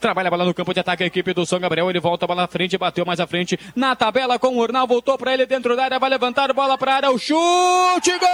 Trabalha 0.00 0.28
a 0.28 0.30
bola 0.30 0.44
no 0.44 0.54
campo 0.54 0.72
de 0.72 0.80
ataque 0.80 1.02
a 1.02 1.06
equipe 1.06 1.32
do 1.34 1.44
São 1.44 1.58
Gabriel. 1.58 1.90
Ele 1.90 2.00
volta 2.00 2.24
a 2.24 2.28
bola 2.28 2.42
na 2.42 2.48
frente, 2.48 2.78
bateu 2.78 3.04
mais 3.04 3.20
à 3.20 3.26
frente 3.26 3.58
na 3.74 3.96
tabela 3.96 4.38
com 4.38 4.48
o 4.48 4.58
Urnal. 4.58 4.86
Voltou 4.86 5.18
para 5.18 5.34
ele 5.34 5.46
dentro 5.46 5.74
da 5.76 5.84
área, 5.84 5.98
vai 5.98 6.10
levantar 6.10 6.52
bola 6.52 6.78
para 6.78 6.94
área. 6.94 7.10
O 7.10 7.18
chute, 7.18 8.12
gol! 8.18 8.28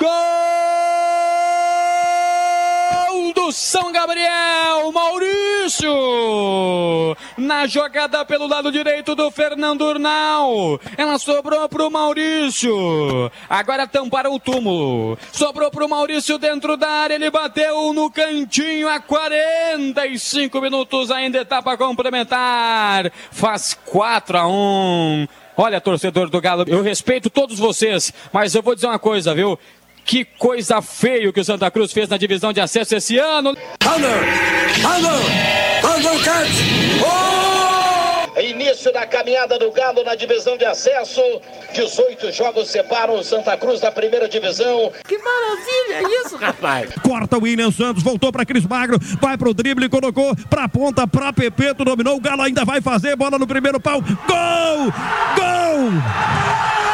Gol 0.00 0.71
São 3.52 3.92
Gabriel, 3.92 4.90
Maurício! 4.92 5.92
Na 7.36 7.66
jogada 7.66 8.24
pelo 8.24 8.46
lado 8.46 8.72
direito 8.72 9.14
do 9.14 9.30
Fernando 9.30 9.82
Urnal. 9.82 10.80
Ela 10.96 11.18
sobrou 11.18 11.68
pro 11.68 11.90
Maurício. 11.90 13.30
Agora 13.50 13.86
tamparam 13.86 14.32
o 14.34 14.40
túmulo. 14.40 15.18
Sobrou 15.30 15.70
pro 15.70 15.88
Maurício 15.88 16.38
dentro 16.38 16.78
da 16.78 16.88
área. 16.88 17.14
Ele 17.14 17.30
bateu 17.30 17.92
no 17.92 18.10
cantinho 18.10 18.88
a 18.88 18.98
45 18.98 20.60
minutos. 20.60 21.10
Ainda 21.10 21.40
etapa 21.40 21.76
complementar. 21.76 23.12
Faz 23.30 23.78
4 23.84 24.38
a 24.38 24.48
1. 24.48 25.28
Olha, 25.56 25.80
torcedor 25.80 26.30
do 26.30 26.40
Galo, 26.40 26.64
eu 26.66 26.82
respeito 26.82 27.28
todos 27.28 27.58
vocês, 27.58 28.12
mas 28.32 28.54
eu 28.54 28.62
vou 28.62 28.74
dizer 28.74 28.86
uma 28.86 28.98
coisa, 28.98 29.34
viu? 29.34 29.58
Que 30.04 30.24
coisa 30.24 30.82
feio 30.82 31.32
que 31.32 31.40
o 31.40 31.44
Santa 31.44 31.70
Cruz 31.70 31.92
fez 31.92 32.08
na 32.08 32.16
divisão 32.16 32.52
de 32.52 32.60
acesso 32.60 32.94
esse 32.94 33.18
ano. 33.18 33.50
Under! 33.50 34.22
Undercut! 35.96 36.92
Início 38.42 38.92
da 38.92 39.06
caminhada 39.06 39.58
do 39.58 39.70
Galo 39.70 40.02
na 40.02 40.14
divisão 40.14 40.56
de 40.56 40.64
acesso. 40.64 41.20
18 41.74 42.32
jogos 42.32 42.68
separam 42.68 43.14
o 43.14 43.22
Santa 43.22 43.56
Cruz 43.56 43.80
da 43.80 43.92
primeira 43.92 44.28
divisão. 44.28 44.90
Que 45.06 45.18
maravilha 45.18 45.94
é 45.94 46.24
isso, 46.24 46.36
rapaz! 46.36 46.90
Corta 47.04 47.36
o 47.38 47.42
William 47.42 47.70
Santos, 47.70 48.02
voltou 48.02 48.32
para 48.32 48.44
Cris 48.44 48.66
Magro, 48.66 48.98
vai 49.20 49.36
pro 49.36 49.54
drible, 49.54 49.88
colocou 49.88 50.34
pra 50.48 50.68
ponta, 50.68 51.06
pra 51.06 51.32
Pepeto, 51.32 51.84
dominou. 51.84 52.16
O 52.16 52.20
Galo 52.20 52.42
ainda 52.42 52.64
vai 52.64 52.80
fazer, 52.80 53.14
bola 53.16 53.38
no 53.38 53.46
primeiro 53.46 53.78
pau. 53.78 54.00
Gol! 54.00 54.92
Gol! 55.36 55.90
Gol! 55.90 56.91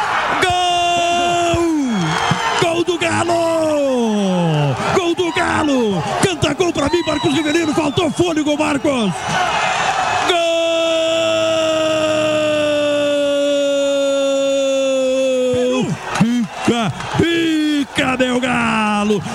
Gol 5.09 5.15
do 5.15 5.31
Galo! 5.33 6.03
Canta 6.21 6.53
gol 6.53 6.71
pra 6.71 6.87
mim, 6.87 7.01
Marcos 7.03 7.33
Rivelino. 7.33 7.73
Faltou 7.73 8.11
fôlego, 8.11 8.55
Marcos! 8.55 9.11
Gol! 10.27 10.58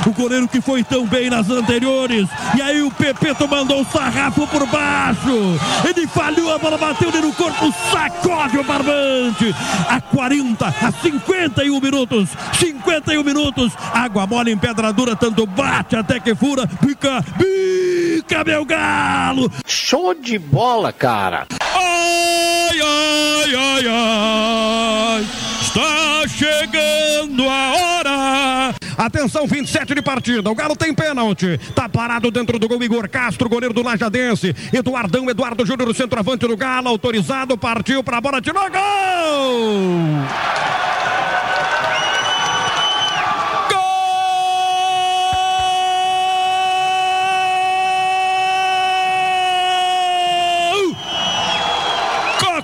O 0.07 0.11
goleiro 0.13 0.49
que 0.49 0.61
foi 0.61 0.83
tão 0.83 1.07
bem 1.07 1.31
nas 1.31 1.49
anteriores. 1.51 2.29
E 2.57 2.63
aí 2.63 2.83
o 2.83 2.91
Pepeto 2.91 3.49
mandou 3.49 3.83
o 3.83 3.87
sarrafo 3.87 4.47
por 4.47 4.67
baixo. 4.67 5.59
Ele 5.89 6.07
falhou, 6.07 6.55
a 6.55 6.59
bola 6.59 6.79
bateu 6.79 7.11
nele 7.11 7.27
no 7.27 7.33
corpo, 7.33 7.73
sacode 7.91 8.59
o 8.59 8.65
barbante. 8.65 9.55
A 9.89 10.01
40, 10.01 10.67
a 10.67 10.93
51 10.93 11.81
minutos. 11.81 12.31
51 12.59 13.23
minutos. 13.23 13.73
Água 13.93 14.27
mole 14.27 14.53
em 14.53 14.59
pedra 14.59 14.93
dura, 14.93 15.17
tanto 15.17 15.47
bate 15.47 15.97
até 15.97 16.21
que 16.21 16.35
fura. 16.35 16.67
Pica, 16.67 17.25
pica, 17.39 18.45
meu 18.45 18.65
galo! 18.65 19.51
Show 19.67 20.15
de 20.15 20.39
bola, 20.39 20.93
cara! 20.93 21.47
Ai, 21.61 22.81
ai, 22.81 23.55
ai, 23.55 23.85
ai. 23.89 25.27
Está 25.61 26.29
chegando. 26.29 27.04
Atenção, 29.05 29.47
27 29.47 29.97
de 29.97 30.01
partida. 30.01 30.51
O 30.51 30.55
Galo 30.55 30.75
tem 30.75 30.95
pênalti. 30.95 31.61
Tá 31.75 31.87
parado 31.87 32.31
dentro 32.31 32.59
do 32.59 32.67
gol 32.67 32.83
Igor 32.83 33.07
Castro, 33.07 33.51
goleiro 33.51 33.75
do 33.75 33.83
Lajadense. 33.83 34.57
Eduardão, 34.73 35.29
Eduardo 35.29 35.67
Júnior, 35.67 35.95
centroavante 35.95 36.49
do 36.49 36.57
Galo, 36.57 36.89
autorizado, 36.89 37.59
partiu 37.59 38.03
pra 38.03 38.19
bola, 38.19 38.41
tirou 38.41 38.63
gol! 38.71 38.81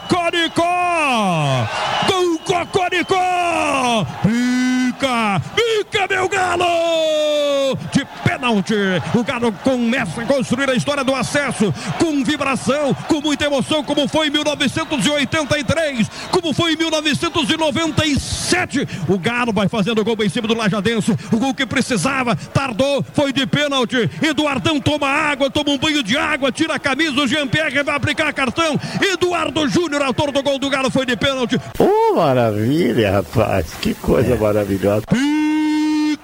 Cocoricó! 0.09 1.69
Gol 2.09 2.39
Cocoricó! 2.47 4.07
Pica, 5.91 6.07
meu 6.09 6.29
galo! 6.29 7.77
De 7.93 8.05
pênalti! 8.23 8.75
O 9.13 9.25
Galo 9.25 9.53
começa 9.65 10.23
a 10.23 10.25
construir 10.25 10.71
a 10.71 10.75
história 10.75 11.03
do 11.03 11.13
acesso 11.15 11.75
com 11.99 12.23
vibração, 12.23 12.95
com 13.09 13.21
muita 13.21 13.47
emoção, 13.47 13.83
como 13.83 14.07
foi 14.07 14.29
em 14.29 14.31
1983, 14.31 16.09
como 16.31 16.55
foi 16.55 16.75
em 16.75 16.77
1997. 16.77 18.87
O 19.09 19.19
Galo 19.19 19.53
vai 19.53 19.69
fazendo 19.69 20.05
gol 20.05 20.17
em 20.21 20.29
cima 20.29 20.47
do 20.47 20.55
Lajadense. 20.55 21.17
O 21.33 21.39
gol 21.39 21.53
que 21.53 21.67
precisava, 21.67 22.37
tardou, 22.37 23.05
foi 23.13 23.33
de 23.33 23.45
pênalti. 23.47 24.09
Eduardão 24.23 24.81
toma 24.81 25.09
água, 25.09 25.51
toma 25.51 25.71
um 25.71 25.79
banho 25.79 26.05
de 26.05 26.17
água, 26.17 26.53
tira 26.53 26.75
a 26.75 26.79
camisa. 26.79 27.21
O 27.21 27.27
Jean-Pierre 27.27 27.83
vai 27.83 27.97
aplicar 27.97 28.33
cartão. 28.33 28.79
Eduardo 29.01 29.69
Júnior, 29.69 30.03
autor 30.03 30.31
do 30.31 30.43
gol 30.43 30.59
do 30.59 30.71
Galo, 30.71 30.91
foi 30.91 31.05
de 31.05 31.17
pênalti. 31.17 31.61
Oh, 31.79 32.17
maravilha, 32.17 33.11
rapaz. 33.11 33.75
Que 33.81 33.93
coisa 33.95 34.37
maravilhosa. 34.37 35.03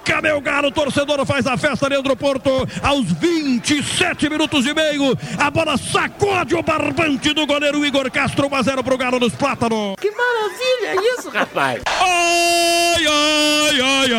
Pica, 0.07 0.21
meu 0.21 0.39
galo, 0.39 0.71
torcedor 0.71 1.25
faz 1.25 1.45
a 1.45 1.57
festa, 1.57 1.89
Leandro 1.89 2.15
Porto, 2.15 2.49
aos 2.81 3.11
27 3.11 4.29
minutos 4.29 4.65
e 4.65 4.73
meio, 4.73 5.17
a 5.37 5.51
bola 5.51 5.75
sacode 5.77 6.55
o 6.55 6.63
barbante 6.63 7.33
do 7.33 7.45
goleiro 7.45 7.85
Igor 7.85 8.09
Castro, 8.09 8.47
1 8.47 8.55
a 8.55 8.61
0 8.61 8.83
pro 8.85 8.97
Galo 8.97 9.19
nos 9.19 9.35
Plátanos. 9.35 9.95
Que 9.99 10.09
maravilha 10.11 11.01
é 11.01 11.13
isso, 11.13 11.29
rapaz! 11.29 11.81
Ai, 11.85 13.05
ai, 13.05 13.81
ai, 13.81 14.11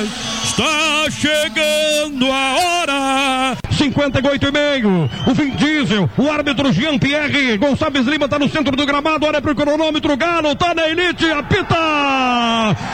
ai, 0.00 0.08
está 0.42 1.10
chegando 1.10 2.32
a 2.32 2.54
hora. 2.54 3.58
58 3.70 4.46
e 4.46 4.50
meio, 4.50 5.10
o 5.26 5.34
Vin 5.34 5.50
Diesel, 5.56 6.08
o 6.16 6.30
árbitro 6.30 6.72
Jean-Pierre 6.72 7.58
Gonçalves 7.58 8.06
Lima 8.06 8.28
tá 8.28 8.38
no 8.38 8.48
centro 8.48 8.74
do 8.74 8.86
gramado, 8.86 9.26
olha 9.26 9.42
pro 9.42 9.54
cronômetro, 9.54 10.16
Galo 10.16 10.54
tá 10.56 10.74
na 10.74 10.88
elite, 10.88 11.30
apita! 11.30 11.76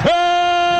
É! 0.09 0.80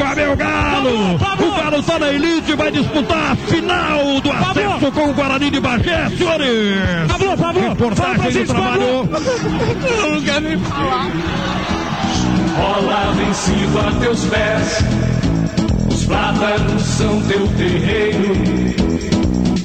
Fica 0.00 0.14
meu 0.14 0.34
Galo! 0.34 1.14
O 1.14 1.18
Galo 1.60 1.82
tá 1.82 1.98
na 1.98 2.08
elite, 2.08 2.54
vai 2.54 2.70
disputar 2.70 3.32
a 3.32 3.36
final 3.36 4.20
do 4.22 4.32
acesso 4.32 4.92
com 4.92 5.10
o 5.10 5.12
Guarani 5.12 5.50
de 5.50 5.60
Bagé, 5.60 6.08
senhores! 6.16 6.80
Pablo, 7.06 7.36
Pablo! 7.36 7.68
Reportagem 7.68 8.32
do 8.32 8.46
trabalho. 8.46 9.10
Eu 10.02 10.14
não 10.14 10.22
quero 10.22 10.40
nem 10.40 10.58
falar. 10.58 11.10
Rola 12.56 13.12
vencido 13.12 13.78
a 13.78 13.92
teus 14.00 14.24
pés, 14.24 14.78
os 15.90 16.04
plátanos 16.04 16.82
são 16.82 17.20
teu 17.22 17.46
terreiro, 17.58 18.34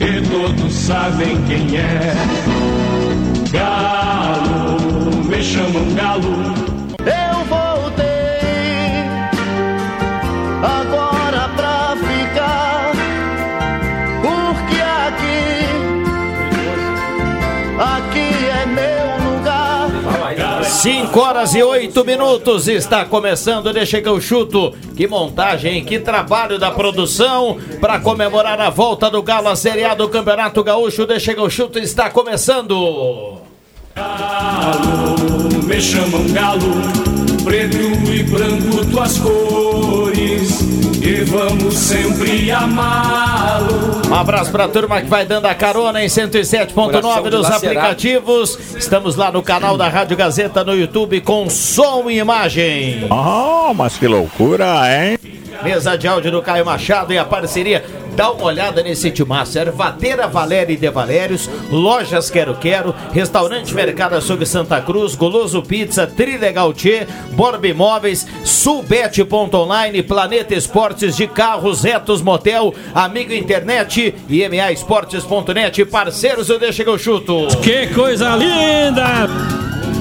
e 0.01 0.21
todos 0.29 0.73
sabem 0.73 1.41
quem 1.47 1.77
é. 1.77 2.13
Galo, 3.51 5.23
me 5.29 5.41
chamam 5.41 5.93
galo. 5.93 6.53
Eu 6.99 7.45
voltei 7.45 7.74
5 20.85 21.19
horas 21.19 21.55
e 21.55 21.63
8 21.63 22.05
minutos 22.05 22.67
está 22.67 23.03
começando, 23.05 23.73
deixa 23.73 23.99
que 23.99 24.07
eu 24.07 24.21
chuto. 24.21 24.71
Que 24.95 25.07
montagem, 25.07 25.83
que 25.83 25.97
trabalho 25.97 26.59
da 26.59 26.69
produção 26.69 27.57
para 27.81 27.99
comemorar 27.99 28.61
a 28.61 28.69
volta 28.69 29.09
do 29.09 29.23
Galo 29.23 29.49
à 29.49 29.55
Série 29.55 29.83
A 29.83 29.95
do 29.95 30.07
Campeonato 30.07 30.63
Gaúcho. 30.63 31.07
Deixa 31.07 31.33
que 31.33 31.39
eu 31.39 31.49
chuto 31.49 31.79
está 31.79 32.11
começando. 32.11 33.39
Galo, 33.95 35.63
me 35.63 35.81
chamam 35.81 36.31
galo, 36.31 36.61
preto 37.45 37.77
e 38.11 38.23
branco 38.23 38.83
tuas 38.89 39.19
cores, 39.19 40.61
e 40.99 41.23
vamos 41.25 41.77
sempre 41.77 42.49
amá-lo. 42.49 44.01
Um 44.09 44.15
abraço 44.15 44.51
pra 44.51 44.67
turma 44.67 44.99
que 44.99 45.07
vai 45.07 45.25
dando 45.25 45.45
a 45.45 45.53
carona 45.53 46.03
em 46.03 46.07
107.9 46.07 46.73
Coração 46.73 47.23
nos 47.29 47.45
aplicativos. 47.45 48.57
Estamos 48.75 49.15
lá 49.15 49.31
no 49.31 49.43
canal 49.43 49.77
da 49.77 49.87
Rádio 49.87 50.17
Gazeta 50.17 50.63
no 50.63 50.73
YouTube 50.73 51.21
com 51.21 51.47
som 51.47 52.09
e 52.09 52.17
imagem. 52.17 53.07
Oh, 53.11 53.75
mas 53.75 53.95
que 53.95 54.07
loucura, 54.07 54.65
hein? 54.91 55.19
Mesa 55.63 55.95
de 55.95 56.07
áudio 56.07 56.31
do 56.31 56.41
Caio 56.41 56.65
Machado 56.65 57.13
e 57.13 57.17
a 57.17 57.25
parceria. 57.25 57.85
Dá 58.15 58.31
uma 58.31 58.45
olhada 58.45 58.81
nesse 58.81 59.11
timaço. 59.11 59.57
Ervateira 59.59 60.27
Valéria 60.27 60.73
e 60.73 60.77
De 60.77 60.89
Valérios, 60.89 61.49
Lojas 61.69 62.29
Quero 62.29 62.55
Quero, 62.55 62.95
Restaurante 63.11 63.73
Mercado 63.73 64.15
Açougue 64.15 64.45
Santa 64.45 64.81
Cruz, 64.81 65.15
Goloso 65.15 65.61
Pizza, 65.61 66.07
Trilegal 66.07 66.73
Tchê, 66.73 67.05
Borba 67.31 67.67
Imóveis, 67.67 68.25
Sulbet.online, 68.43 70.01
Planeta 70.03 70.55
Esportes 70.55 71.15
de 71.15 71.27
Carros, 71.27 71.83
Retos 71.83 72.21
Motel, 72.21 72.73
Amigo 72.93 73.33
Internet 73.33 74.15
e 74.29 74.49
MA 74.49 74.71
Esportes.net, 74.71 75.85
parceiros 75.85 76.47
do 76.47 76.57
Deixa 76.57 76.83
que 76.83 76.89
eu 76.89 76.97
chuto. 76.97 77.47
Que 77.61 77.87
coisa 77.87 78.35
linda! 78.35 79.44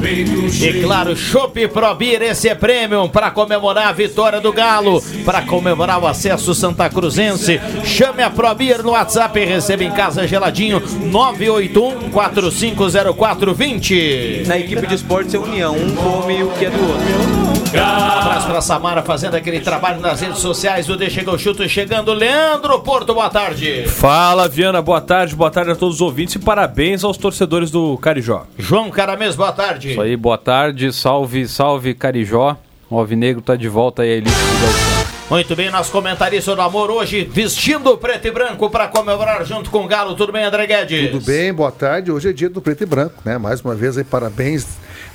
E 0.07 0.83
claro, 0.83 1.17
Chopp 1.17 1.67
Pro 1.69 1.95
Beer, 1.95 2.21
esse 2.23 2.49
é 2.49 2.55
premium 2.55 3.09
para 3.09 3.31
comemorar 3.31 3.89
a 3.89 3.93
vitória 3.93 4.39
do 4.41 4.53
Galo, 4.53 5.03
para 5.25 5.41
comemorar 5.43 6.03
o 6.03 6.07
acesso 6.07 6.55
Santa 6.55 6.91
Cruzense. 6.91 7.59
Chame 7.85 8.23
a 8.23 8.29
Pro 8.29 8.55
Beer 8.55 8.83
no 8.83 8.91
WhatsApp 8.91 9.39
e 9.39 9.45
receba 9.45 9.83
em 9.83 9.91
casa 9.91 10.29
geladinho 10.29 10.79
981 10.81 12.11
450420. 12.11 14.43
Na 14.47 14.59
equipe 14.59 14.87
de 14.87 14.95
esportes 14.95 15.33
é 15.35 15.39
união, 15.39 15.75
um 15.75 15.95
come 15.95 16.43
o 16.43 16.51
que 16.51 16.67
é 16.67 16.71
do 16.71 16.83
outro. 16.83 17.54
Um 17.81 18.21
abraço 18.21 18.47
para 18.47 18.61
Samara 18.61 19.03
fazendo 19.03 19.35
aquele 19.35 19.61
trabalho 19.61 20.01
nas 20.01 20.21
redes 20.21 20.39
sociais 20.39 20.87
do 20.87 20.97
Deixa 20.97 21.23
eu 21.23 21.39
chuto, 21.39 21.69
chegando 21.69 22.13
Leandro 22.13 22.81
Porto, 22.81 23.13
boa 23.13 23.29
tarde. 23.29 23.85
Fala, 23.89 24.49
Viana, 24.49 24.81
boa 24.81 25.01
tarde, 25.01 25.35
boa 25.35 25.51
tarde 25.51 25.73
a 25.73 25.77
todos 25.77 25.97
os 25.97 26.01
ouvintes 26.01 26.37
e 26.37 26.39
parabéns 26.39 27.03
aos 27.03 27.17
torcedores 27.17 27.71
do 27.71 27.99
Carijó. 27.99 28.47
João 28.59 28.91
Caramês, 28.91 29.35
boa 29.35 29.53
tarde. 29.53 29.93
Isso 29.93 30.01
aí, 30.01 30.17
boa 30.17 30.39
tarde, 30.39 30.93
salve, 30.93 31.49
salve 31.49 31.95
Carijó. 31.95 32.57
O 32.89 32.99
Alvinegro 32.99 33.43
tá 33.43 33.57
de 33.57 33.69
volta 33.69 34.03
aí, 34.03 34.11
a 34.11 34.17
elite 34.17 34.31
do. 34.31 35.04
Muito 35.31 35.57
bem, 35.57 35.71
nosso 35.71 35.91
comentarista 35.91 36.55
do 36.55 36.61
amor 36.61 36.91
hoje 36.91 37.25
vestindo 37.25 37.97
preto 37.97 38.29
e 38.29 38.31
branco 38.31 38.69
para 38.69 38.89
comemorar 38.89 39.43
junto 39.45 39.71
com 39.71 39.83
o 39.83 39.89
Galo. 39.89 40.15
Tudo 40.15 40.31
bem, 40.31 40.45
André 40.45 40.67
Guedes? 40.67 41.11
Tudo 41.11 41.25
bem, 41.25 41.53
boa 41.53 41.73
tarde. 41.73 42.13
Hoje 42.13 42.29
é 42.29 42.33
dia 42.33 42.51
do 42.51 42.61
preto 42.61 42.83
e 42.83 42.87
branco, 42.87 43.15
né? 43.25 43.39
Mais 43.39 43.63
uma 43.63 43.75
vez 43.75 43.97
aí, 43.97 44.05
parabéns 44.05 44.67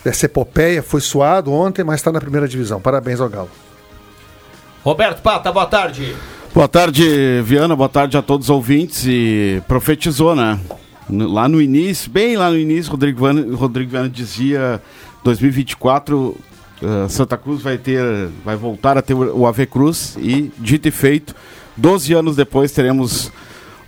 dessa 0.04 0.26
epopeia. 0.26 0.82
Foi 0.82 1.00
suado 1.00 1.54
ontem, 1.54 1.84
mas 1.84 1.98
está 1.98 2.12
na 2.12 2.20
primeira 2.20 2.48
divisão. 2.48 2.82
Parabéns 2.82 3.22
ao 3.22 3.30
Galo. 3.30 3.52
Roberto 4.84 5.22
Pata, 5.22 5.52
boa 5.52 5.68
tarde. 5.68 6.16
Boa 6.56 6.68
tarde, 6.68 7.42
Viana. 7.44 7.76
Boa 7.76 7.90
tarde 7.90 8.18
a 8.18 8.22
todos 8.24 8.48
os 8.48 8.50
ouvintes. 8.50 9.06
E 9.06 9.62
profetizou, 9.68 10.36
né? 10.36 10.60
Lá 11.08 11.48
no 11.48 11.62
início, 11.62 12.10
bem 12.10 12.36
lá 12.36 12.50
no 12.50 12.58
início, 12.58 12.92
Rodrigo 12.92 13.20
Viana, 13.20 13.56
Rodrigo 13.56 13.92
Viana 13.92 14.10
dizia 14.10 14.82
2024 15.24 16.36
eh, 16.81 17.08
Santa 17.10 17.38
Cruz 17.38 17.62
vai 17.62 17.78
ter, 17.78 18.02
vai 18.44 18.56
voltar 18.56 18.98
a 18.98 19.02
ter 19.02 19.14
o 19.14 19.46
AV 19.46 19.66
Cruz 19.66 20.16
e 20.20 20.52
dito 20.58 20.88
e 20.88 20.92
feito, 20.92 21.36
12 21.78 22.14
anos 22.14 22.36
depois 22.36 22.72
teremos 22.72 23.31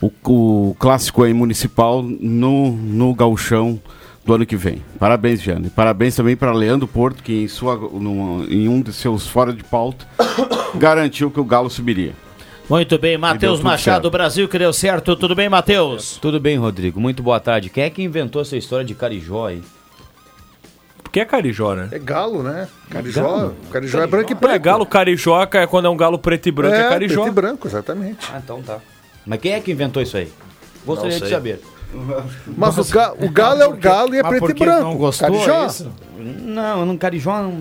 o, 0.02 0.12
o 0.26 0.76
clássico 0.80 1.24
aí 1.24 1.34
municipal 1.34 2.02
no, 2.04 2.72
no 2.72 3.14
gauchão 3.14 3.80
do 4.26 4.34
ano 4.34 4.46
que 4.46 4.56
vem. 4.56 4.82
Parabéns, 5.00 5.42
Viana. 5.42 5.68
E 5.68 5.70
parabéns 5.70 6.16
também 6.16 6.36
para 6.36 6.52
Leandro 6.54 6.88
Porto, 6.88 7.24
que 7.24 7.44
em, 7.44 7.48
sua, 7.48 7.76
numa- 7.76 8.46
em 8.46 8.68
um 8.68 8.82
de 8.82 8.94
seus 8.94 9.28
fora 9.28 9.52
de 9.52 9.64
pauta 9.64 10.06
garantiu 10.76 11.32
que 11.32 11.40
o 11.40 11.44
Galo 11.44 11.70
subiria. 11.70 12.14
Muito 12.70 12.98
bem, 12.98 13.18
Matheus 13.18 13.60
Machado, 13.60 14.04
certo. 14.04 14.10
Brasil, 14.12 14.48
que 14.48 14.58
deu 14.58 14.72
certo. 14.72 15.16
Tudo 15.16 15.36
bem, 15.36 15.50
Matheus? 15.50 16.18
Tudo 16.22 16.40
bem, 16.40 16.56
Rodrigo. 16.58 17.02
Muito 17.02 17.22
boa 17.22 17.40
tarde. 17.40 17.70
Quem 17.70 17.84
é 17.84 17.90
que 17.90 18.02
inventou 18.02 18.42
essa 18.42 18.56
história 18.56 18.86
de 18.86 18.96
Carijó 18.96 19.48
aí? 19.48 19.62
Porque 21.12 21.19
é 21.19 21.25
Carijó, 21.25 21.74
né? 21.75 21.90
É 21.92 22.00
galo, 22.00 22.42
né? 22.42 22.69
Carijó, 22.90 23.22
Galo. 23.22 23.56
Carijó 23.69 24.00
é 24.02 24.08
branco 24.08 24.31
e 24.31 24.34
É, 24.34 24.38
preto. 24.38 24.62
galo 24.62 24.86
Carijó, 24.86 25.44
é 25.44 25.68
quando 25.68 25.86
é 25.88 25.90
um 25.90 25.98
galo 25.98 26.18
preto 26.18 26.48
e 26.48 26.52
branco, 26.54 26.74
é, 26.74 26.86
é, 26.86 26.90
Carijó. 26.90 27.22
preto 27.24 27.28
e 27.28 27.36
branco, 27.36 27.68
exatamente. 27.68 28.28
Ah, 28.34 28.40
então 28.42 28.62
tá. 28.62 28.78
Mas 29.25 29.42
quem 29.42 29.52
é 29.52 29.60
que 29.60 29.69
inventou 29.74 30.02
isso 30.02 30.16
aí? 30.16 30.31
Gostaria 30.86 31.19
de 31.19 31.28
saber. 31.30 31.62
Mas 32.58 32.78
o, 32.78 32.86
ga- 32.86 33.13
o 33.19 33.30
galo 33.30 33.62
é 33.62 33.68
o 33.68 33.74
galo 33.75 34.16
e 34.16 34.19
é 34.19 34.24
preto 34.24 34.52
e 34.52 34.54
branco. 34.54 34.84
não 34.84 34.96
gostou, 34.96 35.28
Carijó. 35.30 35.63
é 35.63 35.68
isso? 35.68 35.92
Não, 36.18 36.86
não 36.86 36.96
Carijó 36.98 37.42
não. 37.42 37.52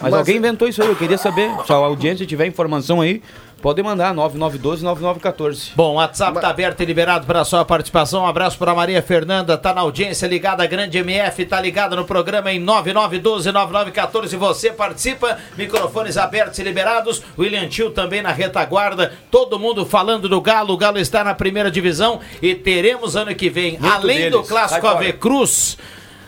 Mas, 0.00 0.10
Mas- 0.10 0.14
alguém 0.14 0.36
inventou 0.36 0.68
isso 0.68 0.82
aí, 0.82 0.88
eu 0.88 0.96
queria 0.96 1.16
saber. 1.16 1.50
Se 1.64 1.72
a 1.72 1.76
audiência 1.76 2.26
tiver 2.26 2.44
informação 2.46 3.00
aí, 3.00 3.22
pode 3.62 3.82
mandar 3.82 4.14
9912-9914. 4.14 5.70
Bom, 5.74 5.92
o 5.92 5.94
WhatsApp 5.94 6.40
tá 6.40 6.48
aberto 6.48 6.80
e 6.82 6.84
liberado 6.84 7.26
para 7.26 7.44
sua 7.44 7.64
participação. 7.64 8.22
Um 8.22 8.26
abraço 8.26 8.58
para 8.58 8.74
Maria 8.74 9.02
Fernanda, 9.02 9.56
tá 9.56 9.72
na 9.72 9.80
audiência 9.80 10.26
ligada 10.26 10.62
à 10.62 10.66
Grande 10.66 10.98
MF, 10.98 11.44
tá 11.46 11.60
ligada 11.60 11.96
no 11.96 12.04
programa 12.04 12.52
em 12.52 12.60
99129914. 12.64 14.36
Você 14.36 14.70
participa, 14.72 15.38
microfones 15.56 16.16
abertos 16.16 16.58
e 16.58 16.62
liberados. 16.62 17.22
William 17.38 17.68
Tio 17.68 17.90
também 17.90 18.22
na 18.22 18.32
retaguarda. 18.32 19.12
Todo 19.30 19.58
mundo 19.58 19.84
falando 19.86 20.28
do 20.28 20.40
Galo. 20.40 20.74
O 20.74 20.76
Galo 20.76 20.98
está 20.98 21.24
na 21.24 21.34
primeira 21.34 21.70
divisão 21.70 22.20
e 22.42 22.54
teremos 22.54 23.16
ano 23.16 23.34
que 23.34 23.48
vem, 23.48 23.78
Muito 23.78 23.86
além 23.92 24.30
do 24.30 24.38
deles. 24.38 24.48
clássico 24.48 24.80
Sai 24.86 24.94
fora. 24.94 25.08
AV 25.08 25.12
Cruz. 25.18 25.78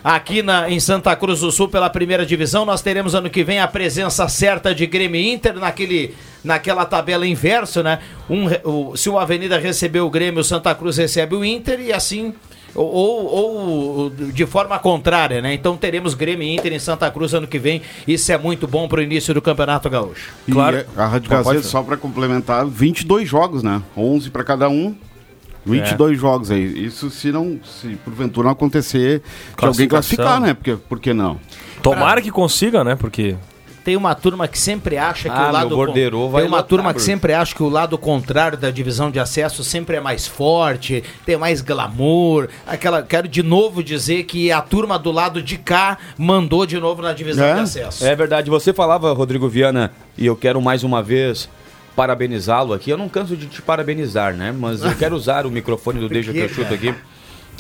Aqui 0.03 0.41
na, 0.41 0.71
em 0.71 0.79
Santa 0.79 1.17
Cruz 1.17 1.41
do 1.41 1.51
Sul, 1.51 1.69
pela 1.69 1.91
primeira 1.91 2.25
divisão, 2.25 2.65
nós 2.65 2.81
teremos 2.81 3.13
ano 3.13 3.29
que 3.29 3.43
vem 3.43 3.59
a 3.59 3.67
presença 3.67 4.29
certa 4.29 4.73
de 4.73 4.87
Grêmio 4.87 5.21
Inter 5.21 5.55
naquele, 5.55 6.15
naquela 6.47 6.85
tabela 6.87 7.27
inverso, 7.27 7.83
né? 7.83 7.99
Um, 8.31 8.47
o- 8.65 8.97
se 8.97 9.11
o 9.11 9.19
Avenida 9.19 9.59
recebeu 9.59 10.07
o 10.07 10.11
Grêmio, 10.11 10.41
o 10.41 10.45
Santa 10.45 10.75
Cruz 10.75 10.97
recebe 10.97 11.35
o 11.35 11.45
Inter 11.45 11.81
e 11.81 11.93
assim. 11.93 12.33
Ou, 12.75 13.25
ou- 13.25 14.11
de 14.11 14.45
forma 14.45 14.79
contrária, 14.79 15.41
né? 15.41 15.55
Então 15.55 15.77
teremos 15.79 16.13
Grêmio 16.13 16.47
e 16.47 16.55
Inter 16.55 16.75
em 16.75 16.79
Santa 16.79 17.11
Cruz 17.11 17.33
ano 17.33 17.47
que 17.47 17.59
vem. 17.59 17.81
Isso 18.07 18.31
é 18.31 18.37
muito 18.37 18.67
bom 18.69 18.87
para 18.87 19.01
o 19.01 19.03
início 19.03 19.33
do 19.33 19.41
Campeonato 19.41 19.89
Gaúcho. 19.89 20.31
E 20.47 20.53
a 20.97 21.07
Rádio 21.07 21.31
pode 21.31 21.45
Gazeta, 21.45 21.63
só 21.69 21.83
para 21.83 21.97
complementar, 21.97 22.67
22 22.67 23.27
jogos, 23.27 23.63
né? 23.63 23.83
11 23.97 24.29
para 24.31 24.45
cada 24.45 24.69
um. 24.69 24.95
22 25.65 26.19
jogos 26.21 26.51
aí. 26.51 26.85
Isso 26.87 27.11
se 27.11 27.33
não, 27.33 27.59
se 27.65 27.89
porventura 28.05 28.45
não 28.47 28.53
acontecer 28.53 29.21
de 29.59 29.67
alguém 29.67 29.89
classificar, 29.89 30.41
né? 30.41 30.55
Porque, 30.55 30.77
por 30.77 31.01
que 31.01 31.13
não? 31.13 31.41
Tomara 31.83 32.21
que 32.23 32.31
consiga, 32.31 32.85
né? 32.85 32.95
Porque 32.95 33.35
Tem 33.87 33.97
uma 33.97 34.17
turma 34.17 34.49
que 34.49 34.59
sempre 34.59 34.99
acha 34.99 35.29
que 35.31 35.37
Ah, 35.39 35.49
o 35.49 35.53
lado 35.53 35.69
meu 35.69 35.77
borderô 35.77 36.29
vai 36.29 36.43
tem 36.43 36.51
uma 36.51 36.57
lotar, 36.57 36.69
turma 36.69 36.89
que 36.89 36.95
Bruno. 36.95 37.07
sempre 37.07 37.33
acha 37.33 37.55
que 37.55 37.63
o 37.63 37.69
lado 37.69 37.97
contrário 37.97 38.59
da 38.59 38.69
divisão 38.69 39.13
de 39.13 39.21
acesso 39.21 39.63
sempre 39.63 39.95
é 39.95 40.01
mais 40.01 40.27
forte, 40.27 41.05
tem 41.25 41.37
mais 41.37 41.61
glamour. 41.61 42.49
Aquela, 42.67 43.05
quero 43.05 43.29
de 43.29 43.45
novo 43.45 43.85
dizer 43.85 44.25
que 44.25 44.51
a 44.51 44.61
turma 44.61 44.99
do 44.99 45.13
lado 45.13 45.41
de 45.41 45.57
cá 45.57 45.99
mandou 46.19 46.67
de 46.67 46.81
novo 46.81 47.01
na 47.01 47.13
divisão 47.13 47.55
de 47.55 47.61
acesso. 47.61 48.05
É 48.05 48.17
verdade, 48.17 48.51
você 48.51 48.73
falava, 48.73 49.13
Rodrigo 49.13 49.49
Viana, 49.49 49.93
e 50.19 50.27
eu 50.27 50.35
quero 50.35 50.61
mais 50.61 50.83
uma 50.83 51.01
vez 51.01 51.49
parabenizá-lo 51.95 52.75
aqui. 52.75 52.91
Eu 52.91 52.99
não 52.99 53.09
canso 53.09 53.37
de 53.37 53.47
te 53.47 53.63
parabenizar, 53.63 54.35
né? 54.35 54.53
Mas 54.53 54.83
eu 54.83 54.95
quero 54.99 55.15
usar 55.15 55.47
o 55.47 55.51
microfone 55.51 56.01
do 56.01 56.09
Deixa 56.09 56.33
que 56.33 56.39
eu 56.41 56.49
chuto 56.49 56.75
aqui. 56.75 56.93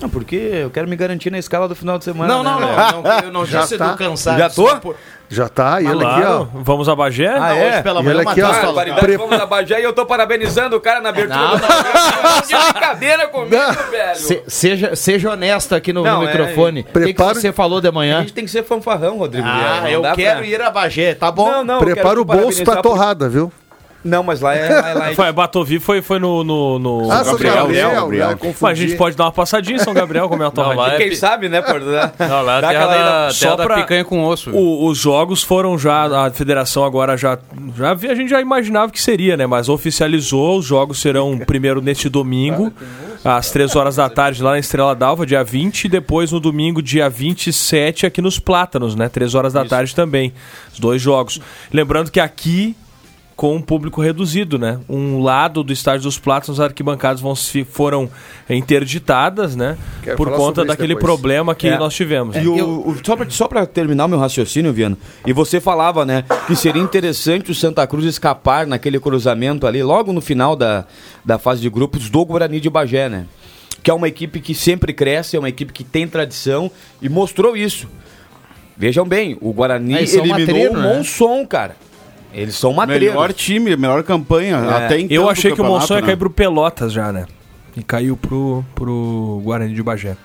Não, 0.00 0.10
porque 0.10 0.36
eu 0.36 0.68
quero 0.70 0.86
me 0.86 0.94
garantir 0.94 1.30
na 1.30 1.38
escala 1.38 1.66
do 1.66 1.74
final 1.74 1.96
de 1.98 2.04
semana. 2.04 2.34
Não, 2.34 2.42
não, 2.42 2.60
né, 2.60 2.66
não, 2.66 3.02
velho? 3.02 3.02
não, 3.02 3.18
eu 3.28 3.32
não 3.32 3.46
Já 3.46 3.62
disse 3.62 3.78
tá. 3.78 3.92
do 3.92 3.96
cansado. 3.96 4.38
Já 4.38 4.50
tô? 4.50 4.68
só 4.68 4.76
por- 4.78 4.96
Já 5.28 5.48
tá, 5.48 5.80
e 5.80 5.86
ele 5.86 6.04
aqui, 6.04 6.22
ó. 6.24 6.46
vamos 6.54 6.88
a 6.88 6.94
Bagé? 6.94 7.26
Ah, 7.28 7.38
Não, 7.40 7.46
é? 7.48 7.68
hoje 7.72 7.82
pela 7.82 8.00
E 8.00 8.04
manhã 8.04 8.20
aqui, 8.22 8.42
ó. 8.42 8.94
Pre- 9.00 9.16
vamos 9.16 9.36
na 9.38 9.44
Bagé 9.46 9.80
e 9.80 9.82
eu 9.84 9.92
tô 9.92 10.06
parabenizando 10.06 10.76
o 10.76 10.80
cara 10.80 11.00
na 11.00 11.08
abertura 11.08 11.36
Não, 11.36 11.56
do. 11.56 12.46
De 12.46 12.72
brincadeira 12.72 13.26
comigo, 13.28 13.56
velho. 13.90 14.16
Se- 14.16 14.42
seja, 14.46 14.94
seja 14.94 15.30
honesto 15.32 15.74
aqui 15.74 15.92
no, 15.92 16.02
Não, 16.04 16.20
no 16.22 16.28
é, 16.28 16.32
microfone. 16.32 16.80
O 16.94 17.00
que, 17.04 17.12
você 17.14 17.52
falou 17.52 17.80
de 17.80 17.88
A 17.88 17.92
manhã? 17.92 18.20
gente 18.20 18.32
tem 18.34 18.44
que 18.44 18.50
ser 18.50 18.62
fanfarrão, 18.62 19.18
Rodrigo. 19.18 19.46
Ah, 19.48 19.80
não 19.82 19.88
eu 19.88 20.02
quero 20.14 20.38
pra- 20.38 20.46
ir 20.46 20.60
a 20.62 20.70
Bagé, 20.70 21.14
tá 21.14 21.30
bom? 21.32 21.50
Não, 21.50 21.64
não, 21.64 21.78
Prepara 21.80 22.20
o 22.20 22.24
bolso 22.24 22.62
pra 22.64 22.80
torrada, 22.82 23.28
viu? 23.28 23.52
Não, 24.06 24.22
mas 24.22 24.40
lá 24.40 24.54
é 24.54 24.68
highlight. 24.80 25.16
Foi, 25.16 25.32
Batovi 25.32 25.78
foi, 25.80 26.00
foi 26.02 26.18
no. 26.18 26.42
no, 26.44 26.78
no 26.78 27.10
Ah, 27.10 27.24
São 27.24 27.32
Gabriel, 27.34 27.54
Gabriel, 27.56 27.90
Gabriel. 27.94 28.28
né? 28.30 28.38
Mas 28.60 28.78
a 28.78 28.82
gente 28.82 28.96
pode 28.96 29.16
dar 29.16 29.24
uma 29.24 29.32
passadinha 29.32 29.76
em 29.76 29.80
São 29.80 29.92
Gabriel, 29.92 30.28
como 30.28 30.42
é 30.42 30.46
a 30.46 30.50
torradinha. 30.50 30.86
lá 30.86 30.94
é 30.94 30.98
Quem 30.98 31.14
sabe, 31.14 31.48
né, 31.48 31.60
por 31.60 31.80
Não, 31.80 32.42
lá 32.42 32.54
é 32.54 32.58
a 32.58 32.60
dar 32.60 32.68
terra 32.70 32.84
aquela 32.84 33.26
da, 33.26 33.30
só 33.32 33.44
terra 33.46 33.56
da 33.56 33.64
pra- 33.64 33.74
picanha 33.76 34.04
com 34.04 34.24
osso. 34.24 34.50
O- 34.50 34.86
os 34.86 34.98
jogos 34.98 35.42
foram 35.42 35.78
já, 35.78 36.26
a 36.26 36.30
federação 36.30 36.84
agora 36.84 37.16
já, 37.16 37.38
já 37.76 37.92
vi- 37.94 38.08
a 38.08 38.14
gente 38.14 38.30
já 38.30 38.40
imaginava 38.40 38.90
que 38.92 39.00
seria, 39.02 39.36
né? 39.36 39.46
Mas 39.46 39.68
oficializou, 39.68 40.58
os 40.58 40.64
jogos 40.64 41.00
serão 41.00 41.38
primeiro 41.38 41.80
neste 41.82 42.08
domingo, 42.08 42.72
às 43.24 43.50
3 43.50 43.74
horas 43.74 43.96
da 43.96 44.08
tarde 44.08 44.42
lá 44.42 44.52
na 44.52 44.58
Estrela 44.58 44.94
d'Alva, 44.94 45.26
dia 45.26 45.42
20, 45.42 45.84
e 45.84 45.88
depois 45.88 46.30
no 46.30 46.38
domingo, 46.38 46.80
dia 46.80 47.08
27, 47.10 48.06
aqui 48.06 48.22
nos 48.22 48.38
Plátanos, 48.38 48.94
né? 48.94 49.08
3 49.08 49.34
horas 49.34 49.52
da 49.52 49.64
tarde 49.64 49.94
também, 49.94 50.32
os 50.72 50.78
dois 50.78 51.02
jogos. 51.02 51.40
Lembrando 51.72 52.10
que 52.10 52.20
aqui 52.20 52.76
com 53.36 53.54
um 53.54 53.60
público 53.60 54.00
reduzido, 54.00 54.58
né? 54.58 54.80
Um 54.88 55.22
lado 55.22 55.62
do 55.62 55.70
estádio 55.70 56.04
dos 56.04 56.18
Plátanos, 56.18 56.58
as 56.58 56.64
arquibancadas 56.64 57.20
vão, 57.20 57.34
foram 57.70 58.08
interditadas, 58.48 59.54
né? 59.54 59.76
Quero 60.02 60.16
Por 60.16 60.30
conta 60.32 60.64
daquele 60.64 60.94
depois. 60.94 61.04
problema 61.04 61.54
que 61.54 61.68
É. 61.68 61.78
nós 61.78 61.94
tivemos. 61.94 62.34
E 62.36 62.46
o, 62.48 62.88
o- 62.88 62.96
só, 63.30 63.46
pra 63.46 63.64
terminar 63.66 64.06
o 64.06 64.08
meu 64.08 64.18
raciocínio, 64.18 64.72
Viana, 64.72 64.96
e 65.26 65.32
você 65.32 65.60
falava, 65.60 66.04
né, 66.04 66.24
que 66.46 66.56
seria 66.56 66.82
interessante 66.82 67.50
o 67.50 67.54
Santa 67.54 67.86
Cruz 67.86 68.04
escapar 68.06 68.66
naquele 68.66 68.98
cruzamento 68.98 69.66
ali, 69.66 69.82
logo 69.82 70.12
no 70.12 70.20
final 70.20 70.56
da, 70.56 70.84
da 71.24 71.38
fase 71.38 71.60
de 71.60 71.68
grupos 71.70 72.08
do 72.10 72.24
Guarani 72.24 72.58
de 72.60 72.70
Bagé, 72.70 73.08
né? 73.08 73.26
Que 73.82 73.90
é 73.90 73.94
uma 73.94 74.08
equipe 74.08 74.40
que 74.40 74.54
sempre 74.54 74.92
cresce, 74.92 75.36
é 75.36 75.38
uma 75.38 75.48
equipe 75.48 75.72
que 75.72 75.84
tem 75.84 76.08
tradição 76.08 76.70
e 77.00 77.08
mostrou 77.08 77.56
isso. 77.56 77.86
Vejam 78.76 79.06
bem, 79.06 79.38
o 79.40 79.52
Guarani 79.52 79.94
É, 79.94 80.06
são 80.06 80.24
eliminou 80.24 80.72
o 80.72 80.76
né? 80.76 80.94
Monson, 80.96 81.46
cara. 81.46 81.76
Eles 82.32 82.56
são 82.56 82.72
matreiros. 82.72 83.08
Melhor 83.08 83.32
time, 83.32 83.76
melhor 83.76 84.02
campanha. 84.02 84.56
É. 84.56 84.84
Até 84.84 85.00
então. 85.00 85.16
Eu 85.16 85.28
achei 85.28 85.52
que 85.52 85.60
o 85.60 85.64
Monson 85.64 85.94
ia 85.94 86.00
né? 86.00 86.06
cair 86.06 86.16
pro 86.16 86.30
Pelotas 86.30 86.92
já, 86.92 87.12
né? 87.12 87.26
E 87.76 87.82
caiu 87.82 88.16
pro, 88.16 88.64
pro 88.74 89.40
Guarani 89.44 89.74
de 89.74 89.82
Bagé. 89.82 90.16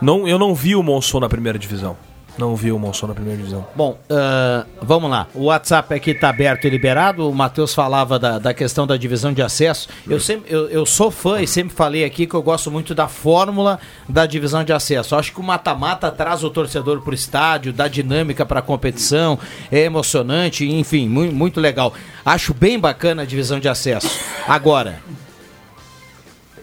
Não, 0.00 0.26
eu 0.26 0.38
não 0.38 0.54
vi 0.54 0.74
o 0.74 0.82
Monson 0.82 1.20
na 1.20 1.28
primeira 1.28 1.58
divisão. 1.58 1.96
Não 2.40 2.56
vi 2.56 2.72
o 2.72 2.78
Monson 2.78 3.06
na 3.06 3.14
primeira 3.14 3.36
divisão. 3.36 3.66
Bom, 3.76 3.98
ah, 4.08 4.64
vamos 4.80 5.10
lá. 5.10 5.26
O 5.34 5.44
WhatsApp 5.44 5.94
aqui 5.94 6.12
está 6.12 6.30
aberto 6.30 6.66
e 6.66 6.70
liberado. 6.70 7.28
O 7.28 7.34
Matheus 7.34 7.74
falava 7.74 8.18
da, 8.18 8.38
da 8.38 8.54
questão 8.54 8.86
da 8.86 8.96
divisão 8.96 9.30
de 9.30 9.42
acesso. 9.42 9.88
Eu, 10.08 10.18
sempre, 10.18 10.50
eu, 10.50 10.68
eu 10.70 10.86
sou 10.86 11.10
fã 11.10 11.42
e 11.42 11.46
sempre 11.46 11.74
falei 11.74 12.02
aqui 12.02 12.26
que 12.26 12.34
eu 12.34 12.42
gosto 12.42 12.70
muito 12.70 12.94
da 12.94 13.08
fórmula 13.08 13.78
da 14.08 14.24
divisão 14.24 14.64
de 14.64 14.72
acesso. 14.72 15.14
Acho 15.14 15.32
que 15.32 15.40
o 15.40 15.42
mata-mata 15.42 16.10
traz 16.10 16.42
o 16.42 16.48
torcedor 16.48 17.02
para 17.02 17.10
o 17.10 17.14
estádio, 17.14 17.74
dá 17.74 17.86
dinâmica 17.86 18.46
para 18.46 18.60
a 18.60 18.62
competição, 18.62 19.38
é 19.70 19.80
emocionante, 19.80 20.66
enfim, 20.66 21.08
muito, 21.08 21.34
muito 21.34 21.60
legal. 21.60 21.92
Acho 22.24 22.54
bem 22.54 22.78
bacana 22.78 23.22
a 23.22 23.26
divisão 23.26 23.60
de 23.60 23.68
acesso. 23.68 24.18
Agora, 24.48 25.00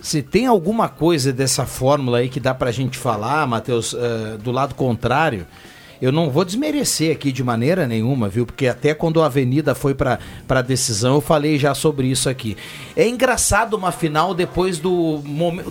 se 0.02 0.22
tem 0.22 0.46
alguma 0.48 0.88
coisa 0.90 1.32
dessa 1.34 1.66
fórmula 1.66 2.20
aí 2.20 2.30
que 2.30 2.40
dá 2.40 2.54
pra 2.54 2.72
gente 2.72 2.98
falar, 2.98 3.46
Matheus, 3.48 3.94
eh, 3.98 4.38
do 4.38 4.52
lado 4.52 4.76
contrário, 4.76 5.46
eu 6.00 6.12
não 6.12 6.30
vou 6.30 6.46
desmerecer 6.46 7.12
aqui 7.12 7.32
de 7.32 7.44
maneira 7.44 7.88
nenhuma, 7.88 8.30
viu? 8.30 8.46
Porque 8.46 8.68
até 8.68 8.94
quando 8.94 9.20
a 9.22 9.26
Avenida 9.26 9.74
foi 9.74 9.96
pra, 9.96 10.20
pra 10.48 10.62
decisão, 10.62 11.16
eu 11.16 11.22
falei 11.22 11.58
já 11.58 11.74
sobre 11.74 12.06
isso 12.08 12.30
aqui. 12.30 12.56
É 12.96 13.08
engraçado 13.08 13.74
uma 13.76 13.92
final 13.92 14.36
depois 14.36 14.78
do, 14.78 15.18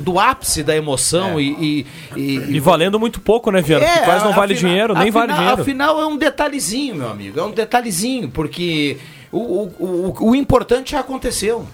do 0.00 0.18
ápice 0.18 0.64
da 0.64 0.74
emoção 0.76 1.40
e, 1.40 1.86
e, 2.16 2.20
e- 2.20 2.56
E 2.56 2.58
valendo 2.60 2.98
muito 2.98 3.20
pouco, 3.20 3.52
né, 3.52 3.62
Viana? 3.62 3.86
Porque 3.86 4.00
quase 4.04 4.24
não 4.24 4.32
a 4.32 4.34
vale 4.34 4.56
final- 4.56 4.70
dinheiro, 4.72 4.96
a 4.96 4.98
nem 4.98 5.10
vale 5.12 5.26
final- 5.28 5.38
dinheiro. 5.38 5.62
Afinal, 5.62 6.00
é 6.00 6.06
um 6.06 6.16
detalhezinho, 6.16 6.96
meu 6.96 7.08
amigo. 7.08 7.38
É 7.38 7.44
um 7.44 7.52
detalhezinho, 7.52 8.28
porque 8.28 8.96
o, 9.30 9.38
o, 9.38 9.74
o, 9.78 10.30
o 10.30 10.34
importante 10.34 10.90
já 10.90 11.00
aconteceu. 11.00 11.64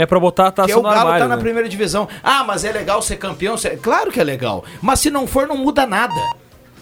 É 0.00 0.06
pra 0.06 0.18
botar 0.18 0.46
a 0.46 0.50
taça 0.50 0.66
Que 0.66 0.72
é 0.72 0.76
o 0.76 0.82
Galo 0.82 0.96
armário, 0.98 1.22
tá 1.24 1.28
na 1.28 1.36
né? 1.36 1.42
primeira 1.42 1.68
divisão. 1.68 2.08
Ah, 2.22 2.42
mas 2.42 2.64
é 2.64 2.72
legal 2.72 3.02
ser 3.02 3.16
campeão? 3.16 3.56
Ser- 3.58 3.78
Claro 3.80 4.10
que 4.10 4.18
é 4.18 4.24
legal. 4.24 4.64
Mas 4.80 5.00
se 5.00 5.10
não 5.10 5.26
for, 5.26 5.46
não 5.46 5.56
muda 5.58 5.86
nada. 5.86 6.14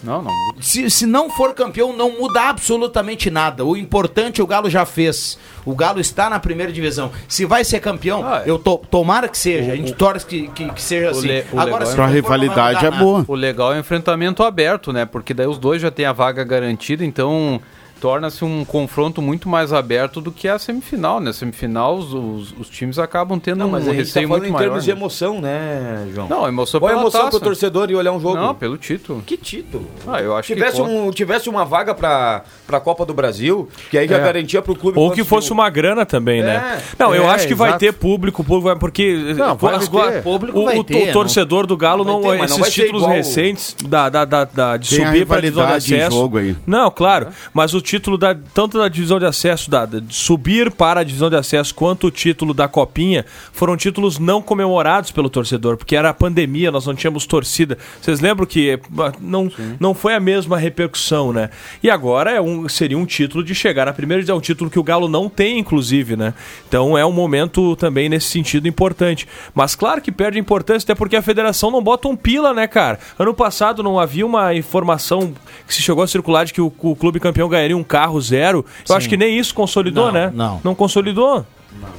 Não, 0.01 0.21
não. 0.21 0.31
Se, 0.61 0.89
se 0.89 1.05
não 1.05 1.29
for 1.29 1.53
campeão, 1.53 1.91
não 1.91 2.11
muda 2.17 2.43
absolutamente 2.43 3.29
nada. 3.29 3.65
O 3.65 3.75
importante 3.75 4.41
o 4.41 4.47
Galo 4.47 4.69
já 4.69 4.85
fez. 4.85 5.37
O 5.65 5.75
Galo 5.75 5.99
está 5.99 6.29
na 6.29 6.39
primeira 6.39 6.71
divisão. 6.71 7.11
Se 7.27 7.45
vai 7.45 7.65
ser 7.65 7.81
campeão, 7.81 8.23
eu 8.45 8.57
to, 8.57 8.77
tomara 8.89 9.27
que 9.27 9.37
seja. 9.37 9.73
a 9.73 9.75
gente 9.75 9.91
torce 9.93 10.25
que, 10.25 10.47
que, 10.47 10.69
que 10.71 10.81
seja 10.81 11.09
assim. 11.09 11.27
le- 11.27 11.45
o 11.51 11.59
Agora, 11.59 11.83
legal 11.83 11.85
se 11.87 11.91
é- 11.91 11.97
não 11.97 11.97
for, 11.97 12.13
não 12.13 12.21
vai 12.23 12.39
mudar 12.47 12.73
nada. 12.81 13.25
O 13.27 13.35
legal 13.35 13.73
é 13.73 13.75
o 13.75 13.79
enfrentamento 13.79 14.41
aberto, 14.41 14.93
né? 14.93 15.05
Porque 15.05 15.33
daí 15.33 15.47
os 15.47 15.57
dois 15.57 15.81
já 15.81 15.91
têm 15.91 16.05
a 16.05 16.13
vaga 16.13 16.45
garantida, 16.45 17.03
então 17.03 17.59
torna-se 17.99 18.43
um 18.45 18.63
confronto 18.65 19.21
muito 19.21 19.47
mais 19.49 19.73
aberto 19.73 20.21
do 20.21 20.31
que 20.31 20.47
a 20.47 20.57
semifinal, 20.57 21.19
né? 21.19 21.33
Semifinal, 21.33 21.95
os, 21.97 22.13
os, 22.13 22.53
os 22.59 22.69
times 22.69 22.97
acabam 22.99 23.39
tendo 23.39 23.59
Não, 23.59 23.69
mas 23.69 23.83
um 23.83 23.87
tá 23.87 23.93
receio 23.93 24.27
falando 24.27 24.41
muito 24.41 24.49
em 24.49 24.53
maior. 24.53 24.63
termos 24.65 24.83
de 24.83 24.91
né? 24.91 24.97
emoção, 24.97 25.41
né, 25.41 26.07
João? 26.13 26.27
Não, 26.29 26.47
emoção 26.47 26.79
Qual 26.79 26.87
a 26.89 26.91
pela 26.91 27.01
emoção 27.03 27.21
taça. 27.25 27.31
pro 27.31 27.39
torcedor 27.39 27.89
ir 27.91 27.95
olhar 27.95 28.11
um 28.11 28.19
jogo? 28.19 28.35
Não, 28.37 28.55
pelo 28.55 28.77
título. 28.77 29.21
Que 29.25 29.35
título? 29.37 29.85
Ah, 30.07 30.21
eu 30.21 30.35
acho 30.35 30.53
tivesse 30.53 30.77
que... 30.77 30.81
um 30.81 31.11
tivesse 31.11 31.49
uma 31.49 31.65
vaga 31.65 31.93
pra, 31.93 32.43
pra 32.65 32.79
Copa 32.79 33.05
do 33.05 33.13
Brasil, 33.13 33.67
que 33.91 33.97
aí 33.97 34.07
já 34.07 34.17
É. 34.17 34.19
garantia 34.23 34.61
pro 34.61 34.75
clube. 34.75 34.97
Ou 34.99 35.11
que 35.11 35.23
fosse 35.23 35.51
uma 35.51 35.69
grana 35.69 36.05
também, 36.05 36.41
né? 36.41 36.79
É. 36.79 37.03
Não, 37.03 37.13
eu 37.13 37.23
É, 37.23 37.27
acho 37.29 37.47
que 37.47 37.55
vai 37.55 37.69
exato. 37.69 37.79
ter 37.85 37.93
público, 37.93 38.43
público 38.43 38.67
vai, 38.69 38.75
porque 38.77 39.33
Não, 39.35 39.55
vai 39.55 39.75
as- 39.75 39.87
ter. 39.89 40.23
Público 40.23 40.59
o, 40.59 40.65
vai 40.65 40.77
o- 40.77 40.83
ter, 40.83 41.09
o 41.09 41.13
torcedor 41.13 41.65
do 41.67 41.75
Galo 41.77 42.03
Vai 42.03 42.13
não, 42.13 42.21
ter, 42.21 42.37
não 42.37 42.45
esses 42.45 42.57
vai 42.57 42.69
ser 42.71 42.81
títulos 42.83 43.05
recentes 43.05 43.75
da, 43.87 44.09
da, 44.09 44.25
da, 44.25 44.45
da- 44.45 44.77
de 44.77 44.95
Tem 44.95 45.05
subir 45.05 45.25
para 45.25 45.37
a 45.37 45.41
divisão 45.41 45.77
de 45.77 45.95
em 45.95 46.11
jogo 46.11 46.37
aí. 46.37 46.55
Não, 46.65 46.89
claro, 46.91 47.27
mas 47.53 47.73
o 47.73 47.81
título 47.89 48.19
da 48.19 48.35
tanto 48.53 48.77
da 48.77 48.87
divisão 48.87 49.17
de 49.17 49.25
acesso 49.25 49.67
da, 49.69 49.83
de 49.83 50.13
subir 50.13 50.69
para 50.69 50.99
a 50.99 51.03
divisão 51.03 51.27
de 51.27 51.35
acesso 51.35 51.73
quanto 51.73 52.05
o 52.05 52.11
título 52.11 52.53
da 52.53 52.67
copinha 52.67 53.25
foram 53.51 53.75
títulos 53.75 54.19
não 54.19 54.43
comemorados 54.43 55.09
pelo 55.09 55.27
torcedor, 55.27 55.75
porque 55.75 55.95
era 55.95 56.09
a 56.09 56.13
pandemia, 56.13 56.71
nós 56.71 56.85
não 56.85 56.93
tínhamos 56.93 57.25
torcida. 57.25 57.79
Vocês 57.99 58.19
lembram 58.19 58.45
que 58.45 58.69
eh, 58.69 58.79
não, 59.19 59.51
não 59.79 59.95
foi 59.95 60.13
a 60.13 60.19
mesma 60.19 60.55
repercussão, 60.55 61.33
né? 61.33 61.49
E 61.81 61.89
agora 61.89 62.29
é 62.29 62.39
um, 62.39 62.69
seria 62.69 62.97
um 62.97 63.07
título 63.07 63.43
de 63.43 63.55
chegar 63.55 63.87
à 63.87 63.93
primeira 63.93 64.21
divisão, 64.21 64.37
um 64.37 64.41
título 64.41 64.69
que 64.69 64.77
o 64.77 64.83
Galo 64.83 65.07
não 65.07 65.27
tem, 65.27 65.57
inclusive, 65.57 66.15
né? 66.15 66.35
Então 66.67 66.95
é 66.95 67.03
um 67.03 67.11
momento 67.11 67.75
também 67.75 68.07
nesse 68.07 68.27
sentido 68.27 68.67
importante. 68.67 69.27
Mas 69.55 69.73
claro 69.73 69.99
que 69.99 70.11
perde 70.11 70.37
importância, 70.37 70.85
até 70.85 70.93
porque 70.93 71.15
a 71.15 71.23
federação 71.23 71.71
não 71.71 71.81
bota 71.81 72.07
um 72.07 72.15
pila, 72.15 72.53
né, 72.53 72.67
cara? 72.67 72.99
Ano 73.17 73.33
passado 73.33 73.81
não 73.81 73.99
havia 73.99 74.27
uma 74.27 74.53
informação 74.53 75.33
que 75.67 75.73
se 75.73 75.81
chegou 75.81 76.03
a 76.03 76.07
circular 76.07 76.45
de 76.45 76.53
que 76.53 76.61
o, 76.61 76.71
o 76.77 76.95
clube 76.95 77.19
campeão 77.19 77.49
ganharia 77.49 77.78
um 77.78 77.78
carro 77.83 78.19
zero. 78.21 78.59
Eu 78.81 78.87
Sim. 78.87 78.93
acho 78.93 79.09
que 79.09 79.17
nem 79.17 79.37
isso 79.37 79.53
consolidou, 79.53 80.07
Não, 80.07 80.11
né? 80.11 80.31
não. 80.33 80.61
Não 80.63 80.75
consolidou. 80.75 81.45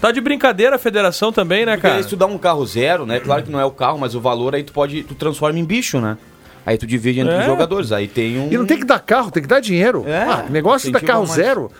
Tá 0.00 0.10
de 0.10 0.20
brincadeira 0.20 0.76
a 0.76 0.78
federação 0.78 1.32
também, 1.32 1.64
né, 1.64 1.72
Porque 1.76 1.88
cara? 1.88 2.02
se 2.02 2.08
tu 2.08 2.16
dá 2.16 2.26
um 2.26 2.36
carro 2.36 2.66
zero, 2.66 3.06
né? 3.06 3.20
Claro 3.20 3.42
que 3.42 3.50
não 3.50 3.60
é 3.60 3.64
o 3.64 3.70
carro, 3.70 3.98
mas 3.98 4.14
o 4.14 4.20
valor 4.20 4.54
aí 4.54 4.62
tu 4.62 4.72
pode. 4.72 5.02
Tu 5.04 5.14
transforma 5.14 5.58
em 5.58 5.64
bicho, 5.64 6.00
né? 6.00 6.18
Aí 6.66 6.76
tu 6.76 6.86
divide 6.86 7.20
entre 7.20 7.34
É. 7.34 7.38
os 7.40 7.46
jogadores. 7.46 7.90
Aí 7.92 8.06
tem 8.06 8.38
um. 8.38 8.48
E 8.52 8.58
não 8.58 8.66
tem 8.66 8.78
que 8.78 8.84
dar 8.84 8.98
carro, 8.98 9.30
tem 9.30 9.42
que 9.42 9.48
dar 9.48 9.60
dinheiro. 9.60 10.04
É, 10.06 10.22
Ah, 10.22 10.44
negócio 10.50 10.90
da 10.92 10.98
incentiva 10.98 11.12
carro 11.12 11.26
mais. 11.26 11.34
zero. 11.40 11.70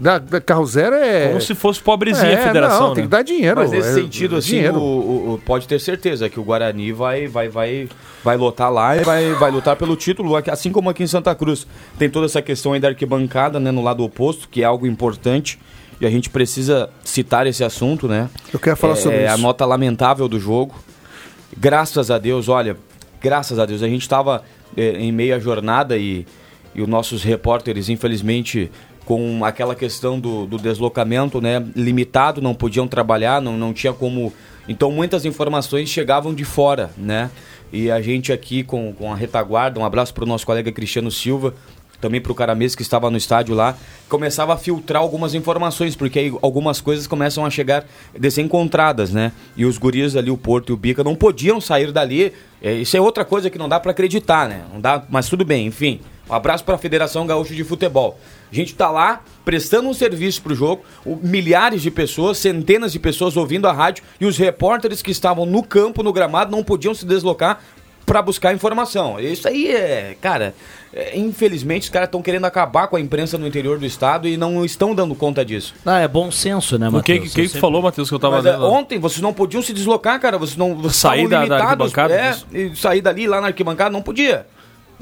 Da, 0.00 0.18
da 0.18 0.40
carro 0.40 0.64
zero 0.66 0.94
é. 0.94 1.28
Como 1.28 1.40
se 1.40 1.54
fosse 1.54 1.80
pobrezinha 1.82 2.30
É, 2.30 2.34
a 2.44 2.46
federação, 2.46 2.88
Não, 2.88 2.94
tem 2.94 3.02
né? 3.02 3.08
que 3.08 3.10
dar 3.10 3.22
dinheiro. 3.22 3.56
Mas 3.56 3.72
nesse 3.72 3.88
é, 3.88 3.92
sentido, 3.94 4.36
assim, 4.36 4.64
o, 4.68 4.76
o- 4.76 5.34
o- 5.34 5.38
pode 5.44 5.66
ter 5.66 5.80
certeza 5.80 6.28
que 6.28 6.38
o 6.38 6.44
Guarani 6.44 6.92
vai, 6.92 7.26
vai, 7.26 7.48
vai, 7.48 7.88
vai 8.22 8.36
lotar 8.36 8.70
lá 8.72 8.96
e 8.96 9.00
vai, 9.02 9.32
vai 9.34 9.50
lutar 9.50 9.74
pelo 9.74 9.96
título, 9.96 10.36
assim 10.36 10.70
como 10.70 10.88
aqui 10.88 11.02
em 11.02 11.06
Santa 11.08 11.34
Cruz. 11.34 11.66
Tem 11.98 12.08
toda 12.08 12.26
essa 12.26 12.40
questão 12.40 12.72
aí 12.72 12.78
da 12.80 12.86
arquibancada, 12.88 13.58
né, 13.58 13.72
no 13.72 13.82
lado 13.82 14.04
oposto, 14.04 14.48
que 14.48 14.62
é 14.62 14.64
algo 14.64 14.86
importante. 14.86 15.58
E 16.00 16.06
a 16.06 16.10
gente 16.10 16.30
precisa 16.30 16.88
citar 17.04 17.46
esse 17.46 17.62
assunto, 17.64 18.06
né? 18.08 18.28
Eu 18.52 18.58
quero 18.60 18.76
falar 18.76 18.94
é, 18.94 18.96
sobre 18.96 19.18
é 19.18 19.28
a 19.28 19.34
isso. 19.34 19.42
nota 19.42 19.64
lamentável 19.66 20.28
do 20.28 20.38
jogo. 20.38 20.74
Graças 21.56 22.10
a 22.10 22.18
Deus, 22.18 22.48
olha, 22.48 22.76
graças 23.20 23.58
a 23.58 23.66
Deus, 23.66 23.82
a 23.82 23.88
gente 23.88 24.02
estava 24.02 24.42
em 24.76 25.12
meia 25.12 25.38
jornada 25.38 25.96
e, 25.98 26.26
e 26.74 26.80
os 26.80 26.88
nossos 26.88 27.22
repórteres, 27.22 27.88
infelizmente, 27.88 28.70
com 29.04 29.44
aquela 29.44 29.74
questão 29.74 30.18
do, 30.18 30.46
do 30.46 30.58
deslocamento, 30.58 31.40
né, 31.40 31.64
limitado, 31.74 32.40
não 32.40 32.54
podiam 32.54 32.86
trabalhar, 32.86 33.40
não, 33.40 33.56
não 33.56 33.72
tinha 33.72 33.92
como. 33.92 34.32
Então 34.68 34.90
muitas 34.92 35.24
informações 35.24 35.88
chegavam 35.88 36.32
de 36.32 36.44
fora, 36.44 36.90
né? 36.96 37.30
E 37.72 37.90
a 37.90 38.00
gente 38.00 38.32
aqui 38.32 38.62
com, 38.62 38.92
com 38.92 39.12
a 39.12 39.16
retaguarda, 39.16 39.80
um 39.80 39.84
abraço 39.84 40.12
para 40.12 40.24
o 40.24 40.26
nosso 40.26 40.44
colega 40.46 40.70
Cristiano 40.70 41.10
Silva, 41.10 41.54
também 42.02 42.20
para 42.20 42.32
o 42.32 42.34
Caramês 42.34 42.74
que 42.74 42.82
estava 42.82 43.10
no 43.10 43.16
estádio 43.16 43.54
lá, 43.54 43.76
começava 44.08 44.52
a 44.52 44.56
filtrar 44.56 45.00
algumas 45.00 45.34
informações, 45.34 45.96
porque 45.96 46.18
aí 46.18 46.34
algumas 46.42 46.80
coisas 46.80 47.06
começam 47.06 47.46
a 47.46 47.50
chegar 47.50 47.86
desencontradas, 48.18 49.12
né? 49.12 49.32
E 49.56 49.64
os 49.64 49.78
gurias 49.78 50.16
ali, 50.16 50.30
o 50.30 50.36
Porto 50.36 50.70
e 50.70 50.72
o 50.72 50.76
Bica, 50.76 51.02
não 51.02 51.14
podiam 51.14 51.60
sair 51.60 51.92
dali. 51.92 52.32
É, 52.60 52.74
isso 52.74 52.96
é 52.96 53.00
outra 53.00 53.24
coisa 53.24 53.48
que 53.48 53.56
não 53.56 53.68
dá 53.68 53.80
para 53.80 53.92
acreditar, 53.92 54.48
né? 54.48 54.62
Não 54.72 54.80
dá, 54.80 55.02
mas 55.08 55.28
tudo 55.28 55.44
bem, 55.44 55.66
enfim. 55.66 56.00
Um 56.30 56.34
abraço 56.34 56.64
para 56.64 56.74
a 56.76 56.78
Federação 56.78 57.26
Gaúcha 57.26 57.54
de 57.54 57.64
Futebol. 57.64 58.18
A 58.50 58.54
gente 58.54 58.74
tá 58.74 58.90
lá 58.90 59.20
prestando 59.44 59.88
um 59.88 59.94
serviço 59.94 60.40
pro 60.42 60.54
jogo, 60.54 60.82
o- 61.04 61.16
milhares 61.22 61.82
de 61.82 61.90
pessoas, 61.90 62.38
centenas 62.38 62.92
de 62.92 62.98
pessoas 62.98 63.36
ouvindo 63.36 63.66
a 63.66 63.72
rádio 63.72 64.04
e 64.20 64.24
os 64.26 64.36
repórteres 64.38 65.02
que 65.02 65.10
estavam 65.10 65.44
no 65.44 65.62
campo, 65.62 66.02
no 66.02 66.12
gramado, 66.12 66.50
não 66.50 66.62
podiam 66.62 66.94
se 66.94 67.04
deslocar 67.04 67.60
para 68.06 68.20
buscar 68.22 68.52
informação. 68.54 69.18
Isso 69.20 69.46
aí 69.48 69.68
é, 69.68 70.16
cara, 70.20 70.54
é, 70.92 71.16
infelizmente 71.18 71.84
os 71.84 71.88
caras 71.88 72.08
estão 72.08 72.20
querendo 72.22 72.44
acabar 72.44 72.88
com 72.88 72.96
a 72.96 73.00
imprensa 73.00 73.38
no 73.38 73.46
interior 73.46 73.78
do 73.78 73.86
estado 73.86 74.26
e 74.28 74.36
não 74.36 74.64
estão 74.64 74.94
dando 74.94 75.14
conta 75.14 75.44
disso. 75.44 75.74
Ah, 75.86 76.00
é 76.00 76.08
bom 76.08 76.30
senso, 76.30 76.78
né, 76.78 76.88
O 76.88 77.02
que, 77.02 77.14
Matheus? 77.14 77.34
que, 77.34 77.44
sempre- 77.46 77.60
falou, 77.60 77.80
Matheus, 77.82 78.08
que 78.08 78.14
eu 78.14 78.18
tava 78.18 78.36
Mas, 78.36 78.46
é, 78.46 78.52
vendo? 78.52 78.66
ontem 78.66 78.98
vocês 78.98 79.20
não 79.20 79.32
podiam 79.32 79.62
se 79.62 79.72
deslocar, 79.72 80.20
cara. 80.20 80.36
Vocês 80.38 80.56
não 80.56 80.74
vocês 80.74 80.96
Sair 80.96 81.28
da- 81.28 81.46
da 81.46 81.64
arquibancada, 81.64 82.14
É, 82.14 82.36
e 82.52 82.76
sair 82.76 83.00
dali 83.00 83.26
lá 83.26 83.40
na 83.40 83.48
arquibancada 83.48 83.90
não 83.90 84.02
podia. 84.02 84.46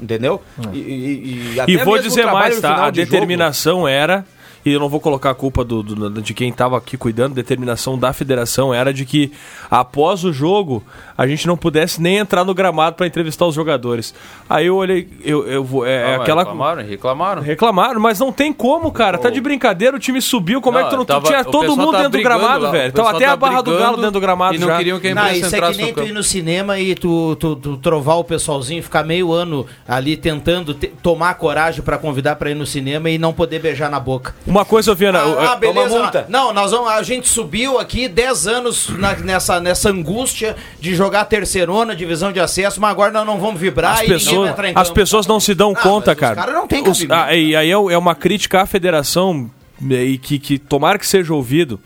Entendeu? 0.01 0.41
E, 0.73 0.77
e- 0.79 1.53
e 1.55 1.59
até 1.59 1.71
E 1.71 1.77
vou 1.77 1.99
dizer 1.99 2.25
mais, 2.25 2.59
tá? 2.59 2.87
A 2.87 2.89
de 2.89 3.01
jogo- 3.01 3.11
determinação 3.11 3.87
era 3.87 4.25
e 4.65 4.71
eu 4.71 4.79
não 4.79 4.89
vou 4.89 4.99
colocar 4.99 5.29
a 5.31 5.33
culpa 5.35 5.63
do, 5.63 5.81
do- 5.83 6.21
de 6.21 6.33
quem 6.33 6.49
estava 6.49 6.77
aqui 6.77 6.97
cuidando, 6.97 7.33
determinação 7.33 7.97
da 7.97 8.13
federação 8.13 8.73
era 8.73 8.93
de 8.93 9.05
que 9.05 9.31
após 9.69 10.23
o 10.23 10.31
jogo 10.33 10.83
a 11.17 11.27
gente 11.27 11.47
não 11.47 11.55
pudesse 11.57 12.01
nem 12.01 12.17
entrar 12.17 12.43
no 12.43 12.53
gramado 12.53 12.95
para 12.95 13.05
entrevistar 13.07 13.45
os 13.45 13.55
jogadores. 13.55 14.13
Aí 14.49 14.65
eu 14.67 14.75
olhei, 14.75 15.07
eu, 15.23 15.47
eu 15.47 15.63
vou, 15.63 15.85
é, 15.85 15.91
é 15.93 16.03
Ah, 16.05 16.11
mas 16.13 16.21
aquela 16.21 16.41
Reclamaram, 16.43 16.83
reclamaram. 16.83 17.41
Reclamaram, 17.41 18.01
mas 18.01 18.19
não 18.19 18.31
tem 18.31 18.51
como, 18.51 18.91
cara. 18.91 19.17
Tá 19.17 19.29
de 19.29 19.39
brincadeira, 19.39 19.95
o 19.95 19.99
time 19.99 20.21
subiu. 20.21 20.61
Como 20.61 20.77
é 20.77 20.81
Não, 20.81 20.89
que 20.89 20.95
tu 20.95 20.97
não 20.97 21.05
tava- 21.05 21.27
tinha 21.27 21.43
todo 21.43 21.75
mundo 21.77 21.91
tá 21.91 22.03
dentro 22.03 22.19
do 22.19 22.23
gramado, 22.23 22.63
lá, 22.65 22.71
velho? 22.71 22.91
Tava 22.91 23.09
pessoal 23.09 23.15
até 23.15 23.25
tá 23.27 23.31
a 23.33 23.35
barra 23.35 23.61
do 23.61 23.77
galo 23.77 23.97
dentro 23.97 24.11
do 24.11 24.19
gramado 24.21 24.55
e 24.55 24.59
não 24.59 24.67
já. 24.67 24.77
queriam 24.77 24.99
que 24.99 25.07
a 25.09 25.15
Não, 25.15 25.31
isso 25.31 25.55
é 25.55 25.61
que 25.71 25.77
nem 25.77 25.93
tu 25.93 26.03
ir 26.03 26.11
no 26.11 26.23
cinema 26.23 26.79
e 26.79 26.95
tu, 26.95 27.35
tu, 27.35 27.55
tu 27.55 27.77
trovar 27.77 28.15
o 28.15 28.23
pessoalzinho 28.23 28.79
e 28.79 28.81
ficar 28.81 29.03
meio 29.03 29.31
ano 29.31 29.65
ali 29.87 30.17
tentando 30.17 30.73
te- 30.73 30.87
tomar 31.01 31.33
coragem 31.35 31.81
pra 31.83 31.97
convidar 31.97 32.35
pra 32.35 32.49
ir 32.51 32.55
no 32.55 32.65
cinema 32.65 33.09
e 33.09 33.17
não 33.17 33.31
poder 33.33 33.59
beijar 33.59 33.89
na 33.89 33.99
boca. 33.99 34.33
Uma 34.51 34.65
coisa, 34.65 34.93
Viana. 34.93 35.19
Ah, 35.23 35.53
é- 35.53 35.59
beleza. 35.59 36.25
Não, 36.27 36.51
nós 36.51 36.71
vamos, 36.71 36.89
a 36.89 37.01
gente 37.03 37.29
subiu 37.29 37.79
aqui 37.79 38.09
10 38.09 38.47
anos 38.47 38.89
na- 38.89 39.13
nessa, 39.15 39.61
nessa 39.61 39.89
angústia 39.89 40.57
de 40.79 40.93
jogar 40.93 41.23
terceirona, 41.25 41.95
divisão 41.95 42.33
de 42.33 42.39
acesso, 42.41 42.81
mas 42.81 42.91
agora 42.91 43.11
nós 43.13 43.25
não 43.25 43.39
vamos 43.39 43.61
vibrar 43.61 43.93
As 43.93 43.99
e 43.99 44.01
ninguém 44.03 44.17
pessoas, 44.17 44.41
vai 44.41 44.49
entrar 44.51 44.69
em 44.69 44.73
as 44.75 44.89
pessoas 44.89 45.25
não 45.25 45.39
se 45.39 45.53
dão 45.55 45.73
conta, 45.73 46.07
mas 46.11 46.15
os 46.15 46.19
cara. 46.19 46.35
caras 46.35 46.53
não 46.53 46.67
têm 46.67 46.83
Os- 46.87 47.05
ah, 47.09 47.33
E 47.33 47.55
aí 47.55 47.69
é 47.69 47.73
é 47.73 47.97
uma 47.97 48.13
crítica 48.13 48.61
à 48.61 48.65
federação 48.65 49.49
né, 49.79 50.03
e 50.03 50.17
que, 50.17 50.37
que 50.37 50.59
tomara 50.59 50.99
que 50.99 51.07
seja 51.07 51.33
ouvido. 51.33 51.79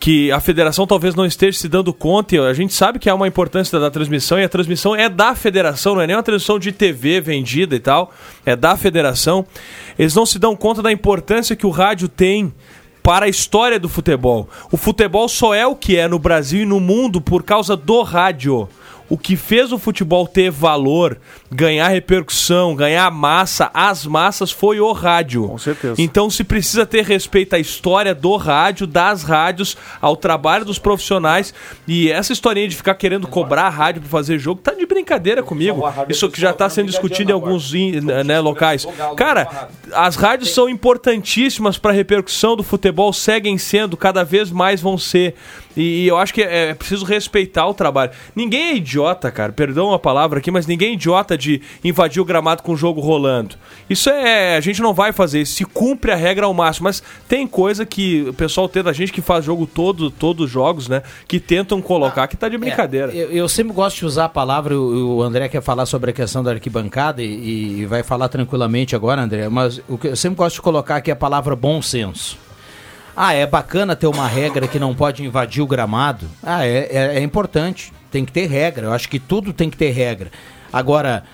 Que 0.00 0.30
a 0.30 0.38
federação 0.38 0.86
talvez 0.86 1.14
não 1.14 1.26
esteja 1.26 1.58
se 1.58 1.68
dando 1.68 1.92
conta, 1.92 2.36
e 2.36 2.38
a 2.38 2.52
gente 2.52 2.72
sabe 2.72 2.98
que 2.98 3.10
há 3.10 3.14
uma 3.14 3.26
importância 3.26 3.78
da, 3.78 3.86
da 3.86 3.90
transmissão, 3.90 4.38
e 4.38 4.44
a 4.44 4.48
transmissão 4.48 4.94
é 4.94 5.08
da 5.08 5.34
federação, 5.34 5.94
não 5.94 6.02
é 6.02 6.06
nem 6.06 6.16
uma 6.16 6.22
transmissão 6.22 6.58
de 6.58 6.70
TV 6.70 7.20
vendida 7.20 7.74
e 7.74 7.80
tal, 7.80 8.12
é 8.46 8.54
da 8.54 8.76
federação. 8.76 9.44
Eles 9.98 10.14
não 10.14 10.24
se 10.24 10.38
dão 10.38 10.54
conta 10.54 10.82
da 10.82 10.92
importância 10.92 11.56
que 11.56 11.66
o 11.66 11.70
rádio 11.70 12.08
tem 12.08 12.52
para 13.02 13.24
a 13.24 13.28
história 13.28 13.80
do 13.80 13.88
futebol. 13.88 14.48
O 14.70 14.76
futebol 14.76 15.28
só 15.28 15.54
é 15.54 15.66
o 15.66 15.74
que 15.74 15.96
é 15.96 16.06
no 16.06 16.18
Brasil 16.18 16.62
e 16.62 16.66
no 16.66 16.78
mundo 16.78 17.22
por 17.22 17.42
causa 17.42 17.74
do 17.74 18.02
rádio. 18.02 18.68
O 19.08 19.16
que 19.16 19.34
fez 19.34 19.72
o 19.72 19.78
futebol 19.78 20.28
ter 20.28 20.50
valor, 20.50 21.18
ganhar 21.50 21.88
repercussão, 21.88 22.74
ganhar 22.74 23.10
massa, 23.10 23.70
as 23.72 24.06
massas, 24.06 24.50
foi 24.50 24.80
o 24.80 24.92
rádio. 24.92 25.48
Com 25.48 25.58
certeza. 25.58 25.94
Então 25.98 26.28
se 26.28 26.44
precisa 26.44 26.84
ter 26.84 27.04
respeito 27.04 27.54
à 27.54 27.58
história 27.58 28.14
do 28.14 28.36
rádio, 28.36 28.86
das 28.86 29.22
rádios, 29.22 29.76
ao 30.00 30.16
trabalho 30.16 30.64
dos 30.64 30.78
profissionais. 30.78 31.54
E 31.86 32.10
essa 32.10 32.32
historinha 32.32 32.68
de 32.68 32.76
ficar 32.76 32.94
querendo 32.94 33.26
cobrar 33.26 33.64
a 33.64 33.70
rádio 33.70 34.02
para 34.02 34.10
fazer 34.10 34.38
jogo, 34.38 34.60
tá 34.60 34.72
de 34.72 34.86
brincadeira 34.86 35.42
comigo. 35.42 35.82
Isso 36.08 36.28
que 36.30 36.40
já 36.40 36.50
está 36.50 36.68
sendo 36.68 36.86
discutido 36.86 37.30
em 37.30 37.34
alguns 37.34 37.72
né, 37.72 38.40
locais. 38.40 38.86
Cara, 39.16 39.68
as 39.92 40.16
rádios 40.16 40.50
são 40.50 40.68
importantíssimas 40.68 41.78
para 41.78 41.92
a 41.92 41.94
repercussão 41.94 42.56
do 42.56 42.62
futebol, 42.62 43.12
seguem 43.12 43.56
sendo, 43.56 43.96
cada 43.96 44.24
vez 44.24 44.50
mais 44.50 44.80
vão 44.80 44.98
ser. 44.98 45.34
E, 45.76 46.04
e 46.04 46.08
eu 46.08 46.18
acho 46.18 46.34
que 46.34 46.42
é, 46.42 46.70
é 46.70 46.74
preciso 46.74 47.04
respeitar 47.04 47.66
o 47.66 47.72
trabalho. 47.72 48.10
Ninguém 48.34 48.72
é 48.72 48.76
idiota, 48.76 49.30
cara, 49.30 49.52
perdão 49.52 49.92
a 49.92 49.98
palavra 49.98 50.40
aqui, 50.40 50.50
mas 50.50 50.66
ninguém 50.66 50.90
é 50.90 50.92
idiota 50.94 51.37
de 51.38 51.62
invadir 51.82 52.20
o 52.20 52.24
gramado 52.24 52.62
com 52.62 52.72
o 52.72 52.76
jogo 52.76 53.00
rolando. 53.00 53.56
Isso 53.88 54.10
é. 54.10 54.56
A 54.56 54.60
gente 54.60 54.82
não 54.82 54.92
vai 54.92 55.12
fazer 55.12 55.40
isso, 55.40 55.54
se 55.54 55.64
cumpre 55.64 56.12
a 56.12 56.16
regra 56.16 56.46
ao 56.46 56.52
máximo. 56.52 56.84
Mas 56.84 57.02
tem 57.26 57.46
coisa 57.46 57.86
que 57.86 58.24
o 58.28 58.34
pessoal 58.34 58.68
tenta, 58.68 58.90
a 58.90 58.92
gente 58.92 59.12
que 59.12 59.22
faz 59.22 59.44
jogo 59.44 59.66
todo, 59.66 60.10
todos 60.10 60.46
os 60.46 60.50
jogos, 60.50 60.88
né? 60.88 61.02
Que 61.26 61.40
tentam 61.40 61.80
colocar 61.80 62.26
que 62.26 62.36
tá 62.36 62.48
de 62.48 62.58
brincadeira. 62.58 63.12
Eu, 63.12 63.30
eu 63.30 63.48
sempre 63.48 63.72
gosto 63.72 63.98
de 63.98 64.06
usar 64.06 64.26
a 64.26 64.28
palavra, 64.28 64.78
o, 64.78 65.16
o 65.16 65.22
André 65.22 65.48
quer 65.48 65.62
falar 65.62 65.86
sobre 65.86 66.10
a 66.10 66.12
questão 66.12 66.42
da 66.42 66.50
arquibancada 66.50 67.22
e, 67.22 67.80
e 67.80 67.86
vai 67.86 68.02
falar 68.02 68.28
tranquilamente 68.28 68.94
agora, 68.96 69.22
André, 69.22 69.48
mas 69.48 69.80
o 69.88 69.96
que 69.96 70.08
eu 70.08 70.16
sempre 70.16 70.36
gosto 70.36 70.56
de 70.56 70.62
colocar 70.62 70.96
aqui 70.96 71.10
é 71.10 71.12
a 71.12 71.16
palavra 71.16 71.54
bom 71.54 71.80
senso. 71.80 72.36
Ah, 73.20 73.34
é 73.34 73.44
bacana 73.44 73.96
ter 73.96 74.06
uma 74.06 74.28
regra 74.28 74.68
que 74.68 74.78
não 74.78 74.94
pode 74.94 75.24
invadir 75.24 75.60
o 75.60 75.66
gramado. 75.66 76.26
Ah, 76.40 76.64
é, 76.64 76.88
é, 76.88 77.18
é 77.18 77.20
importante. 77.20 77.92
Tem 78.12 78.24
que 78.24 78.30
ter 78.30 78.46
regra. 78.46 78.86
Eu 78.86 78.92
acho 78.92 79.08
que 79.08 79.18
tudo 79.18 79.52
tem 79.52 79.68
que 79.68 79.76
ter 79.76 79.90
regra. 79.90 80.30
Agora, 80.72 81.24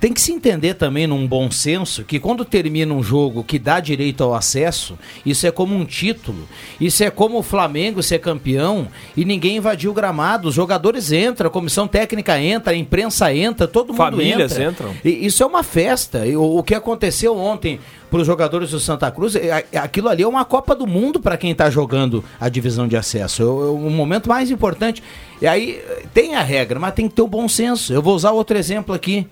tem 0.00 0.12
que 0.12 0.20
se 0.20 0.32
entender 0.32 0.74
também 0.74 1.06
num 1.06 1.26
bom 1.26 1.50
senso 1.50 2.04
que 2.04 2.20
quando 2.20 2.44
termina 2.44 2.92
um 2.92 3.02
jogo 3.02 3.42
que 3.42 3.58
dá 3.58 3.80
direito 3.80 4.22
ao 4.22 4.34
acesso, 4.34 4.98
isso 5.24 5.46
é 5.46 5.50
como 5.50 5.74
um 5.74 5.84
título. 5.84 6.46
Isso 6.80 7.02
é 7.02 7.10
como 7.10 7.38
o 7.38 7.42
Flamengo 7.42 8.02
ser 8.02 8.18
campeão 8.18 8.88
e 9.16 9.24
ninguém 9.24 9.56
invadiu 9.56 9.90
o 9.90 9.94
gramado. 9.94 10.48
Os 10.48 10.54
jogadores 10.54 11.10
entram, 11.12 11.48
a 11.48 11.50
comissão 11.50 11.88
técnica 11.88 12.38
entra, 12.40 12.72
a 12.72 12.76
imprensa 12.76 13.32
entra, 13.34 13.66
todo 13.66 13.88
mundo 13.88 13.96
Famílias 13.96 14.52
entra. 14.52 14.70
entram. 14.70 14.94
E 15.04 15.26
isso 15.26 15.42
é 15.42 15.46
uma 15.46 15.62
festa. 15.62 16.26
E 16.26 16.36
o, 16.36 16.58
o 16.58 16.62
que 16.62 16.74
aconteceu 16.74 17.36
ontem 17.36 17.80
para 18.10 18.20
os 18.20 18.26
jogadores 18.26 18.70
do 18.70 18.78
Santa 18.78 19.10
Cruz, 19.10 19.34
é- 19.34 19.66
é- 19.72 19.78
aquilo 19.78 20.08
ali 20.08 20.22
é 20.22 20.28
uma 20.28 20.44
Copa 20.44 20.74
do 20.74 20.86
Mundo 20.86 21.18
para 21.18 21.36
quem 21.36 21.50
está 21.50 21.68
jogando 21.68 22.22
a 22.40 22.48
divisão 22.48 22.86
de 22.86 22.96
acesso. 22.96 23.42
É 23.42 23.46
o, 23.46 23.66
é 23.66 23.70
o 23.70 23.90
momento 23.90 24.28
mais 24.28 24.50
importante. 24.50 25.02
E 25.42 25.46
aí 25.46 25.80
tem 26.12 26.36
a 26.36 26.42
regra, 26.42 26.78
mas 26.78 26.94
tem 26.94 27.08
que 27.08 27.14
ter 27.14 27.22
o 27.22 27.26
bom 27.28 27.48
senso. 27.48 27.92
Eu 27.92 28.00
vou 28.02 28.14
usar 28.14 28.30
outro 28.32 28.56
exemplo 28.56 28.94
aqui. 28.94 29.26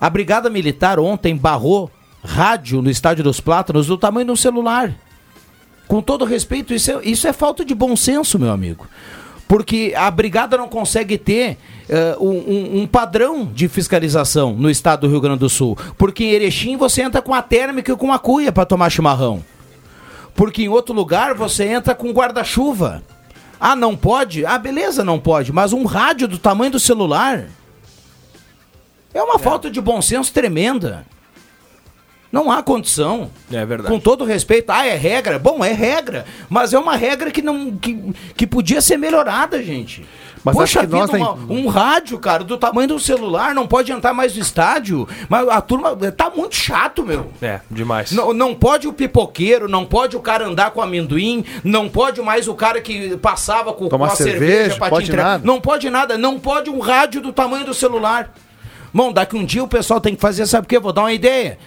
A 0.00 0.10
Brigada 0.10 0.50
Militar 0.50 0.98
ontem 0.98 1.36
barrou 1.36 1.90
rádio 2.24 2.82
no 2.82 2.90
Estádio 2.90 3.24
dos 3.24 3.40
Plátanos 3.40 3.86
do 3.86 3.96
tamanho 3.96 4.26
de 4.26 4.32
um 4.32 4.36
celular. 4.36 4.92
Com 5.88 6.02
todo 6.02 6.24
respeito, 6.24 6.74
isso 6.74 6.90
é, 6.90 7.00
isso 7.04 7.28
é 7.28 7.32
falta 7.32 7.64
de 7.64 7.74
bom 7.74 7.94
senso, 7.96 8.38
meu 8.38 8.50
amigo. 8.50 8.86
Porque 9.48 9.94
a 9.96 10.10
brigada 10.10 10.56
não 10.56 10.68
consegue 10.68 11.16
ter 11.16 11.56
um, 12.20 12.30
um- 12.30 12.82
um 12.82 12.86
padrão 12.86 13.44
de 13.46 13.68
fiscalização 13.68 14.52
no 14.52 14.68
estado 14.68 15.02
do 15.02 15.08
Rio 15.08 15.20
Grande 15.20 15.38
do 15.38 15.48
Sul. 15.48 15.78
Porque 15.96 16.24
em 16.24 16.30
Erechim 16.30 16.76
você 16.76 17.02
entra 17.02 17.22
com 17.22 17.32
a 17.32 17.40
térmica 17.40 17.92
e 17.92 17.96
com 17.96 18.12
a 18.12 18.18
cuia 18.18 18.50
para 18.50 18.66
tomar 18.66 18.90
chimarrão. 18.90 19.44
Porque 20.34 20.64
em 20.64 20.68
outro 20.68 20.92
lugar 20.92 21.32
você 21.34 21.64
entra 21.64 21.94
com 21.94 22.10
guarda-chuva. 22.10 23.04
Ah, 23.60 23.76
não 23.76 23.96
pode? 23.96 24.44
Ah, 24.44 24.58
beleza, 24.58 25.04
não 25.04 25.20
pode. 25.20 25.52
Mas 25.52 25.72
um 25.72 25.84
rádio 25.84 26.26
do 26.26 26.38
tamanho 26.38 26.72
do 26.72 26.80
celular 26.80 27.44
é 29.16 29.22
uma 29.22 29.38
falta 29.38 29.70
de 29.70 29.80
bom 29.80 30.00
senso 30.02 30.32
tremenda. 30.32 31.04
Não 32.32 32.50
há 32.50 32.62
condição. 32.62 33.30
É 33.50 33.64
verdade. 33.64 33.88
Com 33.88 34.00
todo 34.00 34.24
respeito, 34.24 34.70
ah, 34.70 34.84
é 34.86 34.94
regra? 34.96 35.38
Bom, 35.38 35.64
é 35.64 35.72
regra, 35.72 36.26
mas 36.50 36.74
é 36.74 36.78
uma 36.78 36.96
regra 36.96 37.30
que 37.30 37.40
não 37.40 37.76
que, 37.76 38.12
que 38.36 38.46
podia 38.46 38.80
ser 38.80 38.96
melhorada, 38.98 39.62
gente. 39.62 40.04
Mas 40.44 40.54
Poxa 40.54 40.82
nós 40.82 41.10
vida, 41.10 41.12
nem- 41.18 41.22
uma- 41.26 41.34
um 41.52 41.66
rádio, 41.68 42.18
cara, 42.18 42.44
do 42.44 42.56
tamanho 42.58 42.88
do 42.88 42.98
celular, 43.00 43.54
não 43.54 43.66
pode 43.66 43.90
entrar 43.90 44.12
mais 44.12 44.34
no 44.36 44.42
estádio. 44.42 45.08
Mas 45.28 45.48
a 45.48 45.60
turma 45.60 45.96
tá 46.12 46.28
muito 46.30 46.54
chato, 46.54 47.04
meu. 47.04 47.30
É, 47.40 47.60
demais. 47.70 48.12
Não, 48.12 48.32
não 48.34 48.54
pode 48.54 48.86
o 48.86 48.92
pipoqueiro, 48.92 49.68
não 49.68 49.84
pode 49.86 50.16
o 50.16 50.20
cara 50.20 50.46
andar 50.46 50.72
com 50.72 50.82
amendoim, 50.82 51.44
não 51.64 51.88
pode 51.88 52.20
mais 52.22 52.46
o 52.48 52.54
cara 52.54 52.80
que 52.80 53.16
passava 53.16 53.72
com, 53.72 53.88
Tomar 53.88 54.08
com 54.08 54.12
a 54.12 54.16
cerveja, 54.16 54.38
cerveja, 54.56 54.76
pra 54.76 54.86
te 54.86 54.90
pode 54.90 55.04
entregar. 55.06 55.24
nada. 55.24 55.42
Não 55.46 55.60
pode 55.60 55.90
nada, 55.90 56.18
não 56.18 56.38
pode 56.38 56.70
um 56.70 56.80
rádio 56.80 57.20
do 57.20 57.32
tamanho 57.32 57.64
do 57.64 57.74
celular. 57.74 58.32
Bom, 58.96 59.12
daqui 59.12 59.36
um 59.36 59.44
dia 59.44 59.62
o 59.62 59.68
pessoal 59.68 60.00
tem 60.00 60.14
que 60.14 60.20
fazer, 60.22 60.46
sabe 60.46 60.64
o 60.64 60.68
quê? 60.68 60.78
Vou 60.78 60.90
dar 60.90 61.02
uma 61.02 61.12
ideia. 61.12 61.58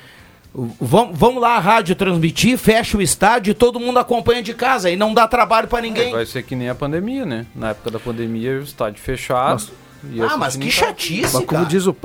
Vamos, 0.82 1.15
vamos 1.15 1.39
lá 1.39 1.58
a 1.58 1.60
rádio 1.60 1.96
transmitir, 1.96 2.58
fecha 2.58 2.98
o 2.98 3.02
estádio 3.04 3.52
e 3.52 3.54
todo 3.54 3.80
mundo 3.80 4.00
acompanha 4.00 4.42
de 4.42 4.52
casa. 4.56 4.89
E 4.89 4.96
não 4.96 5.13
dá 5.13 5.28
trabalho 5.28 5.68
pra 5.68 5.80
ninguém. 5.80 6.12
Vai 6.12 6.26
ser 6.26 6.42
que 6.42 6.56
nem 6.56 6.70
a 6.70 6.74
pandemia, 6.74 7.28
né? 7.28 7.46
Na 7.54 7.70
época 7.70 7.92
da 7.92 8.00
pandemia, 8.00 8.58
o 8.58 8.63
estádio 8.63 9.00
fechado. 9.00 9.63
e 10.12 10.20
Ah, 10.24 10.38
mas 10.38 10.56
que 10.58 10.72
chatice, 10.72 11.22
Mas 11.22 11.34
como 11.34 11.46
cara. 11.46 11.65
diz 11.65 11.86
o, 11.86 11.96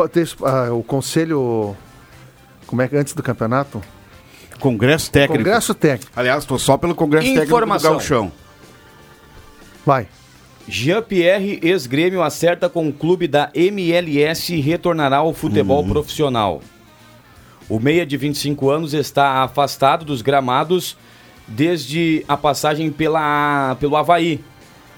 ah, 0.44 0.74
o 0.74 0.82
conselho. 0.82 1.74
Como 2.66 2.82
é 2.82 2.86
que 2.88 2.94
antes 2.94 3.14
do 3.14 3.22
campeonato? 3.22 3.80
Congresso 4.60 5.10
técnico. 5.10 5.42
Congresso 5.42 5.72
técnico. 5.72 6.12
Aliás, 6.14 6.42
estou 6.42 6.58
só 6.58 6.76
pelo 6.76 6.94
Congresso 6.94 7.26
Informação. 7.28 7.66
técnico 7.66 7.78
do 7.78 7.88
Gauchão. 7.88 8.32
Vai. 9.86 10.06
Jean-Pierre, 10.68 11.58
ex-grêmio, 11.62 12.22
acerta 12.22 12.68
com 12.68 12.88
o 12.88 12.92
clube 12.92 13.28
da 13.28 13.50
MLS 13.54 14.54
e 14.54 14.60
retornará 14.60 15.18
ao 15.18 15.34
futebol 15.34 15.82
Uhum. 15.82 15.88
profissional. 15.90 16.60
O 17.68 17.78
meia 17.78 18.04
de 18.04 18.16
25 18.16 18.70
anos 18.70 18.94
está 18.94 19.42
afastado 19.42 20.04
dos 20.04 20.22
gramados 20.22 20.96
desde 21.46 22.24
a 22.28 22.36
passagem 22.36 22.90
pela, 22.90 23.76
pelo 23.80 23.96
Havaí. 23.96 24.40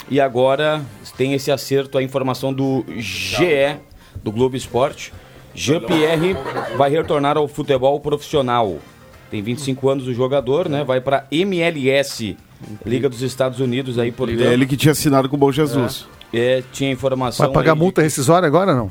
E 0.08 0.20
agora 0.20 0.82
tem 1.16 1.32
esse 1.34 1.50
acerto, 1.50 1.98
a 1.98 2.02
informação 2.02 2.52
do 2.52 2.84
GE, 2.96 3.76
do 4.22 4.30
Globo 4.30 4.56
Esporte. 4.56 5.12
Jean-Pierre 5.54 6.36
vai 6.76 6.90
retornar 6.90 7.36
ao 7.36 7.48
futebol 7.48 7.98
profissional. 7.98 8.78
Tem 9.30 9.42
25 9.42 9.88
anos 9.88 10.06
o 10.06 10.14
jogador, 10.14 10.68
né? 10.68 10.84
Vai 10.84 11.00
para 11.00 11.26
MLS, 11.32 12.36
Liga 12.84 13.08
dos 13.08 13.22
Estados 13.22 13.60
Unidos 13.60 13.98
aí, 13.98 14.10
portanto. 14.12 14.40
Ele 14.40 14.66
que 14.66 14.76
tinha 14.76 14.92
assinado 14.92 15.28
com 15.28 15.36
o 15.36 15.38
Bom 15.38 15.52
Jesus. 15.52 16.06
É, 16.32 16.62
tinha 16.72 16.90
informação. 16.90 17.46
Vai 17.46 17.54
pagar 17.54 17.72
aí 17.72 17.76
de- 17.76 17.82
multa 17.82 18.02
rescisória 18.02 18.46
agora 18.46 18.74
não? 18.74 18.90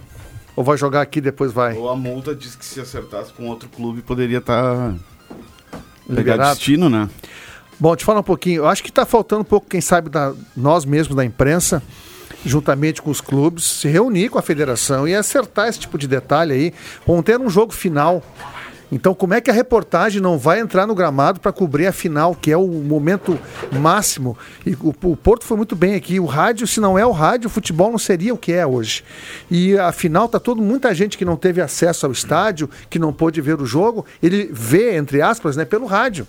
Ou 0.56 0.64
vai 0.64 0.78
jogar 0.78 1.02
aqui 1.02 1.20
e 1.20 1.22
depois 1.22 1.52
vai? 1.52 1.76
Ou 1.76 1.90
a 1.90 1.96
multa 1.96 2.34
diz 2.34 2.56
que 2.56 2.66
se 2.66 2.80
acertasse 2.80 3.34
com 3.34 3.48
outro 3.50 3.68
clube 3.68 4.02
poderia 4.02 4.38
estar. 4.38 4.94
pegar 6.08 6.18
Liberado. 6.34 6.50
destino, 6.56 6.90
né? 6.90 7.10
Bom, 7.80 7.94
te 7.96 8.06
falar 8.06 8.22
um 8.22 8.24
pouquinho. 8.24 8.62
Eu 8.62 8.68
acho 8.68 8.82
que 8.82 8.90
está 8.90 9.06
faltando 9.06 9.42
um 9.42 9.46
pouco, 9.46 9.68
quem 9.70 9.82
sabe, 9.82 10.10
da, 10.10 10.34
nós 10.56 10.86
mesmos 10.86 11.14
da 11.16 11.26
imprensa, 11.26 11.84
juntamente 12.46 13.02
com 13.02 13.10
os 13.12 13.20
clubes, 13.20 13.66
se 13.66 13.88
reunir 13.90 14.30
com 14.30 14.40
a 14.40 14.42
federação 14.42 15.06
e 15.06 15.14
acertar 15.14 15.68
esse 15.68 15.80
tipo 15.80 15.98
de 15.98 16.08
detalhe 16.08 16.54
aí. 16.54 16.74
Ontem 17.06 17.34
era 17.34 17.42
um 17.44 17.50
jogo 17.50 17.74
final 17.74 18.24
Então, 18.96 19.14
como 19.14 19.34
é 19.34 19.42
que 19.42 19.52
a 19.52 19.54
reportagem 19.54 20.22
não 20.22 20.38
vai 20.38 20.62
entrar 20.62 20.88
no 20.88 20.96
gramado 20.96 21.42
para 21.42 21.52
cobrir 21.52 21.86
a 21.86 21.92
final, 21.92 22.34
que 22.34 22.50
é 22.50 22.56
o 22.56 22.66
momento 22.66 23.38
máximo? 23.70 24.38
E 24.66 24.72
o, 24.76 24.96
o 25.04 25.18
Porto 25.18 25.44
foi 25.44 25.58
muito 25.58 25.76
bem 25.76 25.96
aqui. 25.96 26.18
O 26.18 26.26
rádio, 26.26 26.66
se 26.66 26.80
não 26.80 26.98
é 26.98 27.06
o 27.06 27.12
rádio, 27.12 27.48
o 27.48 27.50
futebol 27.50 27.92
não 27.92 27.98
seria 27.98 28.34
o 28.34 28.38
que 28.38 28.54
é 28.54 28.66
hoje. 28.66 29.04
E 29.52 29.78
a 29.78 29.92
final 29.92 30.30
tá 30.30 30.40
todo 30.40 30.62
muita 30.62 30.96
gente 30.96 31.18
que 31.18 31.26
não 31.26 31.36
teve 31.36 31.60
acesso 31.60 32.06
ao 32.06 32.12
estádio, 32.14 32.70
que 32.90 32.98
não 32.98 33.12
pôde 33.12 33.42
ver 33.42 33.60
o 33.60 33.66
jogo, 33.66 34.06
ele 34.24 34.50
vê 34.54 34.96
entre 34.96 35.22
aspas, 35.22 35.58
né, 35.58 35.66
pelo 35.66 35.86
rádio. 35.86 36.26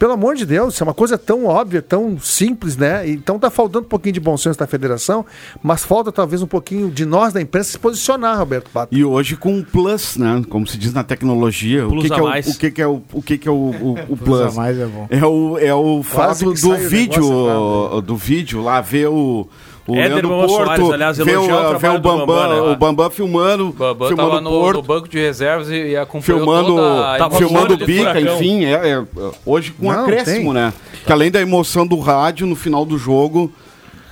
Pelo 0.00 0.14
amor 0.14 0.34
de 0.34 0.46
Deus, 0.46 0.72
isso 0.72 0.82
é 0.82 0.86
uma 0.86 0.94
coisa 0.94 1.18
tão 1.18 1.44
óbvia, 1.44 1.82
tão 1.82 2.18
simples, 2.18 2.74
né? 2.74 3.06
Então 3.06 3.38
tá 3.38 3.50
faltando 3.50 3.84
um 3.84 3.88
pouquinho 3.88 4.14
de 4.14 4.20
bom 4.20 4.34
senso 4.34 4.58
da 4.58 4.66
federação, 4.66 5.26
mas 5.62 5.84
falta 5.84 6.10
talvez 6.10 6.40
um 6.40 6.46
pouquinho 6.46 6.90
de 6.90 7.04
nós 7.04 7.34
da 7.34 7.40
imprensa 7.42 7.72
se 7.72 7.78
posicionar, 7.78 8.38
Roberto 8.38 8.70
Pato. 8.70 8.96
E 8.96 9.04
hoje 9.04 9.36
com 9.36 9.52
um 9.56 9.62
plus, 9.62 10.16
né? 10.16 10.42
Como 10.48 10.66
se 10.66 10.78
diz 10.78 10.94
na 10.94 11.04
tecnologia, 11.04 11.86
o 11.86 11.90
Plus 11.90 12.06
que, 12.06 12.12
a 12.12 12.14
que 12.14 12.18
é 12.18 12.22
o, 12.22 12.26
mais. 12.26 12.46
o 12.46 12.58
que, 12.58 12.70
que 12.70 12.80
é 12.80 12.86
o, 12.86 13.02
o 13.12 13.22
que, 13.22 13.36
que 13.36 13.46
é 13.46 13.50
o, 13.50 13.54
o, 13.54 13.98
o 14.08 14.16
plus? 14.16 14.40
a 14.40 14.50
mais 14.52 14.78
é 14.78 14.86
bom. 14.86 15.06
É 15.10 15.26
o, 15.26 15.58
é 15.58 15.74
o 15.74 16.02
fato 16.02 16.50
que 16.54 16.62
do 16.62 16.70
o 16.70 16.76
vídeo, 16.78 17.20
negócio 17.20 18.00
do 18.00 18.16
vídeo 18.16 18.62
lá, 18.62 18.80
ver 18.80 19.08
o. 19.08 19.46
O 19.86 19.94
Éder 19.96 20.08
Leandro 20.10 20.28
Bambam 20.28 20.46
Porto, 20.46 20.64
Soares, 20.64 20.90
aliás, 20.90 21.18
ver 21.18 21.38
o, 21.38 21.42
o 21.42 21.46
trabalho 21.46 21.94
o 21.94 21.98
do 21.98 22.08
Bambam, 22.08 22.26
Bambam, 22.26 22.48
né, 22.48 22.72
o 22.72 22.76
Bambam 22.76 23.10
filmando, 23.10 23.72
Bambam 23.72 24.08
filmando 24.08 24.40
no, 24.40 24.50
Porto. 24.50 24.76
no 24.76 24.82
banco 24.82 25.08
de 25.08 25.18
reservas 25.18 25.68
e, 25.70 25.74
e 25.74 25.96
acompanhou 25.96 26.40
filmando, 26.40 26.76
toda 26.76 27.30
filmando 27.30 27.76
bica, 27.78 28.10
furacão. 28.10 28.36
enfim, 28.36 28.64
é, 28.66 28.72
é, 28.72 29.04
hoje 29.44 29.72
com 29.72 29.90
Não, 29.90 30.02
acréscimo, 30.02 30.52
tem. 30.52 30.62
né? 30.62 30.72
Que 31.04 31.12
além 31.12 31.30
da 31.30 31.40
emoção 31.40 31.86
do 31.86 31.98
rádio 31.98 32.46
no 32.46 32.54
final 32.54 32.84
do 32.84 32.98
jogo, 32.98 33.52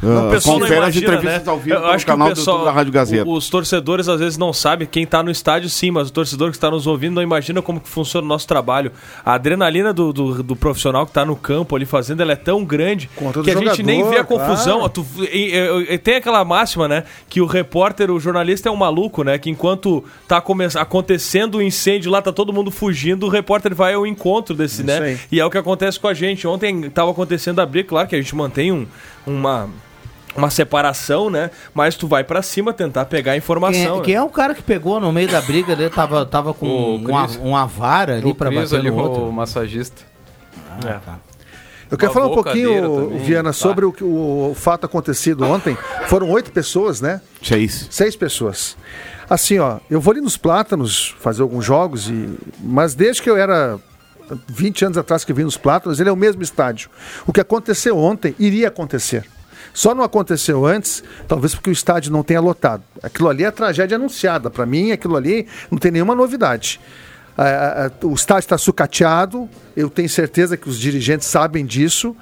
O 0.01 0.31
pessoal 0.31 0.59
não 0.59 0.67
confere 0.67 0.81
as 0.81 0.95
imagina, 0.95 1.07
entrevistas 1.07 1.45
né? 1.47 1.51
ao 1.53 1.59
vivo 1.59 1.79
no 1.81 2.05
canal 2.05 2.29
do 2.29 2.35
pessoal, 2.37 2.57
YouTube 2.59 2.65
da 2.67 2.73
Rádio 2.73 2.93
Gazeta. 2.93 3.29
Os 3.29 3.49
torcedores 3.51 4.09
às 4.09 4.21
vezes 4.21 4.39
não 4.39 4.53
sabem, 4.53 4.87
quem 4.87 5.05
tá 5.05 5.23
no 5.23 5.31
estádio 5.31 5.69
sim, 5.69 5.91
mas 5.91 6.09
o 6.09 6.13
torcedor 6.13 6.51
que 6.51 6.57
está 6.57 6.71
nos 6.71 6.87
ouvindo 6.87 7.15
não 7.15 7.23
imagina 7.23 7.61
como 7.61 7.81
que 7.81 7.89
funciona 7.89 8.25
o 8.25 8.29
nosso 8.29 8.47
trabalho. 8.47 8.93
A 9.25 9.35
adrenalina 9.35 9.93
do, 9.93 10.13
do, 10.13 10.43
do 10.43 10.55
profissional 10.55 11.05
que 11.05 11.13
tá 11.13 11.25
no 11.25 11.35
campo 11.35 11.75
ali 11.75 11.85
fazendo, 11.85 12.21
ela 12.21 12.33
é 12.33 12.37
tão 12.37 12.65
grande 12.65 13.11
Contra 13.17 13.41
o 13.41 13.45
que 13.45 13.51
a 13.51 13.57
gente 13.57 13.83
nem 13.83 14.01
jogador, 14.01 14.15
vê 14.15 14.21
a 14.21 14.25
confusão. 14.25 14.79
claro. 14.79 14.89
Tu- 14.93 15.07
e- 15.33 15.55
e- 15.57 15.95
e 15.95 15.99
tem 15.99 16.15
aquela 16.17 16.45
máxima, 16.45 16.87
né? 16.87 17.03
Que 17.29 17.41
o 17.41 17.47
repórter, 17.47 18.11
o 18.11 18.21
jornalista 18.21 18.69
é 18.69 18.73
um 18.73 18.77
maluco, 18.77 19.25
né? 19.25 19.37
Que 19.37 19.51
enquanto 19.51 20.05
tá 20.29 20.41
come- 20.41 20.67
acontecendo 20.77 21.57
o 21.59 21.63
incêndio 21.63 22.11
lá, 22.11 22.23
tá 22.23 22.33
todo 22.33 22.53
mundo 22.53 22.71
fugindo, 22.71 23.27
o 23.27 23.29
repórter 23.29 23.75
vai 23.75 23.95
ao 23.95 24.07
encontro 24.07 24.55
desse, 24.55 24.77
Isso 24.83 24.85
né? 24.87 24.99
aí. 25.01 25.19
E 25.33 25.41
é 25.41 25.45
o 25.45 25.51
que 25.51 25.59
acontece 25.59 25.99
com 25.99 26.07
a 26.07 26.15
gente. 26.15 26.47
Ontem 26.47 26.89
tava 26.91 27.11
acontecendo 27.11 27.61
a 27.61 27.67
briga, 27.67 27.89
claro 27.89 28.07
que 28.09 28.15
a 28.15 28.21
gente 28.21 28.35
mantém 28.37 28.71
um, 28.71 28.87
uma 29.27 29.69
uma 30.39 30.51
separação, 30.51 31.29
né? 31.31 31.51
Mas 31.75 31.97
tu 31.97 32.07
vai 32.09 32.25
pra 32.25 32.41
cima 32.43 32.73
tentar 32.73 33.05
pegar 33.07 33.33
a 33.33 33.35
Quem 33.35 33.39
informação. 33.39 33.99
é, 34.01 34.03
quem 34.03 34.15
é 34.15 34.23
o 34.23 34.29
cara 34.29 34.55
que 34.55 34.63
pegou 34.63 34.99
no 35.01 35.13
meio 35.13 35.29
da 35.29 35.41
briga 35.41 35.73
ali? 35.73 35.89
Tava, 35.91 36.25
tava 36.25 36.55
com 36.55 36.97
uma, 36.97 37.27
uma 37.41 37.67
vara 37.67 38.15
ali 38.15 38.35
Cris 38.35 38.55
bater 38.71 38.77
ali, 38.79 38.91
no 38.91 38.97
outro. 38.97 39.23
o 39.29 39.33
massagista. 39.33 40.03
É. 40.87 40.93
tá. 40.93 41.19
Eu 41.91 41.97
quero 41.97 42.13
falar 42.13 42.27
um 42.27 42.35
pouquinho, 42.35 43.07
também, 43.07 43.19
Viana, 43.21 43.49
tá. 43.49 43.53
sobre 43.55 43.87
o, 43.87 43.93
que- 43.93 44.05
o 44.05 44.53
fato 44.55 44.85
acontecido 44.85 45.45
ontem. 45.47 45.77
Foram 46.07 46.29
oito 46.31 46.53
pessoas, 46.53 47.01
né? 47.01 47.21
Seis. 47.43 47.89
Seis 47.91 48.15
pessoas. 48.15 48.77
Assim, 49.29 49.59
ó, 49.59 49.79
eu 49.91 49.99
vou 50.01 50.13
ali 50.13 50.21
nos 50.21 50.37
Plátanos 50.37 51.15
fazer 51.19 51.41
alguns 51.43 51.65
jogos, 51.65 52.09
e 52.11 52.29
mas 52.61 52.95
desde 52.95 53.23
que 53.23 53.31
eu 53.31 53.37
era 53.39 53.79
20 54.49 54.85
anos 54.85 54.99
atrás 54.99 55.25
que 55.25 55.33
vim 55.33 55.45
nos 55.45 55.57
Plátanos, 55.57 55.99
ele 55.99 56.11
é 56.11 56.13
o 56.13 56.17
mesmo 56.17 56.43
estádio. 56.43 56.91
O 57.27 57.33
que 57.33 57.41
aconteceu 57.41 57.97
ontem 57.97 58.35
iria 58.39 58.69
acontecer. 58.69 59.25
Só 59.79 59.95
não 59.95 60.03
aconteceu 60.03 60.67
antes, 60.67 61.05
talvez 61.29 61.55
porque 61.55 61.71
o 61.71 61.73
estádio 61.73 62.11
não 62.11 62.25
tenha 62.25 62.41
lotado. 62.41 62.83
Aquilo 63.01 63.29
ali 63.29 63.45
é 63.45 63.51
tragédia 63.53 63.95
anunciada. 63.95 64.51
Para 64.51 64.67
mim, 64.67 64.91
aquilo 64.91 65.17
ali 65.17 65.47
não 65.71 65.79
tem 65.79 65.93
nenhuma 65.93 66.17
novidade. 66.17 66.81
Ah, 67.37 67.87
ah, 67.87 68.07
o 68.07 68.13
estádio 68.13 68.41
está 68.41 68.59
sucateado, 68.59 69.49
eu 69.77 69.89
tenho 69.89 70.09
certeza 70.09 70.57
que 70.57 70.69
os 70.69 70.81
dirigentes 70.81 71.29
sabem 71.29 71.65
disso, 71.65 72.17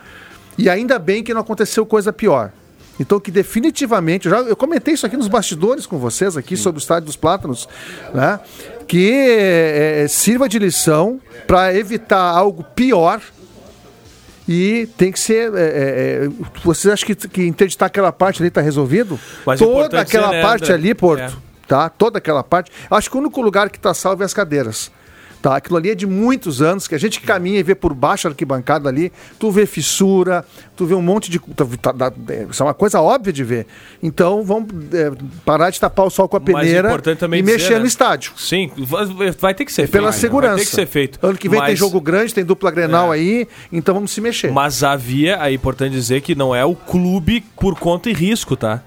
e 0.58 0.68
ainda 0.68 0.98
bem 0.98 1.24
que 1.24 1.32
não 1.32 1.40
aconteceu 1.40 1.86
coisa 1.86 2.12
pior. 2.12 2.52
Então, 3.00 3.18
que 3.18 3.30
definitivamente, 3.30 4.26
eu, 4.26 4.32
já, 4.32 4.40
eu 4.42 4.54
comentei 4.54 4.92
isso 4.92 5.06
aqui 5.06 5.16
nos 5.16 5.26
bastidores 5.26 5.86
com 5.86 5.96
vocês, 5.96 6.36
aqui 6.36 6.58
sobre 6.58 6.78
o 6.78 6.82
Estádio 6.82 7.06
dos 7.06 7.16
Plátanos, 7.16 7.66
né? 8.12 8.38
que 8.86 9.10
eh, 9.10 10.06
sirva 10.10 10.46
de 10.46 10.58
lição 10.58 11.18
para 11.46 11.74
evitar 11.74 12.20
algo 12.20 12.62
pior. 12.62 13.22
E 14.48 14.87
tem 14.96 15.11
que 15.11 15.18
ser. 15.18 15.52
eh, 15.54 15.59
eh, 15.59 16.24
eh, 16.26 16.30
vocês 16.62 16.92
acham 16.92 17.06
que, 17.06 17.14
que 17.28 17.42
interditar 17.46 17.87
aquela 17.87 18.12
parte 18.12 18.40
ali 18.42 18.48
está 18.48 18.61
resolvido? 18.61 19.18
Mas 19.44 19.59
Toda 19.59 20.00
aquela 20.00 20.30
né, 20.30 20.42
parte 20.42 20.72
ali, 20.72 20.94
Porto 20.94 21.22
É. 21.22 21.32
tá? 21.66 21.88
Toda 21.88 22.18
aquela 22.18 22.44
parte. 22.44 22.70
Acho 22.90 23.11
que 23.11 23.16
o 23.16 23.20
único 23.20 23.40
lugar 23.40 23.70
que 23.70 23.76
está 23.76 23.92
salvo 23.92 24.22
é 24.22 24.26
as 24.26 24.32
cadeiras. 24.35 24.90
Tá? 25.42 25.57
Aquilo 25.57 25.77
ali 25.77 25.90
é 25.90 25.94
de 25.94 26.07
muitos 26.07 26.61
anos, 26.61 26.88
que 26.88 26.94
a 26.94 26.99
gente 26.99 27.20
caminha 27.20 27.61
e 27.61 27.62
vê 27.62 27.75
por 27.75 27.94
baixo 27.94 28.27
a 28.27 28.31
arquibancada 28.31 28.88
ali, 28.88 29.12
tu 29.38 29.51
vê 29.51 29.64
fissura, 29.64 30.44
tu 30.75 30.87
vê 30.87 30.94
um 30.94 31.03
monte 31.03 31.31
de. 31.31 31.38
tá- 31.38 31.66
tá- 31.81 31.92
tá- 31.92 32.12
é, 32.31 32.46
Isso 32.51 32.62
é 32.62 32.66
uma 32.66 32.75
coisa 32.75 33.01
óbvia 33.01 33.33
de 33.33 33.44
ver. 33.44 33.66
Então 34.03 34.42
vamos 34.42 34.68
é, 34.92 35.12
parar 35.44 35.70
de 35.70 35.79
tapar 35.79 36.07
o 36.07 36.11
sol 36.11 36.29
com 36.29 36.37
a 36.37 36.40
peneira 36.40 36.90
e 36.92 37.42
dizer, 37.42 37.42
mexer 37.42 37.75
né? 37.75 37.79
no 37.81 37.87
estádio. 37.87 38.33
Sim, 38.37 38.70
vai, 39.38 39.55
ter 39.55 39.64
que 39.64 39.72
ser 39.72 39.83
É 39.83 39.87
pela 39.87 40.11
feito. 40.11 40.20
segurança. 40.20 40.55
Vai 40.57 40.64
ter 40.64 40.70
que 40.70 40.75
ser 40.77 40.87
feito. 40.87 41.18
Ano 41.22 41.38
que 41.38 41.49
vem 41.49 41.61
tem 41.61 41.70
Mas- 41.70 41.79
jogo 41.79 42.01
grande, 42.01 42.35
tem 42.35 42.44
dupla 42.44 42.70
Grenal 42.70 43.12
aí, 43.12 43.46
então 43.72 43.94
vamos 43.94 44.11
se 44.11 44.20
mexer. 44.20 44.51
Mas 44.51 44.83
havia, 44.83 45.37
é 45.37 45.53
importante 45.53 45.92
dizer 45.92 46.22
que 46.22 46.35
não 46.35 46.55
é 46.55 46.64
o 46.64 46.75
clube 46.75 47.44
por 47.57 47.79
conta 47.79 48.11
e 48.11 48.12
risco, 48.12 48.57
tá? 48.57 48.83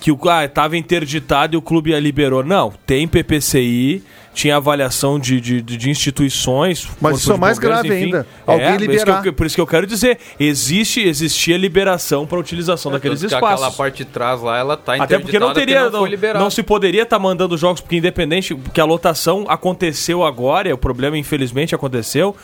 Que 0.00 0.10
o 0.10 0.18
ah, 0.28 0.48
tava 0.48 0.76
interditado 0.76 1.54
e 1.54 1.56
o 1.56 1.62
clube 1.62 1.94
a 1.94 2.00
liberou. 2.00 2.42
Não, 2.42 2.72
tem 2.84 3.06
PPCI, 3.06 4.02
tinha 4.34 4.56
avaliação 4.56 5.18
de, 5.18 5.40
de, 5.40 5.60
de- 5.60 5.90
instituições. 5.90 6.88
Mas 7.00 7.18
isso 7.18 7.32
é 7.32 7.36
mais 7.36 7.58
grave 7.58 7.88
enfim. 7.88 8.04
ainda. 8.06 8.26
Alguém 8.46 8.66
É, 8.66 8.70
por 8.72 8.80
isso 8.80 8.86
que 8.88 8.96
liberar. 8.98 9.26
eu- 9.26 9.32
por 9.32 9.46
isso 9.46 9.54
que 9.54 9.60
eu 9.60 9.66
quero 9.66 9.86
dizer, 9.86 10.18
existe, 10.40 11.00
existia 11.00 11.56
liberação 11.58 12.26
para 12.26 12.38
utilização 12.38 12.90
daqueles 12.92 13.20
Tanto 13.20 13.28
que 13.30 13.34
Aquela 13.34 13.54
espaços. 13.54 13.76
parte 13.76 13.96
de 13.98 14.04
trás 14.06 14.40
lá, 14.40 14.58
ela 14.58 14.76
tá 14.76 14.94
Até 14.94 15.18
porque 15.18 15.38
não 15.38 15.52
teria, 15.52 15.84
não, 15.84 15.90
não, 15.90 16.00
foi 16.00 16.08
liberado. 16.10 16.42
não 16.42 16.50
se 16.50 16.62
poderia 16.62 17.02
estar 17.02 17.18
mandando 17.18 17.56
jogos, 17.58 17.80
porque 17.80 17.96
independente, 17.96 18.54
porque 18.54 18.80
a 18.80 18.84
lotação 18.84 19.44
aconteceu 19.48 20.24
agora, 20.24 20.68
e 20.68 20.72
o 20.72 20.78
problema 20.78 21.18
infelizmente 21.18 21.74
aconteceu, 21.74 22.34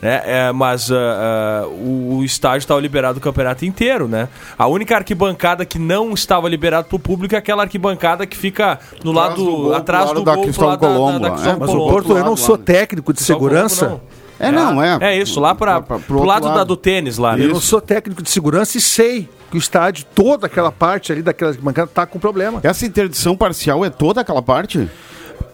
né? 0.00 0.22
É, 0.24 0.52
mas 0.52 0.90
ah, 0.90 0.96
ah, 0.96 1.66
o, 1.66 2.18
o 2.18 2.24
estádio 2.24 2.58
estava 2.58 2.80
liberado 2.80 3.18
o 3.18 3.20
campeonato 3.20 3.64
inteiro, 3.64 4.06
né? 4.08 4.28
A 4.58 4.66
única 4.66 4.94
arquibancada 4.96 5.64
que 5.64 5.78
não 5.78 6.12
estava 6.12 6.48
liberado 6.48 6.86
para 6.88 6.96
o 6.96 6.98
público 6.98 7.34
é 7.34 7.38
aquela 7.38 7.62
arquibancada 7.64 8.26
que 8.26 8.36
fica 8.36 8.78
no 9.02 9.10
Atrás 9.10 9.28
lado 9.30 9.44
do 9.44 9.50
gol, 9.50 9.74
atrás 9.74 10.04
do 10.04 10.08
lado 10.14 10.24
da 10.24 10.34
gol, 10.34 10.42
pro 10.42 10.52
Cristóvão 10.52 10.70
lado 10.70 10.80
da- 10.80 10.88
da- 10.88 10.94
Colombo, 10.94 11.18
da 11.20 11.28
é. 11.28 11.56
Mas 11.58 11.68
o 11.68 11.72
Colombo. 11.72 11.92
Porto, 11.92 12.08
eu 12.10 12.14
não 12.18 12.22
lado 12.30 12.36
sou 12.36 12.56
lá. 12.56 12.62
técnico 12.64 13.12
de 13.12 13.24
Colombo, 13.24 13.44
segurança. 13.44 13.88
não. 13.88 14.00
É, 14.40 14.52
não, 14.52 14.80
é. 14.80 14.98
É 15.00 15.18
isso, 15.18 15.40
lá 15.40 15.52
para 15.52 15.80
Pra- 15.80 15.96
pra- 15.98 16.06
pro, 16.06 16.18
pro 16.18 16.24
lado, 16.24 16.44
outro 16.44 16.50
da, 16.50 16.58
lado. 16.58 16.68
do 16.68 16.76
tênis 16.76 17.18
lá, 17.18 17.36
né? 17.36 17.44
Eu 17.44 17.48
não 17.48 17.60
sou 17.60 17.80
técnico 17.80 18.22
de 18.22 18.30
segurança 18.30 18.78
e 18.78 18.80
sei 18.80 19.28
que 19.50 19.56
o 19.56 19.58
estádio, 19.58 20.06
toda 20.14 20.46
aquela 20.46 20.70
parte 20.70 21.10
ali 21.10 21.22
daquela 21.22 21.50
arquibancada, 21.50 21.90
tá 21.92 22.06
com 22.06 22.20
problema. 22.20 22.60
Essa 22.62 22.86
interdição 22.86 23.34
parcial 23.36 23.84
é 23.84 23.90
toda 23.90 24.20
aquela 24.20 24.40
parte? 24.42 24.88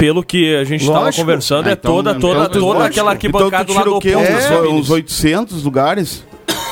Pelo 0.04 0.22
que 0.22 0.54
a 0.54 0.64
gente 0.64 0.82
estava 0.82 1.10
conversando, 1.10 1.66
Ah, 1.66 1.70
é 1.70 1.72
então- 1.72 1.94
toda, 1.94 2.14
toda, 2.16 2.44
então 2.44 2.60
toda 2.60 2.84
aquela 2.84 3.12
arquibancada 3.12 3.62
então, 3.62 3.64
tu 3.64 3.72
lá 3.72 3.80
tira 3.80 3.90
do 3.90 3.96
o 3.96 4.00
quê? 4.00 4.14
oposto, 4.14 4.68
Uns, 4.68 4.80
uns 4.80 4.90
800 4.90 5.62
lugares? 5.64 6.22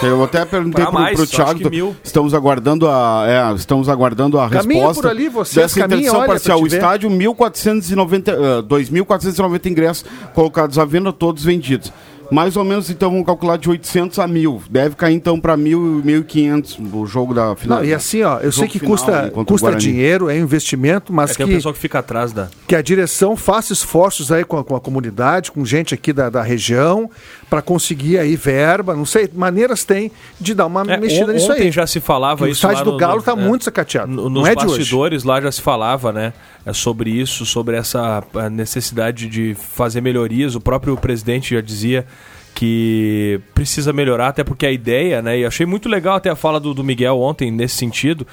Eu 0.03 0.23
até 0.23 0.45
perguntei 0.45 0.85
pro, 0.85 0.93
mais, 0.93 1.15
pro 1.15 1.23
acho 1.23 1.33
Thiago. 1.35 1.59
que 1.61 1.71
mil. 1.71 1.97
Estamos 2.05 2.35
aguardando 2.35 2.87
a, 2.89 3.25
é, 3.27 3.55
estamos 3.55 3.89
aguardando 3.89 4.39
a 4.39 4.51
Caminha 4.51 4.81
resposta 4.81 5.03
por 5.03 5.11
ali, 5.11 5.29
vocês, 5.31 5.55
dessa 5.65 5.81
caminha, 5.81 5.97
interdição 6.09 6.27
parcial. 6.27 6.61
O 6.61 6.67
estádio 6.67 7.09
1490, 7.09 8.33
ah, 8.33 8.63
2.490 8.63 9.67
ingressos 9.71 10.05
colocados 10.35 10.79
à 10.79 10.85
venda, 10.85 11.11
todos 11.11 11.43
vendidos. 11.45 11.91
Mais 12.33 12.57
ou 12.57 12.65
menos, 12.65 12.89
então, 12.91 13.11
vamos 13.11 13.27
calcular 13.27 13.57
de 13.59 13.69
800 13.69 14.19
a 14.19 14.27
1.000. 14.27 14.63
Deve 14.71 14.97
cair, 14.97 15.15
então, 15.15 15.39
para 15.39 15.57
1.000 15.57 16.03
1.500 16.03 16.79
o 16.95 17.07
jogo 17.07 17.35
da 17.35 17.55
final. 17.55 17.79
Não, 17.79 17.85
e 17.85 17.93
assim, 17.93 18.23
ó, 18.23 18.39
eu 18.41 18.51
sei 18.51 18.67
que 18.69 18.79
final 18.79 18.97
custa, 18.97 19.31
custa 19.47 19.75
dinheiro, 19.77 20.29
é 20.31 20.35
um 20.35 20.39
investimento, 20.39 21.13
mas 21.13 21.33
É 21.33 21.35
que 21.35 21.43
é 21.43 21.45
o 21.45 21.49
pessoal 21.49 21.75
que 21.75 21.81
fica 21.81 21.99
atrás 21.99 22.33
da. 22.33 22.49
que 22.67 22.75
a 22.75 22.83
direção 22.83 23.37
faça 23.37 23.73
esforços 23.73 24.33
aí 24.33 24.45
com 24.45 24.59
a, 24.59 24.65
com 24.65 24.75
a 24.75 24.81
comunidade, 24.81 25.53
com 25.53 25.65
gente 25.65 25.95
aqui 25.95 26.13
da, 26.13 26.31
da 26.31 26.43
região, 26.43 27.11
para 27.51 27.61
conseguir 27.61 28.19
aí 28.19 28.35
verba, 28.37 28.95
não 28.97 29.05
sei, 29.05 29.29
maneiras 29.35 29.85
tem 29.85 30.11
de 30.41 30.55
dar 30.55 30.67
uma 30.67 30.83
É, 30.83 30.97
mexida 30.97 31.31
on- 31.31 31.35
nisso 31.35 31.53
ontem 31.53 31.65
aí. 31.65 31.71
já 31.71 31.87
se 31.87 32.01
falava 32.01 32.45
Que 32.45 32.51
o 32.51 32.53
isso. 32.53 32.67
estádio 32.67 32.85
do 32.87 32.93
no- 32.93 32.97
Galo 32.97 33.15
no- 33.15 33.21
está 33.21 33.33
é, 33.33 33.37
muito 33.37 33.65
sacateado. 33.65 34.11
no- 34.11 34.23
não 34.25 34.41
nos 34.41 34.49
é 34.49 34.55
bastidores 34.55 35.23
lá 35.25 35.41
já 35.41 35.53
se 35.53 35.61
falava, 35.61 36.13
né? 36.13 36.33
é, 36.65 36.73
Sobre 36.73 37.11
isso, 37.11 37.45
sobre 37.45 37.77
essa 37.77 38.23
necessidade 38.51 39.27
de 39.29 39.55
fazer 39.55 40.01
melhorias. 40.01 40.55
O 40.55 40.61
próprio 40.61 40.97
presidente 40.97 41.55
já 41.55 41.61
dizia 41.61 42.07
que 42.55 43.41
precisa 43.55 43.93
melhorar, 43.93 44.29
até 44.29 44.45
porque 44.45 44.67
a 44.67 44.73
ideia, 44.73 45.23
né? 45.23 45.39
E 45.39 45.45
achei 45.45 45.67
muito 45.67 45.89
legal 45.89 46.17
até 46.17 46.31
a 46.31 46.37
fala 46.37 46.61
do, 46.61 46.75
do 46.75 46.85
Miguel 46.85 47.19
ontem 47.19 47.51
nesse 47.51 47.77
sentido. 47.77 48.27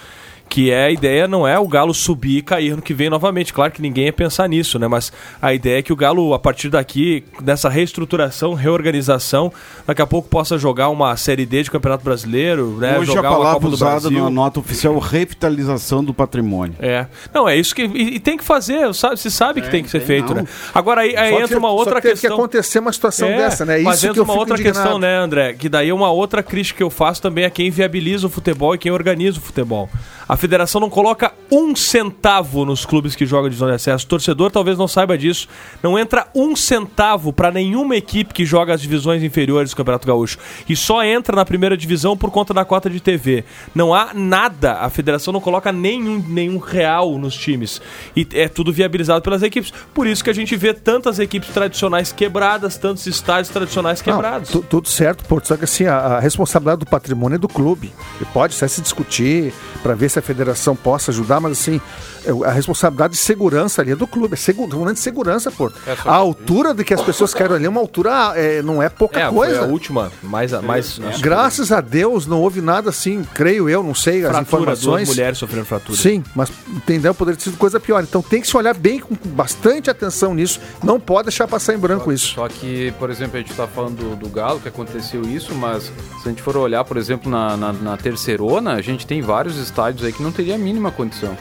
Que 0.50 0.72
é 0.72 0.86
a 0.86 0.92
ideia 0.92 1.28
não 1.28 1.48
é 1.48 1.58
o 1.60 1.68
Galo 1.68 1.94
subir 1.94 2.38
e 2.38 2.42
cair 2.42 2.76
no 2.76 2.82
que 2.82 2.94
vem 2.94 3.10
novamente. 3.10 3.54
Claro 3.54 3.72
que 3.72 3.82
ninguém 3.82 4.06
ia 4.06 4.14
pensar 4.14 4.50
nisso, 4.50 4.80
né? 4.80 4.88
Mas 4.88 5.14
a 5.40 5.54
ideia 5.54 5.80
é 5.80 5.82
que 5.82 5.94
o 5.94 5.96
Galo, 5.96 6.34
a 6.34 6.40
partir 6.40 6.70
daqui, 6.70 7.24
nessa 7.42 7.70
reestruturação, 7.70 8.56
reorganização, 8.56 9.54
daqui 9.86 10.02
a 10.02 10.08
pouco 10.08 10.28
possa 10.28 10.58
jogar 10.58 10.90
uma 10.90 11.16
Série 11.16 11.46
D 11.46 11.64
de 11.64 11.72
Campeonato 11.72 12.04
Brasileiro, 12.04 12.78
né? 12.80 12.98
Hoje 12.98 13.14
jogar 13.14 13.30
a 13.30 13.32
uma 13.32 13.38
palavra 13.38 13.68
usada 13.70 14.10
na 14.10 14.30
nota 14.30 14.60
oficial 14.60 14.98
é 14.98 15.00
revitalização 15.00 16.04
do 16.04 16.14
patrimônio. 16.14 16.76
É. 16.80 17.06
Não, 17.34 17.48
é 17.48 17.56
isso 17.56 17.76
que. 17.76 17.84
E, 17.84 18.16
e 18.16 18.20
tem 18.20 18.36
que 18.36 18.44
fazer, 18.44 18.94
sabe, 18.96 19.18
se 19.20 19.30
sabe 19.30 19.62
que 19.62 19.70
tem 19.70 19.84
que 19.84 19.90
ser 19.90 20.00
feito, 20.02 20.34
não. 20.34 20.42
né? 20.42 20.48
Agora 20.74 21.02
aí, 21.02 21.16
aí 21.16 21.34
Só 21.34 21.42
entra 21.42 21.60
uma 21.60 21.70
só 21.70 21.76
outra 21.76 22.02
teve 22.02 22.14
questão. 22.14 22.30
que 22.30 22.34
acontecer 22.34 22.80
uma 22.80 22.92
situação 22.92 23.28
dessa, 23.30 23.66
né? 23.66 23.80
Mas 23.80 23.98
Isso 23.98 24.08
entra 24.08 24.14
que 24.16 24.20
eu 24.20 24.24
uma 24.24 24.34
outra 24.34 24.56
indignado. 24.56 24.80
questão, 24.80 25.00
né, 25.00 25.16
André? 25.18 25.54
Que 25.54 25.70
daí 25.70 25.90
é 25.90 25.94
uma 25.94 26.12
outra 26.12 26.42
crítica 26.42 26.78
que 26.78 26.84
eu 26.84 26.90
faço 26.90 27.22
também 27.22 27.46
a 27.46 27.50
quem 27.50 27.70
viabiliza 27.70 28.26
o 28.26 28.30
futebol 28.30 28.74
e 28.74 28.78
quem 28.78 28.92
organiza 28.92 29.38
o 29.38 29.42
futebol. 29.42 29.90
A 30.28 30.38
federação 30.40 30.82
não 30.82 30.90
coloca 30.90 31.32
um 31.52 31.76
centavo 31.76 32.66
nos 32.66 32.86
clubes 32.86 33.16
que 33.16 33.26
jogam 33.26 33.50
divisão 33.50 33.68
de 33.68 33.76
acesso. 33.76 34.06
O 34.06 34.10
torcedor 34.10 34.50
talvez 34.52 34.78
não 34.78 34.88
saiba 34.88 35.18
disso. 35.18 35.48
Não 35.84 35.98
entra 36.00 36.28
um 36.34 36.56
centavo 36.56 37.32
para 37.34 37.52
nenhuma 37.52 37.96
equipe 37.96 38.34
que 38.34 38.46
joga 38.46 38.74
as 38.74 38.82
divisões 38.82 39.22
inferiores 39.24 39.72
do 39.72 39.76
Campeonato 39.76 40.08
Gaúcho. 40.08 40.38
E 40.68 40.76
só 40.76 41.04
entra 41.04 41.36
na 41.36 41.46
primeira 41.46 41.76
divisão 41.78 42.16
por 42.18 42.32
conta 42.32 42.54
da 42.54 42.64
cota 42.66 42.90
de 42.90 43.00
TV. 43.00 43.44
Não 43.76 43.94
há 43.94 44.12
nada. 44.14 44.74
A 44.80 44.90
federação 44.90 45.32
não 45.34 45.42
coloca 45.42 45.72
nenhum, 45.72 46.24
nenhum 46.28 46.58
real 46.58 47.18
nos 47.18 47.36
times. 47.36 47.82
E 48.16 48.28
é 48.34 48.48
tudo 48.48 48.72
viabilizado 48.72 49.22
pelas 49.22 49.44
equipes. 49.44 49.74
Por 49.94 50.08
isso 50.08 50.24
que 50.24 50.30
a 50.30 50.34
gente 50.34 50.56
vê 50.56 50.74
tantas 50.74 51.20
equipes 51.20 51.50
tradicionais 51.50 52.12
quebradas, 52.12 52.78
tantos 52.78 53.06
estádios 53.06 53.50
tradicionais 53.50 54.00
Não, 54.04 54.14
quebrados. 54.14 54.50
tu- 54.50 54.62
tudo 54.70 54.88
certo, 54.88 55.24
Porto. 55.26 55.48
Só 55.48 55.58
que 55.58 55.66
assim, 55.66 55.86
a, 55.86 55.98
a 55.98 56.20
responsabilidade 56.20 56.80
do 56.80 56.86
patrimônio 56.86 57.36
é 57.36 57.40
do 57.40 57.48
clube. 57.48 57.92
E 58.22 58.26
pode 58.26 58.56
até 58.56 58.68
se 58.68 58.82
discutir 58.82 59.54
para 59.84 59.96
ver 59.96 60.10
se 60.10 60.20
a 60.20 60.22
federação 60.34 60.76
possa 60.76 61.12
ajudar, 61.12 61.40
mas 61.40 61.54
assim, 61.54 61.82
é, 62.24 62.30
a 62.48 62.52
responsabilidade 62.52 63.14
de 63.14 63.20
segurança 63.20 63.82
ali 63.82 63.92
é 63.92 63.96
do 63.96 64.06
clube. 64.06 64.34
É 64.34 64.38
seguro, 64.38 64.78
falando 64.78 64.94
de 64.94 65.00
segurança, 65.00 65.50
Porto. 65.52 65.76
É, 65.88 65.96
só- 65.96 66.10
A 66.10 66.14
altura 66.16 66.74
de 66.74 66.84
que 66.84 66.94
as 66.94 67.02
pessoas 67.02 67.34
querem 67.34 67.56
ali 67.56 67.66
é 67.66 67.70
uma 67.70 67.80
altura, 67.82 68.34
é, 68.36 68.62
não 68.62 68.82
é 68.84 68.90
pouca 68.90 69.20
É, 69.20 69.30
coisa. 69.30 69.58
foi 69.60 69.66
a 69.66 69.72
última, 69.72 70.12
mais, 70.22 70.52
mais 70.62 71.00
Graças 71.20 71.72
a 71.72 71.82
Deus 71.82 72.28
não 72.28 72.42
houve 72.42 72.62
nada 72.62 72.90
assim, 72.90 73.26
creio 73.34 73.68
eu, 73.68 73.82
não 73.82 73.96
sei 73.96 74.24
as 74.26 74.32
fratura, 74.32 74.66
duas 74.66 74.78
informações. 74.82 75.10
mulheres 75.10 75.38
sofrendo 75.38 75.66
fratura. 75.66 75.98
Sim, 75.98 76.24
mas 76.36 76.52
entendeu? 76.68 77.14
Poderia 77.14 77.38
ter 77.38 77.46
sido 77.46 77.58
coisa 77.58 77.80
pior. 77.80 78.04
Então 78.04 78.22
tem 78.22 78.40
que 78.42 78.48
se 78.48 78.56
olhar 78.56 78.76
bem 78.76 79.00
com 79.00 79.16
bastante 79.30 79.90
atenção 79.90 80.34
nisso. 80.34 80.60
Não 80.84 81.00
pode 81.00 81.28
deixar 81.30 81.48
passar 81.48 81.74
em 81.74 81.78
branco 81.78 82.12
isso. 82.12 82.34
Só 82.36 82.48
que, 82.48 82.94
por 83.00 83.10
exemplo, 83.10 83.38
a 83.38 83.40
gente 83.40 83.52
está 83.52 83.66
falando 83.68 83.96
do, 83.98 84.16
do 84.16 84.30
Galo, 84.30 84.60
que 84.60 84.68
aconteceu 84.68 85.22
isso, 85.24 85.56
mas 85.56 85.84
se 85.84 85.92
a 86.26 86.30
gente 86.30 86.42
for 86.42 86.56
olhar, 86.58 86.84
por 86.84 86.98
exemplo, 86.98 87.32
na, 87.32 87.56
na, 87.58 87.74
na 87.74 87.98
terceirona, 87.98 88.74
a 88.74 88.82
gente 88.82 89.08
tem 89.08 89.22
vários 89.22 89.58
estádios 89.58 90.04
aí 90.06 90.12
que 90.14 90.19
não 90.20 90.32
teria 90.32 90.56
a 90.56 90.58
mínima 90.58 90.92
condição. 90.92 91.38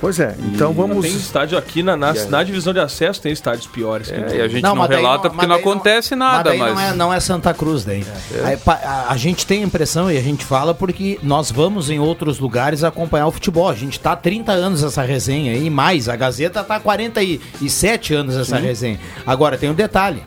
Pois 0.00 0.20
é, 0.20 0.36
então 0.52 0.74
vamos. 0.74 1.00
Tem 1.06 1.16
estádio 1.16 1.56
aqui 1.56 1.82
na, 1.82 1.96
na, 1.96 2.14
E 2.14 2.26
na 2.26 2.42
divisão 2.42 2.74
de 2.74 2.80
acesso, 2.80 3.22
tem 3.22 3.32
estádios 3.32 3.66
piores. 3.66 4.08
que 4.10 4.14
É, 4.14 4.36
e 4.36 4.40
a 4.42 4.48
gente 4.48 4.62
Não, 4.62 4.70
não, 4.70 4.76
mas 4.76 4.90
relata 4.90 5.14
não- 5.14 5.20
porque 5.30 5.36
mas 5.36 5.48
não 5.48 5.56
daí 5.56 5.64
não- 5.64 5.70
acontece 5.72 6.14
nada, 6.14 6.50
daí 6.50 6.58
mas. 6.58 6.74
Não 6.74 6.80
é, 6.80 6.94
não 6.94 7.14
é 7.14 7.20
Santa 7.20 7.54
Cruz 7.54 7.84
daí. 7.84 8.04
Aí, 8.44 8.54
pa- 8.58 8.80
a, 8.84 9.12
a 9.12 9.16
gente 9.16 9.46
tem 9.46 9.62
a 9.62 9.66
impressão 9.66 10.10
e 10.10 10.18
a 10.18 10.20
gente 10.20 10.44
fala 10.44 10.74
porque 10.74 11.18
nós 11.22 11.50
vamos 11.50 11.88
em 11.88 11.98
outros 12.00 12.38
lugares 12.38 12.84
acompanhar 12.84 13.28
o 13.28 13.30
futebol. 13.30 13.66
A 13.66 13.74
gente 13.74 13.98
tá 13.98 14.12
há 14.12 14.16
30 14.16 14.52
anos 14.52 14.82
essa 14.84 15.00
resenha 15.00 15.52
aí, 15.52 15.70
mais. 15.70 16.06
A 16.06 16.16
Gazeta 16.16 16.62
tá 16.62 16.76
há 16.76 16.80
47 16.80 18.12
anos 18.12 18.36
essa 18.36 18.58
resenha. 18.58 19.00
Agora 19.26 19.56
tem 19.56 19.70
um 19.70 19.74
detalhe. 19.74 20.22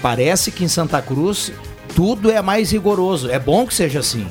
Parece 0.00 0.50
que 0.50 0.64
em 0.64 0.68
Santa 0.68 1.02
Cruz 1.02 1.52
tudo 1.94 2.30
é 2.30 2.40
mais 2.40 2.70
rigoroso. 2.70 3.30
É 3.30 3.38
bom 3.38 3.66
que 3.66 3.74
seja 3.74 4.00
assim. 4.00 4.26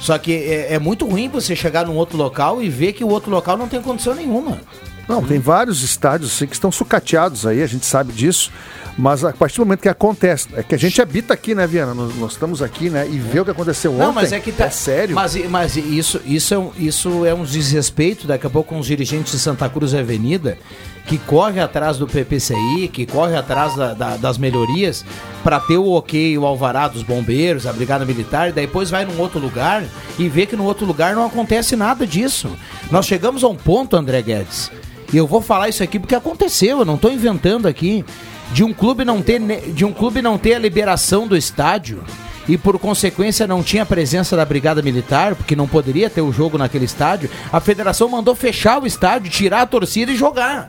Só 0.00 0.16
que 0.18 0.32
é, 0.32 0.74
é 0.74 0.78
muito 0.78 1.06
ruim 1.06 1.28
você 1.28 1.54
chegar 1.54 1.86
num 1.86 1.94
outro 1.94 2.16
local 2.16 2.62
e 2.62 2.68
ver 2.68 2.92
que 2.92 3.04
o 3.04 3.08
outro 3.08 3.30
local 3.30 3.56
não 3.56 3.68
tem 3.68 3.80
condição 3.82 4.14
nenhuma. 4.14 4.60
Não, 5.06 5.22
tem 5.22 5.38
vários 5.38 5.82
estádios 5.82 6.32
assim, 6.32 6.46
que 6.46 6.54
estão 6.54 6.70
sucateados 6.70 7.44
aí, 7.44 7.62
a 7.62 7.66
gente 7.66 7.84
sabe 7.84 8.12
disso. 8.12 8.52
Mas 9.00 9.24
a 9.24 9.32
partir 9.32 9.56
do 9.56 9.64
momento 9.64 9.80
que 9.80 9.88
acontece, 9.88 10.46
é 10.54 10.62
que 10.62 10.74
a 10.74 10.78
gente 10.78 11.00
habita 11.00 11.32
aqui, 11.32 11.54
né, 11.54 11.66
Viana? 11.66 11.94
Nós, 11.94 12.14
nós 12.16 12.32
estamos 12.32 12.60
aqui, 12.60 12.90
né? 12.90 13.08
E 13.10 13.18
vê 13.18 13.40
o 13.40 13.44
que 13.46 13.50
aconteceu 13.50 13.92
ontem. 13.94 14.02
Não, 14.04 14.12
mas 14.12 14.30
é 14.30 14.38
que 14.38 14.52
tá. 14.52 14.70
sério. 14.70 15.14
Mas, 15.14 15.34
mas 15.48 15.74
isso, 15.76 16.20
isso, 16.26 16.52
é 16.52 16.58
um, 16.58 16.70
isso 16.76 17.24
é 17.24 17.32
um 17.32 17.42
desrespeito 17.42 18.26
daqui 18.26 18.46
a 18.46 18.50
pouco 18.50 18.68
com 18.74 18.78
os 18.78 18.86
dirigentes 18.86 19.32
de 19.32 19.38
Santa 19.38 19.66
Cruz 19.70 19.94
Avenida, 19.94 20.58
que 21.06 21.16
corre 21.16 21.60
atrás 21.60 21.96
do 21.96 22.06
PPCI, 22.06 22.88
que 22.92 23.06
corre 23.06 23.34
atrás 23.34 23.74
da- 23.74 23.94
da- 23.94 24.16
das 24.18 24.36
melhorias, 24.36 25.02
para 25.42 25.58
ter 25.58 25.78
o 25.78 25.92
ok, 25.92 26.36
o 26.36 26.44
alvará 26.44 26.86
dos 26.86 27.02
bombeiros, 27.02 27.66
a 27.66 27.72
brigada 27.72 28.04
militar, 28.04 28.50
e 28.50 28.52
depois 28.52 28.90
vai 28.90 29.06
num 29.06 29.18
outro 29.18 29.40
lugar 29.40 29.82
e 30.18 30.28
vê 30.28 30.44
que 30.44 30.54
no 30.56 30.64
outro 30.64 30.84
lugar 30.84 31.14
não 31.14 31.24
acontece 31.24 31.74
nada 31.74 32.06
disso. 32.06 32.50
Nós 32.90 33.06
chegamos 33.06 33.42
a 33.42 33.48
um 33.48 33.56
ponto, 33.56 33.96
André 33.96 34.20
Guedes, 34.20 34.70
e 35.10 35.16
eu 35.16 35.26
vou 35.26 35.40
falar 35.40 35.70
isso 35.70 35.82
aqui 35.82 35.98
porque 35.98 36.14
aconteceu, 36.14 36.80
eu 36.80 36.84
não 36.84 36.96
estou 36.96 37.10
inventando 37.10 37.66
aqui, 37.66 38.04
de 38.52 38.64
um 38.64 38.72
clube 38.72 39.04
não 39.04 39.22
ter 39.22 39.40
de 39.72 39.84
um 39.84 39.92
clube 39.92 40.20
não 40.22 40.36
ter 40.38 40.54
a 40.54 40.58
liberação 40.58 41.26
do 41.26 41.36
estádio 41.36 42.02
e 42.48 42.58
por 42.58 42.78
consequência 42.78 43.46
não 43.46 43.62
tinha 43.62 43.84
a 43.84 43.86
presença 43.86 44.36
da 44.36 44.44
brigada 44.44 44.82
militar, 44.82 45.34
porque 45.36 45.54
não 45.54 45.68
poderia 45.68 46.10
ter 46.10 46.20
o 46.20 46.32
jogo 46.32 46.58
naquele 46.58 46.84
estádio, 46.84 47.30
a 47.52 47.60
federação 47.60 48.08
mandou 48.08 48.34
fechar 48.34 48.82
o 48.82 48.86
estádio, 48.86 49.30
tirar 49.30 49.62
a 49.62 49.66
torcida 49.66 50.10
e 50.10 50.16
jogar. 50.16 50.68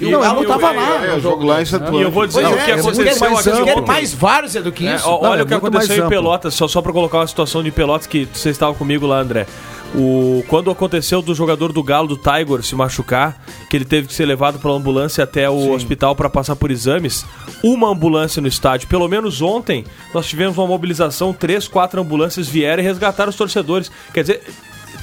E 0.00 0.06
o 0.06 0.10
eu- 0.10 0.20
Galo 0.20 0.42
eu- 0.42 0.48
tava 0.48 0.74
eu- 0.74 0.80
lá. 0.80 1.06
É, 1.06 1.14
o 1.14 1.20
jogo 1.20 1.44
lá 1.44 1.62
em 1.62 1.64
Santo 1.64 1.94
E 1.96 2.02
eu 2.02 2.10
vou 2.10 2.26
dizer 2.26 2.44
o 2.44 2.50
que 2.56 2.70
é, 2.70 2.74
aconteceu 2.74 3.04
aqui. 3.30 3.50
amplo. 3.52 3.64
querem 3.64 3.84
mais 3.86 4.12
várzea 4.12 4.60
do 4.62 4.72
que 4.72 4.86
É, 4.86 4.96
isso. 4.96 5.08
ó, 5.08 5.22
Não, 5.22 5.30
olha 5.30 5.40
é 5.40 5.42
o 5.44 5.46
que 5.46 5.54
aconteceu 5.54 6.06
em. 6.06 6.08
Pelotas, 6.08 6.54
só, 6.54 6.66
só 6.66 6.82
pra 6.82 6.92
colocar 6.92 7.18
uma 7.18 7.26
situação 7.26 7.62
de 7.62 7.70
Pelotas 7.70 8.06
que 8.06 8.28
você 8.32 8.50
estava 8.50 8.74
comigo 8.74 9.06
lá, 9.06 9.20
André. 9.20 9.46
O, 9.94 10.44
quando 10.46 10.70
aconteceu 10.70 11.20
do 11.20 11.34
jogador 11.34 11.72
do 11.72 11.82
Galo, 11.82 12.06
do 12.06 12.16
Tiger, 12.16 12.62
se 12.62 12.76
machucar, 12.76 13.42
que 13.68 13.76
ele 13.76 13.84
teve 13.84 14.06
que 14.06 14.14
ser 14.14 14.24
levado 14.24 14.58
pela 14.60 14.74
ambulância 14.74 15.24
até 15.24 15.50
o 15.50 15.72
hospital 15.72 16.14
para 16.14 16.30
passar 16.30 16.54
por 16.54 16.70
exames, 16.70 17.26
uma 17.62 17.88
ambulância 17.88 18.40
no 18.40 18.46
estádio. 18.46 18.86
Pelo 18.88 19.08
menos 19.08 19.42
ontem, 19.42 19.84
nós 20.14 20.26
tivemos 20.28 20.56
uma 20.56 20.66
mobilização, 20.68 21.32
três, 21.32 21.66
quatro 21.66 22.00
ambulâncias 22.00 22.46
vieram 22.48 22.82
e 22.82 22.86
resgataram 22.86 23.30
os 23.30 23.36
torcedores. 23.36 23.90
Quer 24.14 24.20
dizer, 24.20 24.42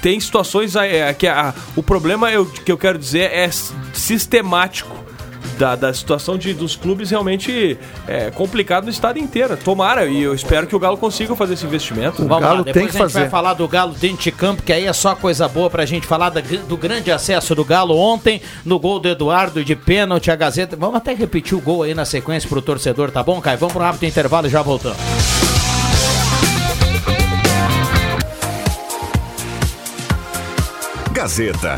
tem 0.01 0.17
situações 0.21 0.73
é, 0.77 1.13
que 1.13 1.27
a- 1.27 1.53
o 1.75 1.83
problema 1.83 2.31
eu, 2.31 2.45
que 2.45 2.71
eu 2.71 2.77
quero 2.77 2.97
dizer 2.97 3.29
é 3.33 3.49
sistemático 3.93 4.95
da, 5.57 5.75
da 5.75 5.93
situação 5.93 6.37
de, 6.37 6.53
dos 6.53 6.75
clubes 6.75 7.09
realmente 7.09 7.77
é 8.07 8.31
complicado 8.31 8.85
no 8.85 8.89
estado 8.89 9.19
inteiro. 9.19 9.57
Tomara, 9.57 10.05
e 10.05 10.21
eu 10.21 10.33
espero 10.33 10.67
que 10.67 10.75
o 10.75 10.79
Galo 10.79 10.97
consiga 10.97 11.35
fazer 11.35 11.55
esse 11.55 11.65
investimento. 11.65 12.25
Vamos 12.25 12.39
Galo 12.43 12.57
lá, 12.59 12.63
tem 12.63 12.73
depois 12.73 12.91
que 12.91 12.97
a 12.97 13.01
gente 13.05 13.13
vai 13.13 13.21
fazer. 13.23 13.29
falar 13.31 13.53
do 13.53 13.67
Galo 13.67 13.93
dentro 13.93 14.23
de 14.23 14.31
campo, 14.31 14.61
que 14.63 14.71
aí 14.71 14.85
é 14.85 14.93
só 14.93 15.15
coisa 15.15 15.47
boa 15.47 15.69
pra 15.69 15.85
gente 15.85 16.05
falar 16.07 16.29
da- 16.29 16.41
do 16.41 16.77
grande 16.77 17.11
acesso 17.11 17.53
do 17.55 17.65
Galo 17.65 17.97
ontem, 17.97 18.41
no 18.63 18.79
gol 18.79 18.99
do 18.99 19.09
Eduardo 19.09 19.63
de 19.63 19.75
pênalti, 19.75 20.29
a 20.31 20.35
Gazeta. 20.35 20.75
Vamos 20.75 20.95
até 20.97 21.13
repetir 21.13 21.57
o 21.57 21.61
gol 21.61 21.83
aí 21.83 21.93
na 21.93 22.05
sequência 22.05 22.47
pro 22.47 22.61
torcedor, 22.61 23.11
tá 23.11 23.23
bom, 23.23 23.41
Caio? 23.41 23.57
Vamos 23.57 23.73
pro 23.73 23.81
rápido 23.83 24.03
intervalo 24.05 24.47
e 24.47 24.49
já 24.49 24.61
voltamos. 24.61 24.97
Gazeta, 31.11 31.77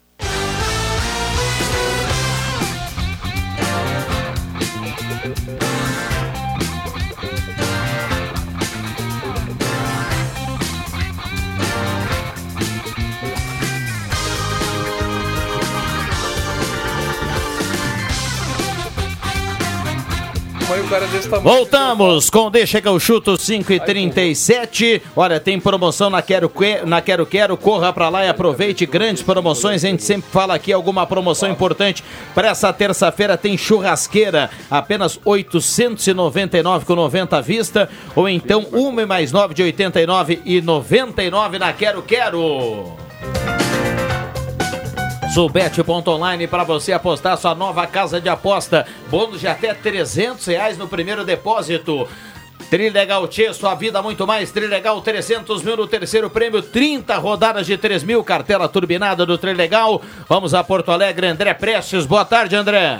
Cara 20.91 21.07
desse 21.07 21.29
tamanho. 21.29 21.43
Voltamos 21.57 22.29
com 22.29 22.51
Deixa 22.51 22.81
que 22.81 22.87
eu 22.87 22.99
chuto 22.99 23.39
5 23.39 23.71
e 23.71 23.79
37 23.79 25.01
Olha, 25.15 25.39
tem 25.39 25.57
promoção 25.57 26.09
na 26.09 26.21
Quero, 26.21 26.49
Que- 26.49 26.81
na 26.85 27.01
Quero 27.01 27.25
Quero. 27.25 27.55
Corra 27.55 27.93
pra 27.93 28.09
lá 28.09 28.25
e 28.25 28.29
aproveite 28.29 28.85
grandes 28.85 29.23
promoções. 29.23 29.85
A 29.85 29.87
gente 29.87 30.03
sempre 30.03 30.29
fala 30.29 30.53
aqui 30.53 30.73
alguma 30.73 31.07
promoção 31.07 31.49
importante. 31.49 32.03
Para 32.35 32.49
essa 32.49 32.73
terça-feira 32.73 33.37
tem 33.37 33.57
churrasqueira, 33.57 34.49
apenas 34.69 35.17
899 35.23 36.85
com 36.85 36.95
90 36.95 37.37
à 37.37 37.41
vista. 37.41 37.89
Ou 38.13 38.27
então 38.27 38.67
1 38.73 38.99
e 38.99 39.05
mais 39.05 39.31
9 39.31 39.53
de 39.53 39.63
89 39.63 40.41
e 40.43 40.61
99 40.61 41.57
na 41.57 41.71
Quero 41.71 42.01
Quero. 42.01 42.97
Subete.online 45.33 46.45
para 46.45 46.65
você 46.65 46.91
apostar 46.91 47.37
sua 47.37 47.55
nova 47.55 47.87
casa 47.87 48.19
de 48.19 48.27
aposta. 48.27 48.85
Bônus 49.09 49.39
de 49.39 49.47
até 49.47 49.73
300 49.73 50.45
reais 50.45 50.77
no 50.77 50.89
primeiro 50.89 51.23
depósito. 51.23 52.05
Trilegal 52.69 53.25
Tchê, 53.29 53.53
sua 53.53 53.73
vida 53.73 54.01
muito 54.01 54.27
mais. 54.27 54.51
Trilegal 54.51 54.99
300 55.01 55.63
mil 55.63 55.77
no 55.77 55.87
terceiro 55.87 56.29
prêmio, 56.29 56.61
30 56.61 57.17
rodadas 57.17 57.65
de 57.65 57.77
3 57.77 58.03
mil, 58.03 58.21
cartela 58.25 58.67
turbinada 58.67 59.25
do 59.25 59.37
Trilegal. 59.37 60.01
Vamos 60.27 60.53
a 60.53 60.65
Porto 60.65 60.91
Alegre, 60.91 61.27
André 61.27 61.53
Prestes. 61.53 62.05
Boa 62.05 62.25
tarde, 62.25 62.57
André. 62.57 62.99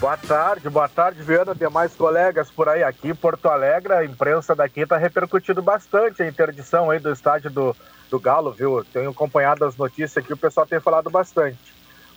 Boa 0.00 0.16
tarde, 0.16 0.68
boa 0.68 0.88
tarde, 0.88 1.22
Viana, 1.22 1.54
demais 1.54 1.94
colegas 1.94 2.50
por 2.50 2.68
aí. 2.68 2.82
Aqui 2.82 3.08
em 3.08 3.14
Porto 3.14 3.46
Alegre, 3.48 3.92
a 3.92 4.04
imprensa 4.04 4.54
daqui 4.54 4.80
está 4.80 4.96
repercutindo 4.96 5.62
bastante 5.62 6.22
a 6.22 6.28
interdição 6.28 6.90
aí 6.90 6.98
do 6.98 7.12
estádio 7.12 7.48
do, 7.50 7.76
do 8.10 8.18
Galo, 8.18 8.50
viu? 8.52 8.84
Tenho 8.92 9.10
acompanhado 9.10 9.64
as 9.64 9.76
notícias 9.76 10.18
aqui, 10.18 10.32
o 10.32 10.36
pessoal 10.36 10.66
tem 10.66 10.80
falado 10.80 11.08
bastante. 11.08 11.58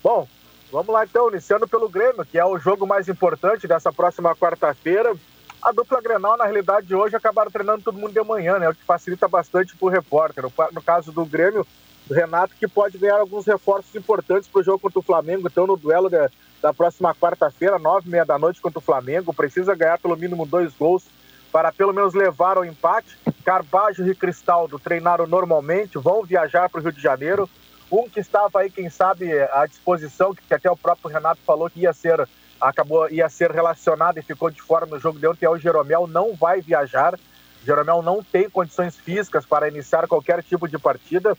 Bom, 0.03 0.27
vamos 0.71 0.93
lá 0.93 1.05
então, 1.05 1.29
iniciando 1.29 1.67
pelo 1.67 1.87
Grêmio, 1.87 2.25
que 2.25 2.37
é 2.37 2.43
o 2.43 2.57
jogo 2.57 2.85
mais 2.85 3.07
importante 3.07 3.67
dessa 3.67 3.93
próxima 3.93 4.35
quarta-feira. 4.35 5.13
A 5.61 5.71
dupla 5.71 6.01
Grenal, 6.01 6.35
na 6.35 6.45
realidade, 6.45 6.93
hoje 6.93 7.15
acabaram 7.15 7.51
treinando 7.51 7.83
todo 7.83 7.97
mundo 7.97 8.11
de 8.11 8.23
manhã, 8.27 8.57
né? 8.57 8.69
O 8.69 8.75
que 8.75 8.83
facilita 8.85 9.27
bastante 9.27 9.75
para 9.77 9.85
o 9.85 9.89
repórter. 9.89 10.43
No, 10.73 10.81
caso 10.81 11.11
do 11.11 11.25
Grêmio, 11.25 11.65
Renato, 12.09 12.55
que 12.59 12.67
pode 12.67 12.97
ganhar 12.97 13.19
alguns 13.19 13.45
reforços 13.45 13.93
importantes 13.95 14.49
para 14.49 14.61
o 14.61 14.63
jogo 14.63 14.79
contra 14.79 14.99
o 14.99 15.03
Flamengo. 15.03 15.47
Então, 15.47 15.67
no 15.67 15.77
duelo 15.77 16.09
de, 16.09 16.17
da 16.61 16.73
próxima 16.73 17.13
quarta-feira, 17.13 17.77
nove 17.77 18.07
e 18.07 18.11
meia 18.11 18.25
da 18.25 18.37
noite 18.37 18.61
contra 18.61 18.79
o 18.79 18.81
Flamengo, 18.81 19.33
precisa 19.33 19.75
ganhar 19.75 19.99
pelo 19.99 20.17
mínimo 20.17 20.45
dois 20.45 20.73
gols 20.73 21.03
para 21.51 21.71
pelo 21.71 21.93
menos 21.93 22.13
levar 22.13 22.57
ao 22.57 22.65
empate. 22.65 23.17
Carbajo 23.43 24.05
e 24.05 24.15
Cristaldo 24.15 24.77
treinaram 24.77 25.25
normalmente, 25.25 25.97
vão 25.97 26.23
viajar 26.23 26.69
para 26.69 26.79
o 26.79 26.83
Rio 26.83 26.91
de 26.91 27.01
Janeiro. 27.01 27.49
Um 27.91 28.09
que 28.09 28.19
estava 28.19 28.59
aí, 28.59 28.69
quem 28.69 28.89
sabe, 28.89 29.31
à 29.51 29.65
disposição, 29.65 30.35
que 30.35 30.53
até 30.53 30.69
o 30.69 30.75
próprio 30.75 31.09
Renato 31.09 31.39
falou 31.45 31.69
que 31.69 31.81
ia 31.81 31.93
ser 31.93 32.27
acabou 32.59 33.07
ia 33.09 33.29
ser 33.29 33.51
relacionado 33.51 34.17
e 34.17 34.23
ficou 34.23 34.49
de 34.49 34.61
fora 34.61 34.85
no 34.85 34.99
jogo 34.99 35.19
de 35.19 35.27
ontem 35.27 35.45
é 35.45 35.49
o 35.49 35.59
Jeromel, 35.59 36.07
não 36.07 36.35
vai 36.35 36.59
viajar. 36.59 37.17
Jeromel 37.63 38.01
não 38.01 38.23
tem 38.23 38.49
condições 38.49 38.95
físicas 38.95 39.45
para 39.45 39.67
iniciar 39.67 40.07
qualquer 40.07 40.43
tipo 40.43 40.67
de 40.67 40.77
partida. 40.77 41.37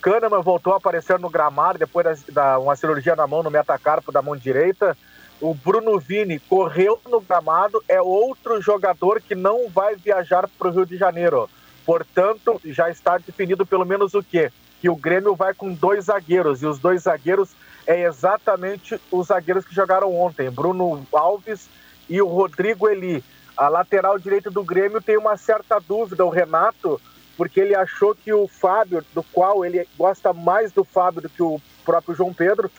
Kahneman 0.00 0.42
voltou 0.42 0.72
a 0.72 0.76
aparecer 0.76 1.18
no 1.18 1.28
gramado 1.28 1.78
depois 1.78 2.22
da, 2.24 2.32
da 2.32 2.58
uma 2.58 2.74
cirurgia 2.74 3.14
na 3.14 3.26
mão 3.26 3.42
no 3.42 3.50
metacarpo 3.50 4.10
da 4.10 4.22
mão 4.22 4.36
direita. 4.36 4.96
O 5.40 5.54
Bruno 5.54 5.98
Vini 5.98 6.38
correu 6.38 7.00
no 7.08 7.20
gramado, 7.20 7.82
é 7.88 8.00
outro 8.00 8.60
jogador 8.60 9.20
que 9.20 9.34
não 9.34 9.68
vai 9.68 9.96
viajar 9.96 10.48
para 10.58 10.68
o 10.68 10.70
Rio 10.70 10.86
de 10.86 10.96
Janeiro. 10.96 11.48
Portanto, 11.84 12.60
já 12.64 12.90
está 12.90 13.16
definido 13.18 13.64
pelo 13.64 13.86
menos 13.86 14.14
o 14.14 14.22
quê? 14.22 14.52
Que 14.80 14.88
o 14.88 14.96
Grêmio 14.96 15.34
vai 15.34 15.54
com 15.54 15.72
dois 15.72 16.06
zagueiros, 16.06 16.62
e 16.62 16.66
os 16.66 16.78
dois 16.78 17.02
zagueiros 17.02 17.50
é 17.86 18.02
exatamente 18.02 19.00
os 19.10 19.28
zagueiros 19.28 19.64
que 19.64 19.74
jogaram 19.74 20.14
ontem, 20.14 20.50
Bruno 20.50 21.06
Alves 21.12 21.68
e 22.08 22.20
o 22.20 22.26
Rodrigo 22.26 22.88
Eli. 22.88 23.24
A 23.56 23.68
lateral 23.68 24.18
direita 24.18 24.50
do 24.50 24.62
Grêmio 24.62 25.00
tem 25.00 25.16
uma 25.16 25.36
certa 25.36 25.78
dúvida, 25.80 26.24
o 26.24 26.30
Renato, 26.30 27.00
porque 27.40 27.58
ele 27.58 27.74
achou 27.74 28.14
que 28.14 28.34
o 28.34 28.46
Fábio, 28.46 29.02
do 29.14 29.22
qual 29.22 29.64
ele 29.64 29.88
gosta 29.96 30.30
mais 30.30 30.72
do 30.72 30.84
Fábio 30.84 31.22
do 31.22 31.28
que 31.30 31.42
o 31.42 31.58
próprio 31.86 32.14
João 32.14 32.34
Pedro, 32.34 32.70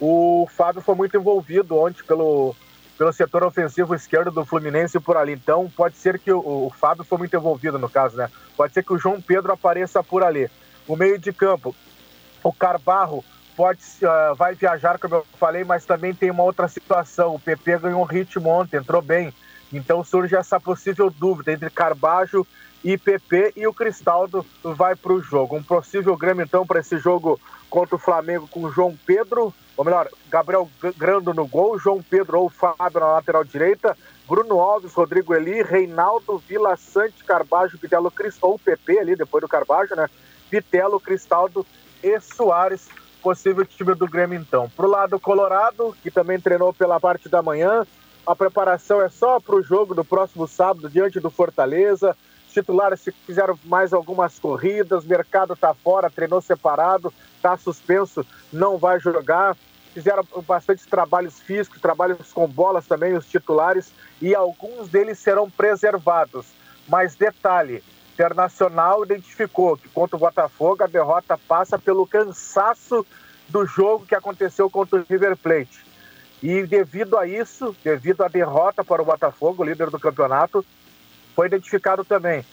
o 0.00 0.48
Fábio 0.50 0.82
foi 0.82 0.96
muito 0.96 1.16
envolvido 1.16 1.78
ontem 1.78 2.02
pelo, 2.02 2.56
pelo 2.98 3.12
setor 3.12 3.44
ofensivo 3.44 3.94
esquerdo 3.94 4.32
do 4.32 4.44
Fluminense 4.44 4.98
por 4.98 5.16
ali. 5.16 5.34
Então, 5.34 5.70
pode 5.76 5.96
ser 5.96 6.18
que 6.18 6.32
o, 6.32 6.40
o 6.40 6.72
Fábio 6.76 7.04
foi 7.04 7.18
muito 7.18 7.36
envolvido 7.36 7.78
no 7.78 7.88
caso, 7.88 8.16
né? 8.16 8.28
Pode 8.56 8.74
ser 8.74 8.82
que 8.82 8.92
o 8.92 8.98
João 8.98 9.22
Pedro 9.22 9.52
apareça 9.52 10.02
por 10.02 10.24
ali. 10.24 10.50
O 10.88 10.96
meio 10.96 11.16
de 11.16 11.32
campo, 11.32 11.72
o 12.42 12.52
Carbarro 12.52 13.24
pode, 13.56 13.80
uh, 14.02 14.34
vai 14.34 14.56
viajar, 14.56 14.98
como 14.98 15.14
eu 15.14 15.26
falei, 15.38 15.62
mas 15.62 15.84
também 15.84 16.12
tem 16.12 16.32
uma 16.32 16.42
outra 16.42 16.66
situação. 16.66 17.36
O 17.36 17.40
PP 17.40 17.78
ganhou 17.78 18.02
ritmo 18.02 18.48
ontem, 18.48 18.78
entrou 18.78 19.00
bem. 19.00 19.32
Então 19.72 20.02
surge 20.02 20.34
essa 20.34 20.58
possível 20.58 21.10
dúvida 21.10 21.52
entre 21.52 21.70
Carbajo 21.70 22.44
e 22.82 22.96
PP 22.96 23.52
e 23.56 23.66
o 23.66 23.74
Cristaldo 23.74 24.44
vai 24.62 24.96
para 24.96 25.12
o 25.12 25.20
jogo. 25.20 25.56
Um 25.56 25.62
possível 25.62 26.16
Grêmio, 26.16 26.44
então, 26.44 26.66
para 26.66 26.80
esse 26.80 26.98
jogo 26.98 27.38
contra 27.68 27.96
o 27.96 27.98
Flamengo 27.98 28.48
com 28.48 28.64
o 28.64 28.70
João 28.70 28.96
Pedro, 29.06 29.54
ou 29.76 29.84
melhor, 29.84 30.08
Gabriel 30.28 30.68
Grando 30.96 31.32
no 31.32 31.46
gol, 31.46 31.78
João 31.78 32.02
Pedro 32.02 32.40
ou 32.40 32.48
Fábio 32.48 33.00
na 33.00 33.12
lateral 33.12 33.44
direita, 33.44 33.96
Bruno 34.26 34.60
Alves, 34.60 34.94
Rodrigo 34.94 35.34
Eli, 35.34 35.62
Reinaldo, 35.62 36.38
Vila 36.38 36.76
Sante, 36.76 37.24
Carbajo, 37.24 37.78
Pitelo, 37.78 38.10
Cristaldo, 38.10 38.52
ou 38.52 38.58
PP 38.58 38.98
ali, 38.98 39.16
depois 39.16 39.42
do 39.42 39.48
Carbajo, 39.48 39.94
né? 39.94 40.08
Pitelo, 40.50 41.00
Cristaldo 41.00 41.66
e 42.02 42.18
Soares 42.20 42.88
possível 43.20 43.64
time 43.64 43.94
do 43.94 44.08
Grêmio 44.08 44.38
então. 44.38 44.68
Pro 44.70 44.88
lado 44.88 45.20
colorado, 45.20 45.94
que 46.02 46.10
também 46.10 46.40
treinou 46.40 46.72
pela 46.72 46.98
parte 46.98 47.28
da 47.28 47.42
manhã, 47.42 47.86
a 48.26 48.34
preparação 48.34 49.00
é 49.00 49.08
só 49.08 49.40
para 49.40 49.56
o 49.56 49.62
jogo 49.62 49.94
do 49.94 50.04
próximo 50.04 50.46
sábado 50.46 50.88
diante 50.88 51.20
do 51.20 51.30
Fortaleza. 51.30 52.16
Titulares 52.52 53.08
fizeram 53.26 53.58
mais 53.64 53.92
algumas 53.92 54.38
corridas, 54.38 55.04
mercado 55.04 55.56
tá 55.56 55.74
fora, 55.74 56.10
treinou 56.10 56.40
separado, 56.40 57.12
tá 57.40 57.56
suspenso, 57.56 58.24
não 58.52 58.76
vai 58.76 58.98
jogar. 59.00 59.56
Fizeram 59.92 60.24
bastante 60.46 60.86
trabalhos 60.86 61.40
físicos, 61.40 61.80
trabalhos 61.80 62.32
com 62.32 62.46
bolas 62.46 62.86
também, 62.86 63.16
os 63.16 63.26
titulares, 63.26 63.92
e 64.22 64.34
alguns 64.34 64.88
deles 64.88 65.18
serão 65.18 65.50
preservados. 65.50 66.46
Mas 66.86 67.16
detalhe, 67.16 67.82
Internacional 68.20 69.02
identificou 69.02 69.78
que 69.78 69.88
contra 69.88 70.14
o 70.14 70.20
Botafogo 70.20 70.84
a 70.84 70.86
derrota 70.86 71.38
passa 71.38 71.78
pelo 71.78 72.06
cansaço 72.06 73.06
do 73.48 73.64
jogo 73.64 74.04
que 74.04 74.14
aconteceu 74.14 74.68
contra 74.68 75.00
o 75.00 75.04
River 75.08 75.38
Plate. 75.38 75.82
E 76.42 76.62
devido 76.66 77.16
a 77.16 77.26
isso, 77.26 77.74
devido 77.82 78.22
à 78.22 78.28
derrota 78.28 78.84
para 78.84 79.00
o 79.00 79.06
Botafogo, 79.06 79.64
líder 79.64 79.88
do 79.88 79.98
campeonato, 79.98 80.64
foi 81.34 81.46
identificado 81.46 82.04
também 82.04 82.44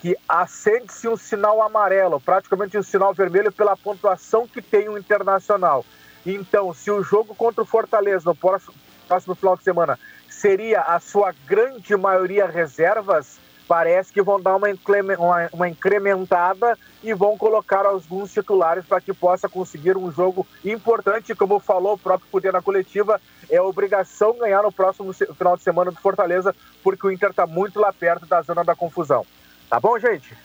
que 0.00 0.16
acende-se 0.28 1.06
um 1.06 1.16
sinal 1.16 1.62
amarelo, 1.62 2.20
praticamente 2.20 2.76
um 2.76 2.82
sinal 2.82 3.14
vermelho 3.14 3.52
pela 3.52 3.76
pontuação 3.76 4.48
que 4.48 4.60
tem 4.60 4.88
o 4.88 4.98
Internacional. 4.98 5.86
Então, 6.26 6.74
se 6.74 6.90
o 6.90 7.04
jogo 7.04 7.36
contra 7.36 7.62
o 7.62 7.66
Fortaleza 7.66 8.24
no 8.24 8.34
próximo, 8.34 8.74
próximo 9.06 9.36
final 9.36 9.56
de 9.56 9.62
semana 9.62 9.96
seria 10.28 10.80
a 10.80 10.98
sua 10.98 11.32
grande 11.46 11.96
maioria 11.96 12.46
reservas, 12.46 13.38
parece 13.66 14.12
que 14.12 14.22
vão 14.22 14.40
dar 14.40 14.56
uma, 14.56 14.68
uma, 14.68 15.48
uma 15.52 15.68
incrementada 15.68 16.78
e 17.02 17.12
vão 17.14 17.36
colocar 17.36 17.84
alguns 17.86 18.32
titulares 18.32 18.84
para 18.84 19.00
que 19.00 19.12
possa 19.12 19.48
conseguir 19.48 19.96
um 19.96 20.10
jogo 20.12 20.46
importante, 20.64 21.34
como 21.34 21.58
falou 21.58 21.94
o 21.94 21.98
próprio 21.98 22.28
Poder 22.30 22.52
na 22.52 22.62
coletiva, 22.62 23.20
é 23.50 23.60
obrigação 23.60 24.38
ganhar 24.38 24.62
no 24.62 24.72
próximo 24.72 25.12
final 25.12 25.56
de 25.56 25.62
semana 25.62 25.90
do 25.90 26.00
Fortaleza, 26.00 26.54
porque 26.82 27.06
o 27.06 27.10
Inter 27.10 27.30
está 27.30 27.46
muito 27.46 27.80
lá 27.80 27.92
perto 27.92 28.26
da 28.26 28.42
zona 28.42 28.64
da 28.64 28.74
confusão. 28.74 29.26
Tá 29.68 29.80
bom, 29.80 29.98
gente? 29.98 30.36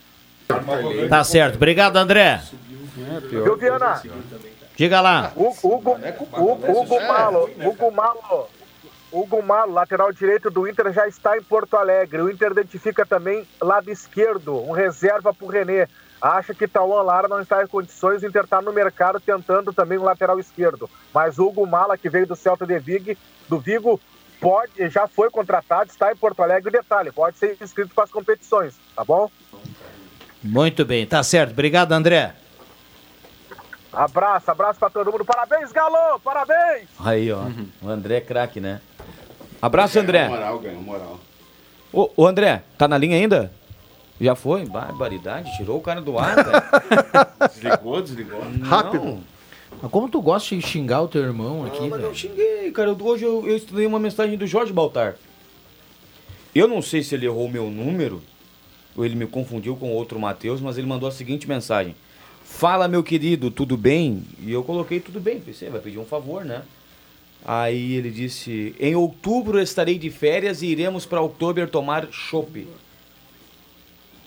Tá 1.09 1.23
certo. 1.23 1.55
Obrigado, 1.55 1.97
André. 1.97 2.41
Viu, 3.29 3.57
Viana? 3.57 4.01
Diga 4.75 5.01
lá. 5.01 5.31
Hugo, 5.35 5.55
Hugo, 5.63 5.97
Hugo, 6.33 6.71
Hugo 6.71 6.99
Malo, 7.01 7.49
Hugo 7.59 7.91
Malo 7.91 8.49
Hugo 9.11 9.41
Malo, 9.41 9.73
lateral 9.73 10.11
direito 10.11 10.49
do 10.49 10.67
Inter, 10.67 10.91
já 10.91 11.07
está 11.07 11.37
em 11.37 11.41
Porto 11.41 11.75
Alegre. 11.77 12.21
O 12.21 12.29
Inter 12.29 12.51
identifica 12.51 13.05
também 13.05 13.47
lado 13.61 13.89
esquerdo, 13.89 14.61
um 14.61 14.71
reserva 14.71 15.33
para 15.33 15.45
o 15.45 15.49
René. 15.49 15.87
Acha 16.21 16.53
que 16.53 16.67
Tauan 16.67 17.03
Lara 17.03 17.27
não 17.27 17.39
está 17.39 17.63
em 17.63 17.67
condições, 17.67 18.23
o 18.23 18.27
Inter 18.27 18.43
está 18.43 18.61
no 18.61 18.73
mercado 18.73 19.19
tentando 19.19 19.71
também 19.71 19.97
um 19.97 20.03
lateral 20.03 20.39
esquerdo. 20.39 20.89
Mas 21.13 21.37
o 21.37 21.47
Hugo 21.47 21.65
Mala, 21.65 21.97
que 21.97 22.09
veio 22.09 22.27
do 22.27 22.35
Celta 22.35 22.65
de 22.65 22.77
Vigo, 22.79 23.15
do 23.47 23.59
Vigo, 23.59 23.99
pode, 24.41 24.89
já 24.89 25.07
foi 25.07 25.29
contratado, 25.29 25.89
está 25.89 26.11
em 26.11 26.15
Porto 26.15 26.41
Alegre. 26.41 26.71
Detalhe, 26.71 27.11
pode 27.11 27.37
ser 27.37 27.55
inscrito 27.61 27.93
para 27.93 28.05
as 28.05 28.11
competições, 28.11 28.75
tá 28.95 29.05
bom? 29.05 29.29
Muito 30.43 30.83
bem, 30.85 31.05
tá 31.05 31.23
certo. 31.23 31.51
Obrigado, 31.51 31.91
André. 31.91 32.33
Abraço, 33.93 34.51
abraço 34.51 34.79
para 34.79 34.89
todo 34.89 35.11
mundo. 35.11 35.25
Parabéns, 35.25 35.71
Galo! 35.71 36.19
Parabéns! 36.19 36.87
Aí, 36.99 37.31
ó. 37.31 37.39
Uhum. 37.39 37.67
O 37.81 37.89
André 37.89 38.17
é 38.17 38.21
craque, 38.21 38.59
né? 38.59 38.81
Abraço, 39.61 39.99
André. 39.99 40.19
Ganhou 40.25 40.35
moral, 40.37 40.59
ganhou 40.59 40.81
moral. 40.81 41.19
Ô, 41.91 42.09
ô, 42.15 42.27
André, 42.27 42.63
tá 42.77 42.87
na 42.87 42.97
linha 42.97 43.15
ainda? 43.17 43.51
Já 44.19 44.35
foi? 44.35 44.65
Barbaridade, 44.65 45.55
tirou 45.57 45.77
o 45.77 45.81
cara 45.81 46.01
do 46.01 46.17
ar, 46.17 46.35
cara. 46.35 47.31
desligou, 47.53 48.01
desligou. 48.01 48.41
Rápido. 48.63 49.19
Mas 49.81 49.91
como 49.91 50.09
tu 50.09 50.21
gosta 50.21 50.55
de 50.55 50.61
xingar 50.61 51.01
o 51.01 51.07
teu 51.07 51.21
irmão 51.23 51.65
aqui, 51.65 51.81
Não, 51.81 51.89
mas 51.89 51.99
velho? 51.99 52.09
eu 52.11 52.15
xinguei, 52.15 52.71
cara. 52.71 52.89
Eu- 52.89 52.97
Hoje 53.05 53.23
eu, 53.25 53.47
eu 53.47 53.55
estudei 53.55 53.85
uma 53.85 53.99
mensagem 53.99 54.37
do 54.37 54.47
Jorge 54.47 54.73
Baltar. 54.73 55.15
Eu 56.55 56.67
não 56.67 56.81
sei 56.81 57.03
se 57.03 57.13
ele 57.13 57.25
errou 57.27 57.45
o 57.45 57.51
meu 57.51 57.69
número, 57.69 58.21
ou 58.95 59.05
ele 59.05 59.15
me 59.15 59.27
confundiu 59.27 59.75
com 59.75 59.91
outro 59.91 60.19
Matheus, 60.19 60.59
mas 60.61 60.77
ele 60.77 60.87
mandou 60.87 61.07
a 61.07 61.11
seguinte 61.11 61.47
mensagem. 61.47 61.95
Fala, 62.43 62.87
meu 62.87 63.03
querido, 63.03 63.51
tudo 63.51 63.77
bem? 63.77 64.23
E 64.39 64.51
eu 64.51 64.63
coloquei 64.63 64.99
tudo 64.99 65.19
bem. 65.19 65.39
Pensei, 65.39 65.69
vai 65.69 65.79
pedir 65.81 65.99
um 65.99 66.05
favor, 66.05 66.43
né? 66.43 66.63
Aí 67.45 67.93
ele 67.93 68.11
disse: 68.11 68.75
Em 68.79 68.95
outubro 68.95 69.59
estarei 69.59 69.97
de 69.97 70.09
férias 70.09 70.61
e 70.61 70.67
iremos 70.67 71.05
para 71.05 71.21
Oktober 71.21 71.69
tomar 71.69 72.07
chopp. 72.11 72.67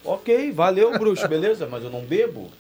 Ok, 0.05 0.53
valeu, 0.53 0.99
bruxo, 0.99 1.29
beleza? 1.29 1.67
Mas 1.71 1.85
eu 1.85 1.91
não 1.91 2.01
bebo. 2.01 2.51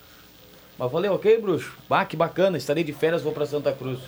Mas 0.79 0.93
falei, 0.93 1.11
ok, 1.11 1.41
bruxo. 1.41 1.73
Bah, 1.89 2.05
que 2.05 2.17
bacana, 2.17 2.57
estarei 2.59 2.85
de 2.85 2.93
férias, 2.93 3.23
vou 3.23 3.33
para 3.33 3.47
Santa 3.47 3.73
Cruz. 3.73 3.99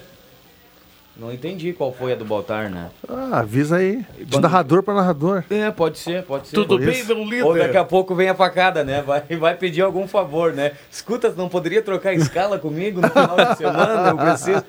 Não 1.15 1.31
entendi 1.31 1.75
qual 1.75 1.93
foi 1.93 2.13
a 2.13 2.17
do 2.17 2.25
Baltar, 2.25 2.71
né? 2.71 2.91
Ah, 3.07 3.41
avisa 3.41 3.77
aí. 3.77 3.99
De 4.19 4.25
Quando- 4.33 4.43
narrador 4.45 4.83
para 4.83 4.95
narrador. 4.95 5.45
É, 5.51 5.71
pode 5.71 5.99
ser, 5.99 6.23
pode 6.25 6.49
ser. 6.49 6.55
Tudo 6.55 6.79
Por 6.79 6.87
bem, 6.87 7.05
meu 7.05 7.23
líder? 7.25 7.45
Ou 7.45 7.59
daqui 7.59 7.77
a 7.77 7.85
pouco 7.85 8.15
vem 8.15 8.31
a 8.31 8.35
facada, 8.35 8.83
né? 8.83 9.03
Vai, 9.03 9.21
vai 9.39 9.55
pedir 9.55 9.83
algum 9.83 10.09
favor, 10.09 10.55
né? 10.55 10.73
Escuta, 10.91 11.29
não 11.37 11.51
poderia 11.51 11.83
trocar 11.83 12.15
escala 12.15 12.59
comigo 12.59 13.01
no 13.03 13.11
final 13.11 13.37
de 13.37 13.57
semana? 13.59 14.09
Eu 14.09 14.17
preciso. 14.17 14.65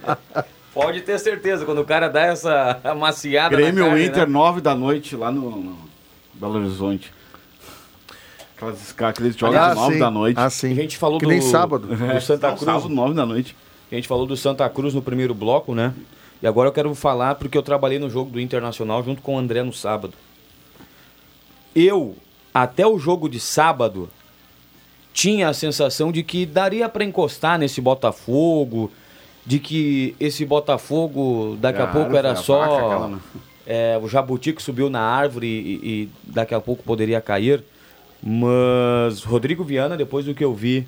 Pode 0.74 1.02
ter 1.02 1.20
certeza, 1.20 1.66
quando 1.66 1.82
o 1.82 1.86
cara 1.86 2.08
dá 2.08 2.22
essa 2.22 2.80
amaciada 2.84 3.56
Grêmio 3.56 3.84
na 3.84 3.90
carne, 3.92 4.06
Inter, 4.06 4.26
né? 4.28 4.34
9 4.34 4.62
da 4.62 4.76
noite, 4.76 5.16
lá 5.16 5.32
no, 5.32 5.50
no 5.52 5.78
Belo 6.34 6.56
Horizonte. 6.56 7.14
Aquelas, 8.56 8.96
aqueles 9.00 9.36
jogos 9.36 9.56
de 9.60 9.76
9 9.76 9.94
sim. 9.94 10.00
da 10.00 10.12
noite. 10.12 10.40
Ah, 10.40 10.50
sim. 10.50 10.72
A 10.72 10.76
gente 10.76 10.98
falou 10.98 11.20
Que 11.20 11.26
do, 11.26 11.32
nem 11.32 11.42
sábado. 11.42 11.88
do 11.88 12.22
Santa 12.22 12.50
Não, 12.50 12.56
Cruz. 12.58 12.66
sábado, 12.66 12.90
9 12.90 13.14
da 13.14 13.26
noite. 13.26 13.56
A 13.92 13.96
gente 13.96 14.08
falou 14.08 14.26
do 14.26 14.36
Santa 14.36 14.68
Cruz 14.70 14.94
no 14.94 15.02
primeiro 15.02 15.36
bloco, 15.36 15.76
né? 15.76 15.94
E 16.42 16.48
agora 16.48 16.70
eu 16.70 16.74
quero 16.74 16.94
falar 16.96 17.36
porque 17.36 17.58
eu 17.58 17.62
trabalhei 17.62 18.00
no 18.00 18.10
jogo 18.10 18.32
do 18.32 18.40
Internacional 18.40 19.04
junto 19.04 19.22
com 19.22 19.36
o 19.36 19.38
André 19.38 19.62
no 19.64 19.72
sábado. 19.72 20.14
Eu, 21.76 22.16
até 22.54 22.86
o 22.88 22.98
jogo 22.98 23.30
de 23.30 23.40
sábado, 23.40 24.10
tinha 25.14 25.48
a 25.48 25.54
sensação 25.54 26.12
de 26.12 26.24
que 26.24 26.46
daria 26.46 26.90
para 26.90 27.04
encostar 27.04 27.60
nesse 27.60 27.80
Botafogo, 27.80 28.92
de 29.46 29.60
que 29.60 30.16
esse 30.20 30.46
Botafogo 30.46 31.58
daqui 31.60 31.82
a 31.82 31.86
Cara, 31.86 31.92
pouco 32.00 32.16
era 32.16 32.32
a 32.32 32.36
só 32.36 33.08
né? 33.10 33.20
é, 33.68 34.00
o 34.02 34.08
jabuti 34.08 34.54
que 34.54 34.62
subiu 34.62 34.90
na 34.90 35.02
árvore 35.02 35.48
e, 35.48 35.74
e 35.84 36.10
daqui 36.24 36.54
a 36.54 36.62
pouco 36.62 36.84
poderia 36.84 37.20
cair. 37.20 37.64
Mas 38.22 39.24
Rodrigo 39.24 39.64
Viana, 39.64 39.98
depois 39.98 40.26
do 40.26 40.34
que 40.34 40.44
eu 40.44 40.54
vi 40.54 40.88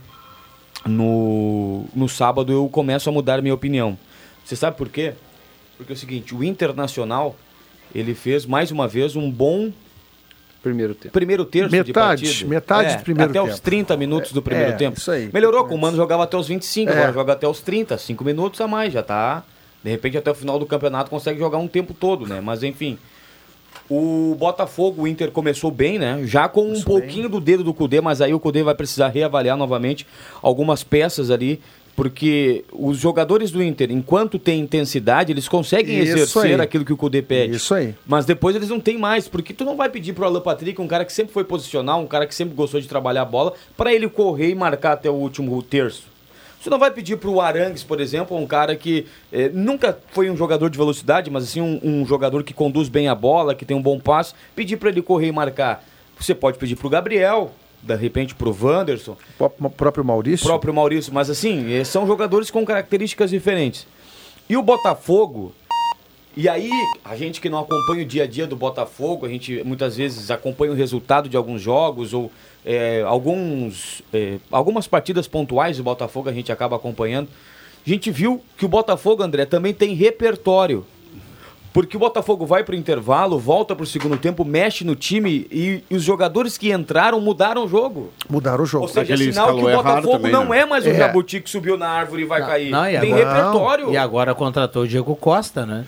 no, 0.85 1.85
no 1.93 2.07
sábado, 2.07 2.51
eu 2.51 2.67
começo 2.69 3.09
a 3.09 3.11
mudar 3.11 3.41
minha 3.41 3.53
opinião. 3.53 3.97
Você 4.43 4.55
sabe 4.55 4.77
por 4.77 4.87
quê? 4.87 5.13
Porque 5.77 5.91
é 5.91 5.95
o 5.95 5.97
seguinte, 5.97 6.33
o 6.33 6.43
Internacional, 6.43 7.35
ele 7.93 8.15
fez 8.15 8.45
mais 8.45 8.71
uma 8.71 8.87
vez 8.87 9.15
um 9.15 9.29
bom 9.29 9.71
Primeiro 10.65 10.95
tempo. 10.95 11.13
primeiro 11.13 11.45
terço 11.45 11.69
de 11.69 11.77
Metade, 11.77 12.23
partida. 12.25 12.49
metade 12.49 12.93
É, 12.93 12.97
do 12.97 13.03
primeiro 13.03 13.29
até 13.31 13.39
tempo. 13.39 13.53
os 13.53 13.59
30 13.59 13.95
minutos 13.97 14.31
do 14.31 14.41
primeiro 14.41 14.71
É, 14.71 14.75
tempo. 14.75 14.97
isso 14.97 15.11
aí. 15.11 15.29
Melhorou, 15.31 15.65
com 15.65 15.75
o 15.75 15.77
Mano 15.77 15.95
jogava 15.95 16.23
até 16.23 16.35
os 16.35 16.47
25, 16.47 16.91
É. 16.91 16.95
agora 16.97 17.13
joga 17.13 17.33
até 17.33 17.47
os 17.47 17.61
30, 17.61 17.97
5 17.99 18.23
minutos 18.23 18.59
a 18.59 18.67
mais, 18.67 18.91
já 18.91 19.03
tá. 19.03 19.43
De 19.83 19.91
repente 19.91 20.17
até 20.17 20.31
o 20.31 20.33
final 20.33 20.57
do 20.57 20.65
campeonato 20.65 21.11
consegue 21.11 21.37
jogar 21.39 21.59
um 21.59 21.67
tempo 21.67 21.93
todo, 21.93 22.25
né? 22.25 22.41
Mas 22.41 22.63
enfim. 22.63 22.97
O 23.87 24.35
Botafogo, 24.39 25.03
o 25.03 25.07
Inter 25.07 25.29
começou 25.29 25.69
bem, 25.69 25.99
né? 25.99 26.21
Já 26.25 26.47
com 26.49 26.67
um 26.71 26.81
pouquinho 26.81 27.29
do 27.29 27.39
dedo 27.39 27.63
do 27.63 27.73
Cudê, 27.73 28.01
mas 28.01 28.19
aí 28.19 28.33
o 28.33 28.39
Cudê 28.39 28.63
vai 28.63 28.73
precisar 28.73 29.09
reavaliar 29.09 29.55
novamente 29.55 30.07
algumas 30.41 30.83
peças 30.83 31.29
ali, 31.29 31.61
porque 31.95 32.65
os 32.73 32.97
jogadores 32.97 33.51
do 33.51 33.63
Inter, 33.63 33.89
enquanto 33.91 34.37
tem 34.37 34.59
intensidade, 34.59 35.31
eles 35.31 35.47
conseguem 35.47 35.99
Isso 35.99 36.13
exercer 36.13 36.59
aí. 36.59 36.61
aquilo 36.61 36.83
que 36.83 36.91
o 36.91 36.97
Cudê 36.97 37.21
pede. 37.21 37.55
Isso 37.55 37.73
aí. 37.73 37.95
Mas 38.05 38.25
depois 38.25 38.55
eles 38.55 38.69
não 38.69 38.79
têm 38.79 38.97
mais, 38.97 39.27
porque 39.27 39.53
tu 39.53 39.63
não 39.63 39.77
vai 39.77 39.89
pedir 39.89 40.13
pro 40.13 40.25
Alan 40.25 40.41
Patrick, 40.41 40.79
um 40.81 40.87
cara 40.87 41.05
que 41.05 41.13
sempre 41.13 41.33
foi 41.33 41.45
posicional, 41.45 42.01
um 42.01 42.07
cara 42.07 42.27
que 42.27 42.35
sempre 42.35 42.53
gostou 42.53 42.81
de 42.81 42.87
trabalhar 42.87 43.21
a 43.21 43.25
bola, 43.25 43.53
para 43.77 43.93
ele 43.93 44.09
correr 44.09 44.49
e 44.49 44.55
marcar 44.55 44.93
até 44.93 45.09
o 45.09 45.13
último 45.13 45.61
terço. 45.63 46.03
Você 46.59 46.69
não 46.69 46.79
vai 46.79 46.89
pedir 46.91 47.17
pro 47.17 47.39
Arangues, 47.39 47.83
por 47.83 48.01
exemplo, 48.01 48.35
um 48.35 48.47
cara 48.47 48.75
que 48.75 49.05
eh, 49.31 49.49
nunca 49.53 49.97
foi 50.11 50.31
um 50.31 50.35
jogador 50.35 50.67
de 50.69 50.77
velocidade, 50.77 51.29
mas 51.29 51.43
assim 51.43 51.61
um, 51.61 51.79
um 51.83 52.05
jogador 52.05 52.43
que 52.43 52.55
conduz 52.55 52.89
bem 52.89 53.07
a 53.07 53.13
bola, 53.13 53.53
que 53.53 53.63
tem 53.63 53.77
um 53.77 53.81
bom 53.81 53.99
passe, 53.99 54.33
pedir 54.55 54.75
para 54.77 54.89
ele 54.89 55.01
correr 55.01 55.27
e 55.27 55.31
marcar. 55.31 55.85
Você 56.19 56.33
pode 56.33 56.57
pedir 56.57 56.75
pro 56.75 56.89
Gabriel, 56.89 57.53
de 57.85 57.95
repente 57.95 58.33
pro 58.35 58.55
Wanderson, 58.59 59.15
O 59.39 59.69
próprio 59.69 60.03
Maurício. 60.03 60.45
próprio 60.47 60.73
Maurício, 60.73 61.13
mas 61.13 61.29
assim, 61.29 61.71
eh, 61.73 61.83
são 61.83 62.07
jogadores 62.07 62.49
com 62.49 62.65
características 62.65 63.29
diferentes. 63.29 63.85
E 64.49 64.57
o 64.57 64.61
Botafogo, 64.61 65.53
e 66.35 66.49
aí 66.49 66.69
a 67.03 67.15
gente 67.15 67.39
que 67.39 67.49
não 67.49 67.59
acompanha 67.59 68.03
o 68.03 68.05
dia 68.05 68.23
a 68.23 68.27
dia 68.27 68.45
do 68.47 68.55
Botafogo, 68.55 69.25
a 69.25 69.29
gente 69.29 69.63
muitas 69.63 69.95
vezes 69.95 70.29
acompanha 70.31 70.71
o 70.71 70.75
resultado 70.75 71.29
de 71.29 71.37
alguns 71.37 71.61
jogos 71.61 72.13
ou 72.13 72.31
eh, 72.65 73.03
alguns, 73.05 74.01
eh, 74.11 74.37
algumas 74.51 74.87
partidas 74.87 75.27
pontuais 75.27 75.77
do 75.77 75.83
Botafogo 75.83 76.29
a 76.29 76.33
gente 76.33 76.51
acaba 76.51 76.75
acompanhando. 76.75 77.29
A 77.85 77.89
gente 77.89 78.09
viu 78.09 78.41
que 78.57 78.65
o 78.65 78.67
Botafogo, 78.67 79.21
André, 79.21 79.45
também 79.45 79.71
tem 79.73 79.93
repertório. 79.93 80.83
Porque 81.75 81.97
o 81.97 81.99
Botafogo 81.99 82.45
vai 82.45 82.63
para 82.63 82.71
o 82.73 82.77
intervalo, 82.77 83.37
volta 83.37 83.75
para 83.75 83.83
o 83.83 83.85
segundo 83.85 84.15
tempo, 84.15 84.45
mexe 84.45 84.85
no 84.85 84.95
time 84.95 85.45
e, 85.51 85.83
e 85.91 85.95
os 85.97 86.03
jogadores 86.03 86.57
que 86.57 86.71
entraram 86.71 87.19
mudaram 87.19 87.65
o 87.65 87.67
jogo. 87.67 88.13
Mudaram 88.29 88.63
o 88.63 88.65
jogo. 88.65 88.83
Ou 88.85 88.87
seja, 88.87 89.13
é 89.13 89.17
sinal 89.17 89.53
que 89.53 89.61
o 89.61 89.69
Botafogo 89.69 90.11
também, 90.13 90.31
não 90.31 90.45
né? 90.45 90.59
é 90.61 90.65
mais 90.65 90.85
o 90.85 90.89
É. 90.89 90.93
jabuti 90.93 91.41
que 91.41 91.49
subiu 91.49 91.77
na 91.77 91.89
árvore 91.89 92.21
e 92.21 92.25
vai 92.25 92.39
cair. 92.39 92.69
Não, 92.71 92.89
e 92.89 92.97
Tem 92.97 93.11
agora- 93.11 93.33
repertório. 93.33 93.91
E 93.91 93.97
agora 93.97 94.33
contratou 94.33 94.83
o 94.83 94.87
Diego 94.87 95.13
Costa, 95.17 95.65
né? 95.65 95.83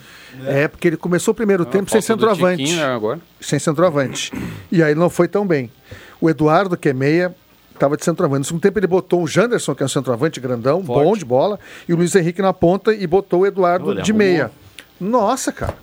É, 0.45 0.67
porque 0.67 0.89
ele 0.89 0.97
começou 0.97 1.31
o 1.31 1.35
primeiro 1.35 1.63
tempo 1.63 1.89
sem 1.89 2.01
centroavante. 2.01 2.65
Tiquinho, 2.65 2.81
né, 2.85 2.93
agora. 2.93 3.19
Sem 3.39 3.57
centroavante. 3.57 4.33
E 4.69 4.83
aí 4.83 4.93
não 4.93 5.09
foi 5.09 5.29
tão 5.29 5.47
bem. 5.47 5.71
O 6.19 6.29
Eduardo, 6.29 6.75
que 6.75 6.89
é 6.89 6.93
meia, 6.93 7.33
estava 7.73 7.95
de 7.95 8.03
centroavante. 8.03 8.39
No 8.39 8.45
segundo 8.45 8.61
tempo 8.61 8.77
ele 8.77 8.87
botou 8.87 9.23
o 9.23 9.27
Janderson, 9.27 9.73
que 9.73 9.83
é 9.83 9.85
um 9.85 9.89
centroavante 9.89 10.41
grandão, 10.41 10.81
bom 10.81 11.15
de 11.15 11.23
bola, 11.23 11.57
e 11.87 11.93
o 11.93 11.95
Luiz 11.95 12.13
Henrique 12.13 12.41
na 12.41 12.51
ponta 12.51 12.93
e 12.93 13.07
botou 13.07 13.39
o 13.39 13.45
Eduardo 13.47 13.87
Olha, 13.91 14.01
de 14.03 14.11
arrumou. 14.11 14.27
meia. 14.27 14.51
Nossa, 14.99 15.51
cara. 15.51 15.75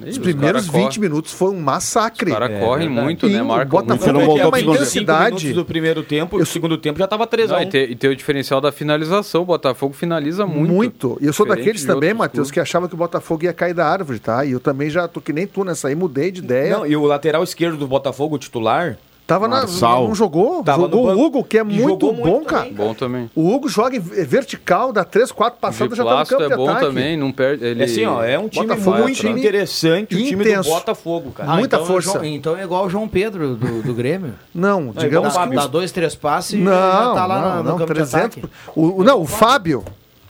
Os 0.00 0.10
os 0.10 0.18
primeiros 0.18 0.66
cara 0.66 0.78
20 0.78 0.84
correm. 0.94 1.00
minutos 1.00 1.32
foi 1.32 1.50
um 1.50 1.60
massacre. 1.60 2.30
Os 2.30 2.38
caras 2.38 2.52
É, 2.52 2.60
correm 2.60 2.86
verdade. 2.86 3.04
muito, 3.04 3.26
E 3.26 3.32
né? 3.32 3.42
o 3.42 3.46
Marcam 3.46 3.80
Botafogo 3.80 4.12
muito. 4.12 4.28
Não 4.28 4.38
é 4.40 4.46
uma 4.46 4.60
intensidade. 4.60 5.52
do 5.52 5.64
primeiro 5.64 6.04
tempo 6.04 6.38
e 6.38 6.42
o 6.42 6.46
segundo 6.46 6.78
tempo 6.78 7.00
já 7.00 7.08
tava 7.08 7.26
3 7.26 7.50
Não, 7.50 7.56
a 7.56 7.58
1 7.58 7.62
e, 7.62 7.66
tem, 7.66 7.90
e 7.90 7.96
tem 7.96 8.10
o 8.10 8.14
diferencial 8.14 8.60
da 8.60 8.70
finalização. 8.70 9.42
O 9.42 9.46
Botafogo 9.46 9.92
finaliza 9.92 10.46
muito. 10.46 10.72
Muito. 10.72 11.18
E 11.20 11.26
eu 11.26 11.32
sou 11.32 11.44
Diferente 11.44 11.64
daqueles 11.66 11.84
também, 11.84 12.14
Matheus, 12.14 12.48
que 12.52 12.60
achava 12.60 12.86
que 12.88 12.94
o 12.94 12.96
Botafogo 12.96 13.42
ia 13.42 13.52
cair 13.52 13.74
da 13.74 13.88
árvore, 13.88 14.20
tá? 14.20 14.44
E 14.44 14.52
eu 14.52 14.60
também 14.60 14.88
já 14.88 15.08
tô 15.08 15.20
que 15.20 15.32
nem 15.32 15.48
tu 15.48 15.64
nessa 15.64 15.88
aí, 15.88 15.96
mudei 15.96 16.30
de 16.30 16.42
ideia. 16.42 16.76
Não, 16.78 16.86
e 16.86 16.94
o 16.94 17.04
lateral 17.04 17.42
esquerdo 17.42 17.76
do 17.76 17.88
Botafogo, 17.88 18.36
o 18.36 18.38
titular, 18.38 18.96
Tava 19.28 19.46
na, 19.46 19.66
não 19.66 20.14
jogou? 20.14 20.64
Tava 20.64 20.80
jogou 20.84 21.06
o. 21.06 21.26
Hugo, 21.26 21.44
que 21.44 21.58
é 21.58 21.60
E 21.60 21.64
muito 21.64 22.06
jogou 22.06 22.14
bom, 22.14 22.30
muito 22.30 22.46
cara. 22.46 22.62
também. 22.62 22.74
Bom 22.74 22.94
também. 22.94 23.30
O 23.34 23.54
Hugo 23.54 23.68
joga 23.68 23.94
em 23.94 24.00
vertical, 24.00 24.90
dá 24.90 25.04
3, 25.04 25.30
4 25.30 25.60
passadas, 25.60 25.98
já 25.98 26.02
tá 26.02 26.20
no 26.20 26.26
campo 26.26 26.42
é 26.44 26.48
de 26.48 26.56
bom 26.56 26.70
ataque. 26.70 26.86
também, 26.86 27.14
não 27.14 27.30
perde. 27.30 27.62
Ele... 27.62 27.82
é 27.82 27.84
assim, 27.84 28.06
ó, 28.06 28.24
é 28.24 28.38
um 28.38 28.48
time 28.48 28.66
Botafogo 28.66 28.96
é 28.96 29.02
muito 29.02 29.16
time 29.16 29.38
interessante, 29.38 30.14
o 30.14 30.18
time 30.18 30.36
do 30.44 30.48
intenso. 30.48 30.70
Botafogo, 30.70 31.30
cara. 31.32 31.52
Muita 31.52 31.76
então 31.76 31.84
é 31.84 31.86
força. 31.86 32.12
João- 32.12 32.24
então 32.24 32.56
é 32.56 32.64
igual 32.64 32.86
o 32.86 32.88
João 32.88 33.06
Pedro 33.06 33.54
do, 33.54 33.82
do 33.82 33.92
Grêmio. 33.92 34.32
Não, 34.54 34.94
digamos 34.96 35.34
dá, 35.34 35.46
que... 35.46 35.54
dá 35.56 35.66
dois, 35.66 35.92
três 35.92 36.14
passes 36.14 36.54
e 36.54 36.56
Não, 36.56 36.72
já 36.72 37.12
tá 37.12 37.26
lá 37.26 37.40
não, 37.40 37.48
no, 37.50 37.56
no 37.56 37.68
não, 37.70 37.78
campo 37.78 37.92
300... 37.92 38.10
de 38.10 38.16
ataque. 38.40 38.44
O, 38.74 39.04
não, 39.04 39.20
o 39.20 39.26
Fábio. 39.26 39.84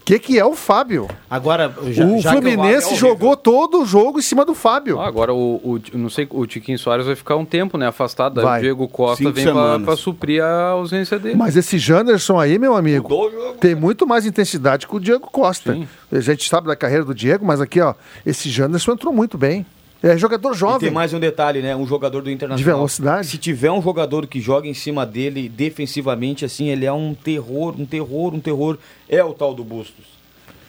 Que, 0.09 0.19
que 0.19 0.39
é 0.39 0.45
o 0.45 0.55
Fábio? 0.55 1.07
Agora, 1.29 1.71
já, 1.91 2.07
o 2.07 2.19
já 2.19 2.33
Fluminense 2.33 2.95
é 2.95 2.97
jogou 2.97 3.37
todo 3.37 3.83
o 3.83 3.85
jogo 3.85 4.19
em 4.19 4.23
cima 4.23 4.43
do 4.43 4.55
Fábio. 4.55 4.99
Ah, 4.99 5.07
agora 5.07 5.35
o, 5.35 5.57
o, 5.57 5.81
não 5.93 6.09
sei, 6.09 6.27
o 6.31 6.47
Tiquinho 6.47 6.79
Soares 6.79 7.05
vai 7.05 7.15
ficar 7.15 7.37
um 7.37 7.45
tempo, 7.45 7.77
né? 7.77 7.87
Afastado. 7.87 8.37
Daí 8.37 8.45
Vai. 8.45 8.59
O 8.59 8.63
Diego 8.63 8.89
Costa 8.89 9.23
Cinco 9.23 9.35
vem 9.35 9.85
pra 9.85 9.97
suprir 9.97 10.43
a 10.43 10.69
ausência 10.71 11.19
dele. 11.19 11.37
Mas 11.37 11.57
esse 11.59 11.77
Janderson 11.77 12.41
aí, 12.41 12.59
meu 12.59 12.75
amigo, 12.75 13.13
o 13.15 13.31
jogo. 13.31 13.59
tem 13.61 13.75
muito 13.75 14.07
mais 14.07 14.25
intensidade 14.25 14.87
que 14.87 14.97
o 14.97 14.99
Diego 14.99 15.29
Costa. 15.31 15.75
Sim. 15.75 15.87
A 16.11 16.21
gente 16.21 16.49
sabe 16.49 16.69
da 16.69 16.77
carreira 16.77 17.05
do 17.05 17.15
Diego, 17.15 17.45
mas 17.45 17.61
aqui, 17.61 17.79
ó, 17.79 17.93
esse 18.25 18.49
Janderson 18.49 18.93
entrou 18.93 19.13
muito 19.13 19.37
bem. 19.37 19.67
É 20.03 20.17
jogador 20.17 20.53
E 20.55 20.57
jovem. 20.57 20.79
tem 20.81 20.91
mais 20.91 21.13
um 21.13 21.19
detalhe, 21.19 21.61
né? 21.61 21.75
Um 21.75 21.87
jogador 21.87 22.23
do 22.23 22.31
Internacional. 22.31 22.57
De 22.59 22.65
velocidade. 22.65 23.27
Se 23.27 23.37
tiver 23.39 23.71
um 23.73 23.83
jogador 23.83 24.27
que 24.27 24.41
joga 24.41 24.69
em 24.69 24.75
cima 24.75 25.05
dele 25.05 25.49
defensivamente, 25.49 26.45
assim, 26.45 26.69
ele 26.69 26.87
é 26.87 26.93
um 26.93 27.15
terror, 27.15 27.75
um 27.79 27.85
terror, 27.85 28.33
um 28.35 28.41
terror. 28.41 28.79
É 29.09 29.23
o 29.25 29.33
tal 29.35 29.53
do 29.55 29.65
Bustos. 29.65 30.05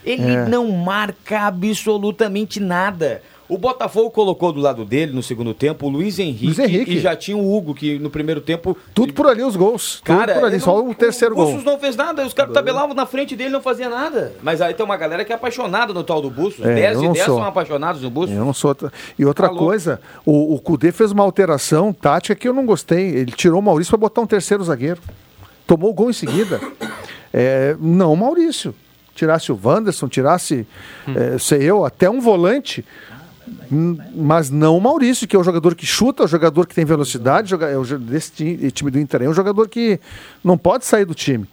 Ele 0.03 0.23
É. 0.23 0.47
não 0.47 0.71
marca 0.71 1.41
absolutamente 1.41 2.59
nada. 2.59 3.21
O 3.49 3.57
Botafogo 3.57 4.11
colocou 4.11 4.53
do 4.53 4.61
lado 4.61 4.85
dele 4.85 5.11
no 5.11 5.23
segundo 5.23 5.55
tempo 5.55 5.87
o 5.87 5.89
Luiz 5.89 6.19
Henrique, 6.19 6.45
Luiz 6.45 6.59
Henrique. 6.59 6.91
e 6.97 6.99
já 6.99 7.15
tinha 7.15 7.35
o 7.35 7.51
Hugo, 7.57 7.73
que 7.73 7.97
no 7.97 8.09
primeiro 8.11 8.39
tempo. 8.39 8.77
Tudo 8.93 9.11
por 9.11 9.25
ali 9.25 9.41
os 9.43 9.55
gols. 9.55 9.99
Cara, 10.05 10.33
Tudo 10.33 10.39
por 10.41 10.47
ali, 10.47 10.59
só 10.59 10.77
não- 10.77 10.89
o 10.91 10.93
terceiro 10.93 11.33
o 11.33 11.37
gol. 11.37 11.45
Bustos 11.47 11.63
não 11.63 11.79
fez 11.79 11.95
nada, 11.95 12.23
os 12.25 12.33
caras 12.33 12.53
tabelavam 12.53 12.93
na 12.93 13.07
frente 13.07 13.35
dele 13.35 13.49
não 13.49 13.59
fazia 13.61 13.89
nada. 13.89 14.33
Mas 14.43 14.61
aí 14.61 14.75
tem 14.75 14.85
uma 14.85 14.95
galera 14.95 15.25
que 15.25 15.31
é 15.31 15.35
apaixonada 15.35 15.91
no 15.93 16.03
tal 16.03 16.21
do 16.21 16.29
Bustos. 16.29 16.63
É, 16.63 16.75
10 16.75 16.95
eu 16.97 17.03
e 17.03 17.05
não 17.07 17.13
10 17.13 17.25
sou. 17.25 17.37
são 17.39 17.45
apaixonados 17.47 18.01
no 18.03 18.09
Bustos. 18.11 18.37
Eu 18.37 18.45
não 18.45 18.53
sou. 18.53 18.75
E 19.17 19.25
outra 19.25 19.47
Tá 19.47 19.51
louco. 19.51 19.65
coisa, 19.65 19.99
o, 20.23 20.53
o 20.53 20.59
Cudê 20.61 20.91
fez 20.91 21.11
uma 21.11 21.23
alteração 21.23 21.91
tática 21.91 22.35
que 22.35 22.47
eu 22.47 22.53
não 22.53 22.67
gostei. 22.67 23.07
Ele 23.15 23.31
tirou 23.31 23.59
o 23.59 23.63
Maurício 23.63 23.89
para 23.89 23.97
botar 23.97 24.21
um 24.21 24.27
terceiro 24.27 24.63
zagueiro. 24.63 25.01
Tomou 25.65 25.89
o 25.89 25.93
gol 25.93 26.11
em 26.11 26.13
seguida. 26.13 26.61
É, 27.33 27.75
não 27.79 28.13
o 28.13 28.17
Maurício. 28.17 28.75
Tirasse 29.15 29.51
o 29.51 29.59
Wanderson, 29.61 30.07
tirasse, 30.07 30.65
é, 31.13 31.37
sei 31.37 31.61
eu, 31.63 31.83
até 31.83 32.09
um 32.09 32.21
volante. 32.21 32.85
Hum, 33.71 33.97
Mas 34.15 34.49
não 34.49 34.77
o 34.77 34.81
Maurício, 34.81 35.27
que 35.27 35.35
é 35.35 35.39
o 35.39 35.43
jogador 35.43 35.75
que 35.75 35.85
chuta, 35.85 36.23
o 36.23 36.27
jogador 36.27 36.65
que 36.67 36.75
tem 36.75 36.85
velocidade, 36.85 37.53
é 37.53 37.77
o 37.77 37.83
desse 37.97 38.31
ti- 38.31 38.71
time 38.71 38.91
do 38.91 38.99
Inter, 38.99 39.23
é 39.23 39.29
um 39.29 39.33
jogador 39.33 39.67
que 39.67 39.99
não 40.43 40.57
pode 40.57 40.85
sair 40.85 41.05
do 41.05 41.13
time. 41.15 41.47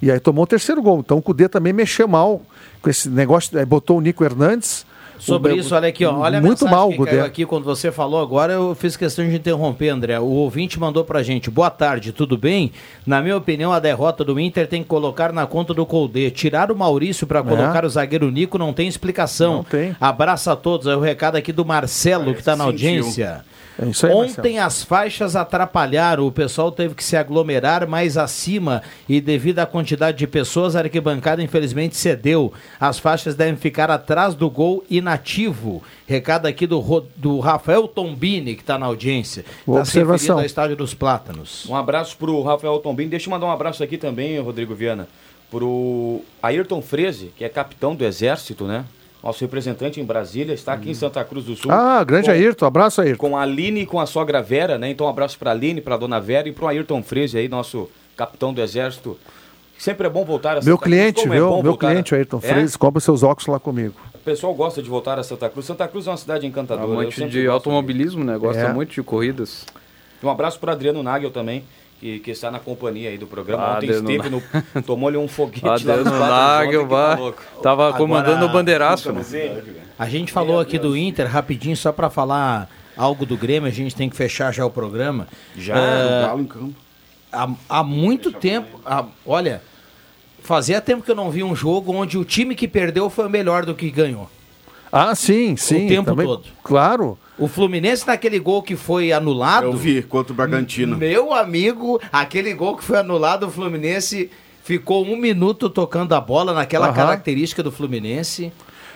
E 0.00 0.10
aí 0.10 0.20
tomou 0.20 0.44
o 0.44 0.46
terceiro 0.46 0.82
gol. 0.82 1.00
Então 1.00 1.16
o 1.18 1.22
Cudê 1.22 1.48
também 1.48 1.72
mexeu 1.72 2.06
mal 2.06 2.42
com 2.82 2.90
esse 2.90 3.08
negócio, 3.08 3.58
aí 3.58 3.64
botou 3.64 3.98
o 3.98 4.00
Nico 4.00 4.22
Hernandes, 4.24 4.84
Sobre 5.18 5.52
O- 5.52 5.56
isso, 5.56 5.74
olha 5.74 5.88
aqui, 5.88 6.04
ó. 6.04 6.14
Olha 6.18 6.38
a 6.38 6.40
muito 6.40 6.64
mensagem 6.64 6.74
mal, 6.76 6.90
que 6.90 7.04
caiu 7.04 7.24
aqui 7.24 7.46
quando 7.46 7.64
você 7.64 7.90
falou 7.90 8.20
agora, 8.20 8.52
eu 8.52 8.74
fiz 8.74 8.96
questão 8.96 9.26
de 9.26 9.34
interromper, 9.34 9.88
André. 9.88 10.18
O 10.20 10.24
ouvinte 10.26 10.78
mandou 10.78 11.04
pra 11.04 11.22
gente, 11.22 11.50
boa 11.50 11.70
tarde, 11.70 12.12
tudo 12.12 12.36
bem? 12.36 12.72
Na 13.06 13.20
minha 13.22 13.36
opinião, 13.36 13.72
a 13.72 13.78
derrota 13.78 14.24
do 14.24 14.38
Inter 14.38 14.66
tem 14.68 14.82
que 14.82 14.88
colocar 14.88 15.32
na 15.32 15.46
conta 15.46 15.72
do 15.74 15.84
Colde. 15.86 16.30
Tirar 16.30 16.70
o 16.70 16.76
Maurício 16.76 17.26
pra 17.26 17.42
colocar 17.42 17.84
o 17.84 17.88
zagueiro 17.88 18.30
Nico 18.30 18.58
não 18.58 18.72
tem 18.72 18.86
explicação. 18.88 19.52
É. 19.52 19.56
Não 19.56 19.64
tem. 19.64 19.96
Abraço 20.00 20.50
a 20.50 20.56
todos. 20.56 20.86
É 20.86 20.94
o 20.96 21.00
recado 21.00 21.36
aqui 21.36 21.52
do 21.52 21.64
Marcelo, 21.64 22.34
que 22.34 22.42
tá 22.42 22.54
na 22.56 22.66
sentiu. 22.66 23.04
É 23.78 23.86
isso 23.86 24.06
aí, 24.06 24.12
Ontem 24.12 24.58
as 24.58 24.82
faixas 24.82 25.36
atrapalharam, 25.36 26.26
o 26.26 26.32
pessoal 26.32 26.72
teve 26.72 26.94
que 26.94 27.04
se 27.04 27.16
aglomerar 27.16 27.86
mais 27.86 28.16
acima 28.16 28.82
e 29.08 29.20
devido 29.20 29.58
à 29.58 29.66
quantidade 29.66 30.16
de 30.16 30.26
pessoas, 30.26 30.74
a 30.74 30.80
arquibancada 30.80 31.42
infelizmente 31.42 31.96
cedeu. 31.96 32.52
As 32.80 32.98
faixas 32.98 33.34
devem 33.34 33.56
ficar 33.56 33.90
atrás 33.90 34.34
do 34.34 34.48
gol 34.48 34.82
inativo. 34.88 35.82
Recado 36.06 36.46
aqui 36.46 36.66
do, 36.66 37.06
do 37.16 37.40
Rafael 37.40 37.86
Tombini, 37.86 38.54
que 38.54 38.62
está 38.62 38.78
na 38.78 38.86
audiência. 38.86 39.44
Boa 39.66 39.80
Está 39.80 39.84
se 39.84 39.98
referindo 39.98 40.12
observação. 40.14 40.38
ao 40.38 40.44
estádio 40.46 40.76
dos 40.76 40.94
Plátanos. 40.94 41.66
Um 41.68 41.76
abraço 41.76 42.16
pro 42.16 42.42
Rafael 42.42 42.78
Tombini. 42.78 43.10
Deixa 43.10 43.26
eu 43.26 43.30
mandar 43.30 43.46
um 43.46 43.50
abraço 43.50 43.82
aqui 43.82 43.98
também, 43.98 44.38
Rodrigo 44.40 44.74
Viana, 44.74 45.06
pro 45.50 46.22
Ayrton 46.42 46.80
Freze, 46.80 47.32
que 47.36 47.44
é 47.44 47.48
capitão 47.48 47.94
do 47.94 48.04
Exército, 48.04 48.64
né? 48.64 48.84
Nosso 49.22 49.40
representante 49.40 50.00
em 50.00 50.04
Brasília, 50.04 50.54
está 50.54 50.72
aqui 50.72 50.90
em 50.90 50.94
Santa 50.94 51.24
Cruz 51.24 51.44
do 51.46 51.56
Sul. 51.56 51.72
Ah, 51.72 52.04
grande 52.04 52.26
com, 52.26 52.32
Ayrton, 52.32 52.66
abraço 52.66 53.00
Ayrton. 53.00 53.28
Com 53.28 53.36
a 53.36 53.42
Aline 53.42 53.80
e 53.80 53.86
com 53.86 53.98
a 53.98 54.06
sogra 54.06 54.40
Vera, 54.40 54.78
né? 54.78 54.90
Então, 54.90 55.06
um 55.06 55.10
abraço 55.10 55.36
pra 55.38 55.50
Aline, 55.50 55.80
pra 55.80 55.96
dona 55.96 56.20
Vera 56.20 56.48
e 56.48 56.52
pro 56.52 56.68
Ayrton 56.68 57.02
Freze 57.02 57.36
aí, 57.36 57.48
nosso 57.48 57.88
capitão 58.16 58.54
do 58.54 58.60
Exército. 58.62 59.18
Sempre 59.78 60.06
é 60.06 60.10
bom 60.10 60.24
voltar 60.24 60.50
a 60.52 60.54
Meu 60.54 60.62
Santa 60.62 60.78
Cruz. 60.78 60.84
cliente, 60.84 61.20
Como 61.22 61.34
é 61.34 61.36
viu? 61.36 61.48
bom 61.48 61.54
Meu 61.62 61.72
voltar 61.72 61.88
a- 61.88 61.90
cliente, 61.90 62.14
Ayrton 62.14 62.38
É? 62.38 62.40
Freire, 62.48 62.78
compra 62.78 63.00
seus 63.00 63.22
óculos 63.22 63.46
lá 63.48 63.58
comigo. 63.58 63.94
O 64.14 64.18
pessoal 64.18 64.54
gosta 64.54 64.80
de 64.82 64.88
voltar 64.88 65.18
a 65.18 65.22
Santa 65.22 65.48
Cruz. 65.50 65.66
Santa 65.66 65.88
Cruz 65.88 66.06
é 66.06 66.10
uma 66.10 66.16
cidade 66.16 66.46
encantadora. 66.46 66.86
Amante 67.00 67.28
de 67.28 67.46
automobilismo, 67.48 68.22
né? 68.24 68.38
Gosta 68.38 68.62
É. 68.62 68.72
muito 68.72 68.92
de 68.94 69.02
corridas. 69.02 69.66
Um 70.22 70.30
abraço 70.30 70.58
para 70.60 70.72
Adriano 70.72 71.02
Nagel 71.02 71.30
também, 71.30 71.62
que, 72.00 72.18
que 72.20 72.30
está 72.30 72.50
na 72.50 72.58
companhia 72.58 73.10
aí 73.10 73.18
do 73.18 73.26
programa. 73.26 73.62
Ah, 73.64 73.76
Ontem 73.76 73.90
esteve 73.90 74.28
no. 74.28 74.42
Tomou-lhe 74.82 75.16
um 75.16 75.26
foguete 75.28 75.64
lá 75.86 75.96
nos 75.96 76.06
Adriano 76.06 76.10
quadros 76.10 76.28
Nagel, 76.28 76.88
tá. 76.88 77.62
Tava 77.62 77.92
comandando 77.94 78.44
o 78.46 78.48
bandeiraço, 78.48 79.12
né? 79.12 79.22
A 79.98 80.08
gente 80.08 80.32
falou 80.32 80.60
aqui 80.60 80.78
do 80.78 80.96
Inter, 80.96 81.26
rapidinho, 81.30 81.76
só 81.76 81.90
para 81.92 82.10
falar 82.10 82.68
algo 82.96 83.24
do 83.26 83.36
Grêmio, 83.36 83.68
a 83.68 83.72
gente 83.72 83.94
tem 83.94 84.08
que 84.10 84.16
fechar 84.16 84.52
já 84.52 84.64
o 84.64 84.70
programa. 84.70 85.26
Já, 85.56 85.76
É, 85.76 86.04
o 86.04 86.26
Galo 86.26 86.40
em 86.42 86.46
campo. 86.46 86.74
há, 87.32 87.48
há 87.68 87.82
muito 87.82 88.30
tempo, 88.32 88.80
há- 88.84 89.04
olha, 89.26 89.62
fazia 90.42 90.80
tempo 90.80 91.02
que 91.02 91.10
eu 91.10 91.14
não 91.16 91.30
vi 91.30 91.42
um 91.42 91.54
jogo 91.56 91.92
onde 91.94 92.16
o 92.18 92.24
time 92.24 92.54
que 92.54 92.68
perdeu 92.68 93.08
foi 93.10 93.28
melhor 93.28 93.64
do 93.66 93.74
que 93.74 93.90
ganhou. 93.90 94.30
Ah, 94.92 95.14
sim, 95.14 95.56
sim. 95.56 95.86
o 95.86 95.88
tempo 95.88 96.10
também- 96.10 96.26
todo. 96.26 96.44
Claro. 96.62 97.18
O 97.38 97.46
Fluminense 97.48 98.06
naquele 98.06 98.38
gol 98.38 98.62
que 98.62 98.76
foi 98.76 99.12
anulado. 99.12 99.64
Eu 99.64 99.72
vi 99.74 100.02
contra 100.02 100.32
o 100.32 100.36
Bragantino. 100.36 100.96
Meu 100.96 101.34
amigo, 101.34 102.00
aquele 102.12 102.54
gol 102.54 102.76
que 102.76 102.84
foi 102.84 102.98
anulado, 102.98 103.46
o 103.46 103.50
Fluminense 103.50 104.30
ficou 104.64 105.04
um 105.04 105.16
minuto 105.16 105.68
tocando 105.68 106.14
a 106.14 106.20
bola 106.20 106.52
naquela 106.54 106.86
Aham. 106.86 106.94
característica 106.96 107.62
do 107.62 107.70
Fluminense. 107.70 108.50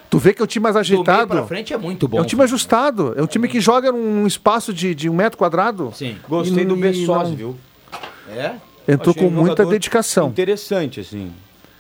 Tu 0.09 0.19
vê 0.19 0.33
que 0.33 0.41
é 0.41 0.45
um 0.45 0.47
time 0.47 0.63
mais 0.65 0.75
Do 0.75 0.79
meio 0.81 1.01
ajeitado. 1.03 1.29
pra 1.29 1.47
frente 1.47 1.73
é 1.73 1.77
muito 1.79 2.09
bom. 2.09 2.19
É 2.19 2.23
um 2.23 2.25
time 2.25 2.43
ajustado. 2.43 3.15
É 3.17 3.23
um 3.23 3.27
time 3.27 3.47
que 3.47 3.61
joga 3.61 3.93
num 3.93 4.27
espaço 4.27 4.73
de, 4.73 4.95
de 4.95 5.09
um 5.09 5.15
metro 5.15 5.39
quadrado. 5.39 5.93
Sim. 5.95 6.17
Gostei 6.29 6.65
E- 6.65 6.67
do 6.67 6.75
Bessosi, 6.77 7.31
não- 7.31 7.37
viu? 7.37 7.57
É? 8.29 8.55
Entrou 8.89 9.13
Achei 9.15 9.23
com 9.23 9.29
um 9.29 9.31
muita 9.45 9.65
dedicação. 9.67 10.29
Interessante, 10.29 10.99
assim. 11.01 11.31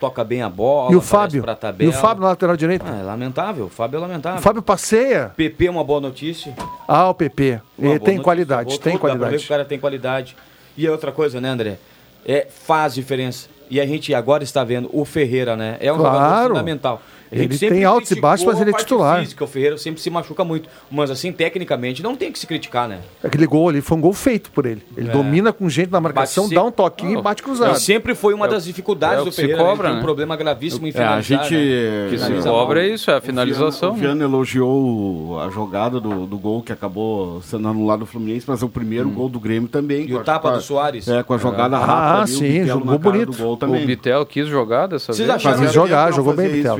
Toca 0.00 0.24
bem 0.24 0.40
a 0.40 0.48
bola. 0.48 0.90
E 0.90 0.96
o 0.96 1.00
Fábio? 1.02 1.42
pra 1.42 1.58
E 1.78 1.86
o 1.86 1.92
Fábio 1.92 2.22
na 2.22 2.28
lateral 2.30 2.56
direita? 2.56 2.86
Ah, 2.88 3.00
é 3.00 3.02
lamentável. 3.02 3.66
O 3.66 3.68
Fábio 3.68 3.98
é 3.98 4.00
lamentável. 4.00 4.38
O 4.38 4.42
Fábio 4.42 4.62
passeia. 4.62 5.30
PP 5.36 5.66
é 5.66 5.70
uma 5.70 5.84
boa 5.84 6.00
notícia. 6.00 6.54
Ah, 6.88 7.10
o 7.10 7.14
PP. 7.14 7.42
Ele 7.44 7.60
tem 7.78 7.92
notícia. 7.98 8.22
qualidade, 8.22 8.64
Voltou, 8.70 8.78
tem 8.82 8.92
dá 8.94 8.98
que 8.98 9.00
qualidade. 9.00 9.44
o 9.44 9.48
cara 9.48 9.64
tem 9.66 9.78
qualidade. 9.78 10.36
E 10.74 10.86
a 10.86 10.90
outra 10.90 11.12
coisa, 11.12 11.38
né, 11.38 11.50
André? 11.50 11.78
É, 12.26 12.46
faz 12.48 12.94
diferença. 12.94 13.48
E 13.68 13.78
a 13.78 13.86
gente 13.86 14.14
agora 14.14 14.42
está 14.42 14.64
vendo 14.64 14.88
o 14.92 15.04
Ferreira, 15.04 15.54
né? 15.54 15.76
É 15.80 15.92
um 15.92 15.96
jogador 15.98 16.16
Claro. 16.18 16.48
fundamental. 16.48 17.02
A 17.32 17.36
gente 17.36 17.44
Ele 17.44 17.58
sempre 17.58 17.74
tem 17.76 17.84
altos 17.84 18.10
e 18.10 18.20
baixos, 18.20 18.44
mas 18.44 18.58
a 18.58 18.60
ele 18.62 18.70
é 18.70 18.72
titular. 18.72 19.20
Física, 19.20 19.44
o 19.44 19.46
Ferreira 19.46 19.78
sempre 19.78 20.00
se 20.00 20.10
machuca 20.10 20.42
muito. 20.44 20.68
Mas 20.90 21.10
assim, 21.12 21.30
tecnicamente, 21.32 22.02
não 22.02 22.16
tem 22.16 22.32
que 22.32 22.38
se 22.38 22.46
criticar, 22.46 22.88
né? 22.88 22.98
Aquele 23.22 23.46
gol 23.46 23.68
ali 23.68 23.80
foi 23.80 23.96
um 23.96 24.00
gol 24.00 24.12
feito 24.12 24.50
por 24.50 24.66
ele. 24.66 24.82
Ele 24.96 25.08
É. 25.08 25.12
domina 25.12 25.52
com 25.52 25.68
gente 25.68 25.90
na 25.92 26.00
marcação, 26.00 26.44
Bate 26.44 26.54
dá 26.56 26.64
um 26.64 26.72
toquinho 26.72 27.12
Não, 27.12 27.20
e 27.20 27.22
bate 27.22 27.42
cruzado. 27.42 27.78
Sempre 27.78 28.16
foi 28.16 28.34
uma 28.34 28.46
É 28.46 28.48
o- 28.48 28.52
das 28.52 28.64
dificuldades 28.64 29.18
é 29.18 29.22
o 29.22 29.24
do 29.26 29.30
se 29.30 29.36
Ferreira. 29.42 29.62
né? 29.62 29.68
cobra, 29.68 29.82
Ele 29.86 29.88
tem 29.88 29.92
um 29.92 30.00
né? 30.00 30.02
problema 30.04 30.36
gravíssimo 30.36 30.86
em 30.88 30.92
É, 30.92 31.04
a 31.04 31.20
gente. 31.20 31.54
né? 31.54 32.08
Que 32.10 32.18
se 32.18 32.42
cobra 32.42 32.84
é 32.84 32.88
isso, 32.88 33.10
é 33.10 33.16
a 33.16 33.20
finalização. 33.20 33.90
O 33.92 33.94
Viana 33.94 34.24
elogiou 34.24 35.40
a 35.40 35.48
jogada 35.50 36.00
do, 36.00 36.26
do 36.26 36.38
gol 36.38 36.62
que 36.62 36.72
acabou 36.72 37.40
sendo 37.42 37.68
anulado 37.68 38.00
no 38.00 38.06
Fluminense, 38.06 38.44
mas 38.48 38.62
o 38.62 38.68
primeiro 38.68 39.08
gol 39.10 39.28
do 39.28 39.38
Grêmio 39.40 39.68
também. 39.68 40.06
E 40.08 40.14
o 40.14 40.20
tapa 40.24 40.50
do 40.50 40.60
Soares? 40.60 41.06
É, 41.08 41.22
com 41.22 41.34
a 41.34 41.38
jogada 41.38 41.76
Ah, 41.76 41.84
rápida. 41.84 42.22
ali, 42.22 42.32
o 42.34 42.38
sim, 42.38 42.66
jogou 42.66 42.98
bonito. 42.98 43.32
Do 43.32 43.52
O. 43.72 43.86
Bitel 43.86 44.26
quis 44.26 44.46
jogar 44.48 44.86
dessa 44.86 45.12
Vocês 45.12 45.26
vez. 45.26 45.30
acharam 45.30 45.56
Fazia 45.56 45.68
que 45.68 45.74
jogar, 45.74 46.12
jogou 46.12 46.34
bem, 46.34 46.48
Bitel. 46.48 46.76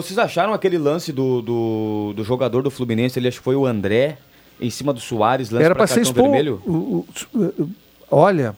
Vocês 0.00 0.18
acharam 0.18 0.52
aquele 0.54 0.78
lance 0.78 1.12
do, 1.12 1.42
do, 1.42 2.12
do 2.16 2.24
jogador 2.24 2.62
do 2.62 2.70
Fluminense, 2.70 3.18
ele 3.18 3.28
acho 3.28 3.38
que 3.38 3.44
foi 3.44 3.54
o 3.56 3.66
André, 3.66 4.16
em 4.60 4.70
cima 4.70 4.92
do 4.92 5.00
Soares, 5.00 5.50
lance 5.50 5.64
Era 5.64 5.74
ser 5.74 5.78
cartão 5.78 6.02
expor. 6.02 6.22
vermelho? 6.22 6.62
o- 6.66 6.70
o- 7.34 7.38
o- 7.38 7.70
olha. 8.10 8.56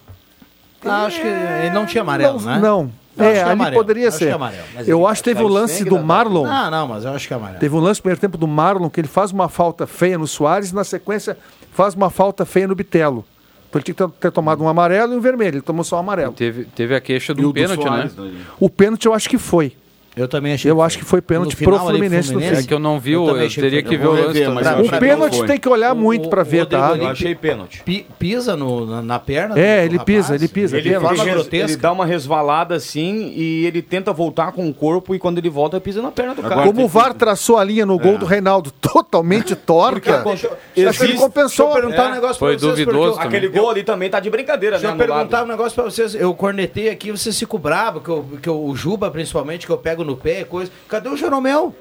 Ah, 0.84 1.06
acho 1.06 1.20
que 1.20 1.26
ele 1.26 1.70
não 1.70 1.86
tinha 1.86 2.02
amarelo, 2.02 2.38
não, 2.40 2.46
né? 2.46 2.58
Não. 2.60 2.90
Eu 3.16 3.24
É, 3.24 3.28
acho 3.28 3.32
que 3.34 3.38
é 3.38 3.42
ali 3.44 3.52
amarelo, 3.52 3.82
poderia 3.82 4.08
acho 4.08 4.18
que 4.18 4.24
ser. 4.24 4.30
é 4.30 4.32
amarelo, 4.34 4.62
eu 4.86 5.06
acho 5.06 5.22
que 5.22 5.30
teve 5.30 5.42
o 5.42 5.48
lance 5.48 5.84
do 5.84 5.98
Marlon. 6.00 6.46
Ah, 6.46 6.70
não, 6.70 6.86
mas 6.88 7.04
eu 7.04 7.12
acho 7.12 7.26
que 7.28 7.32
é 7.32 7.36
amarelo. 7.36 7.60
Teve 7.60 7.74
um 7.74 7.78
lance 7.80 8.00
no 8.00 8.02
primeiro 8.02 8.20
tempo 8.20 8.36
do 8.36 8.46
Marlon 8.48 8.90
que 8.90 9.00
ele 9.00 9.08
faz 9.08 9.30
uma 9.32 9.48
falta 9.48 9.86
feia 9.86 10.18
no 10.18 10.26
Soares 10.26 10.70
e 10.70 10.74
na 10.74 10.82
sequência 10.84 11.38
faz 11.72 11.94
uma 11.94 12.10
falta 12.10 12.44
feia 12.44 12.66
no 12.68 12.74
Bitelo. 12.74 13.24
Então 13.70 13.78
ele 13.80 13.84
tinha 13.94 14.08
que 14.08 14.14
ter- 14.20 14.30
tomado 14.32 14.62
um 14.62 14.68
amarelo 14.68 15.14
e 15.14 15.16
um 15.16 15.20
vermelho. 15.20 15.54
Ele 15.56 15.62
tomou 15.62 15.82
só 15.84 15.96
um 15.96 16.00
amarelo. 16.00 16.32
Teve, 16.32 16.64
teve 16.64 16.94
a 16.94 17.00
queixa 17.00 17.32
E 17.32 17.34
do 17.36 17.42
do 17.42 17.52
pênalti, 17.54 17.78
né? 17.84 17.84
Soares, 17.90 18.14
daí. 18.14 18.36
O 18.60 18.68
pênalti 18.70 19.06
eu 19.06 19.14
acho 19.14 19.28
que 19.28 19.38
foi. 19.38 19.76
Eu 20.16 20.28
também 20.28 20.52
achei. 20.54 20.70
Eu 20.70 20.80
acho 20.80 20.96
que 20.98 21.04
foi 21.04 21.20
pênalti 21.20 21.56
pro 21.56 21.74
ali, 21.74 21.84
Fluminense 21.86 22.28
no 22.28 22.34
Fluminense, 22.38 22.56
fim. 22.60 22.64
É 22.64 22.68
que 22.68 22.74
eu 22.74 22.78
não 22.78 23.00
vi, 23.00 23.12
Eu 23.12 23.26
eu, 23.36 23.48
teria 23.50 23.82
que 23.82 23.96
ver 23.96 24.06
o 24.06 24.12
lance. 24.12 24.38
rever, 24.38 24.50
mas 24.52 24.66
O 24.86 24.98
pênalti 25.00 25.44
tem 25.44 25.58
que 25.58 25.68
olhar 25.68 25.92
O- 25.92 25.96
muito 25.96 26.26
o 26.32 26.44
ver, 26.44 26.66
tá? 26.66 26.94
Eu 26.96 27.08
achei 27.08 27.34
pênalti. 27.34 27.82
Pi- 27.84 28.06
pisa 28.18 28.56
no, 28.56 28.86
na, 28.86 29.02
na 29.02 29.18
perna? 29.18 29.58
É, 29.58 29.80
do 29.80 29.84
ele 29.86 29.96
rapaz. 29.98 30.04
pisa, 30.06 30.34
ele 30.36 30.48
pisa. 30.48 30.76
Ele, 30.78 30.88
Ele 30.90 31.60
ele, 31.62 31.76
dá 31.76 31.90
uma 31.92 32.06
resvalada 32.06 32.74
assim 32.76 33.32
e 33.34 33.66
ele 33.66 33.82
tenta 33.82 34.12
voltar 34.12 34.52
com 34.52 34.68
o 34.68 34.72
corpo 34.74 35.14
e 35.14 35.18
quando 35.18 35.38
ele 35.38 35.50
volta 35.50 35.80
pisa 35.80 36.00
na 36.00 36.12
perna 36.12 36.34
do 36.34 36.42
cara. 36.42 36.54
Agora 36.54 36.66
Como 36.68 36.84
o 36.84 36.88
VAR 36.88 37.12
traçou 37.14 37.58
a 37.58 37.64
linha 37.64 37.84
no 37.84 37.98
gol 37.98 38.16
do 38.16 38.24
Reinaldo 38.26 38.70
totalmente 38.70 39.56
torta, 39.56 40.22
acho 40.24 40.48
que 40.98 41.04
ele 41.04 41.14
compensou. 41.14 41.66
Deixa 41.66 41.78
eu 41.78 41.82
perguntar 41.82 42.04
É, 42.04 42.08
um 42.10 42.14
negócio 42.14 42.38
foi 42.38 42.50
pra 42.56 42.58
vocês. 42.60 42.72
porque 42.84 42.84
duvidoso. 42.92 43.20
Aquele 43.20 43.48
gol 43.48 43.70
ali 43.70 43.82
também 43.82 44.08
tá 44.08 44.20
de 44.20 44.30
brincadeira, 44.30 44.76
Deixa 44.76 44.88
né? 44.88 44.94
eu 44.94 44.98
perguntar 44.98 45.38
anulado. 45.40 45.44
um 45.44 45.48
negócio 45.48 45.74
pra 45.74 45.84
vocês. 45.84 46.14
Eu 46.14 46.32
cornetei 46.34 46.88
aqui, 46.88 47.10
vocês 47.10 47.36
ficam 47.38 47.58
bravos, 47.58 48.02
que, 48.40 48.48
o 48.50 48.74
Juba, 48.76 49.10
principalmente, 49.10 49.66
que 49.66 49.72
eu 49.72 49.78
pego 49.78 50.03
no 50.04 50.16
pé 50.16 50.44
coisa. 50.44 50.70
Cadê 50.88 51.08
o 51.08 51.16
Jeromel? 51.16 51.74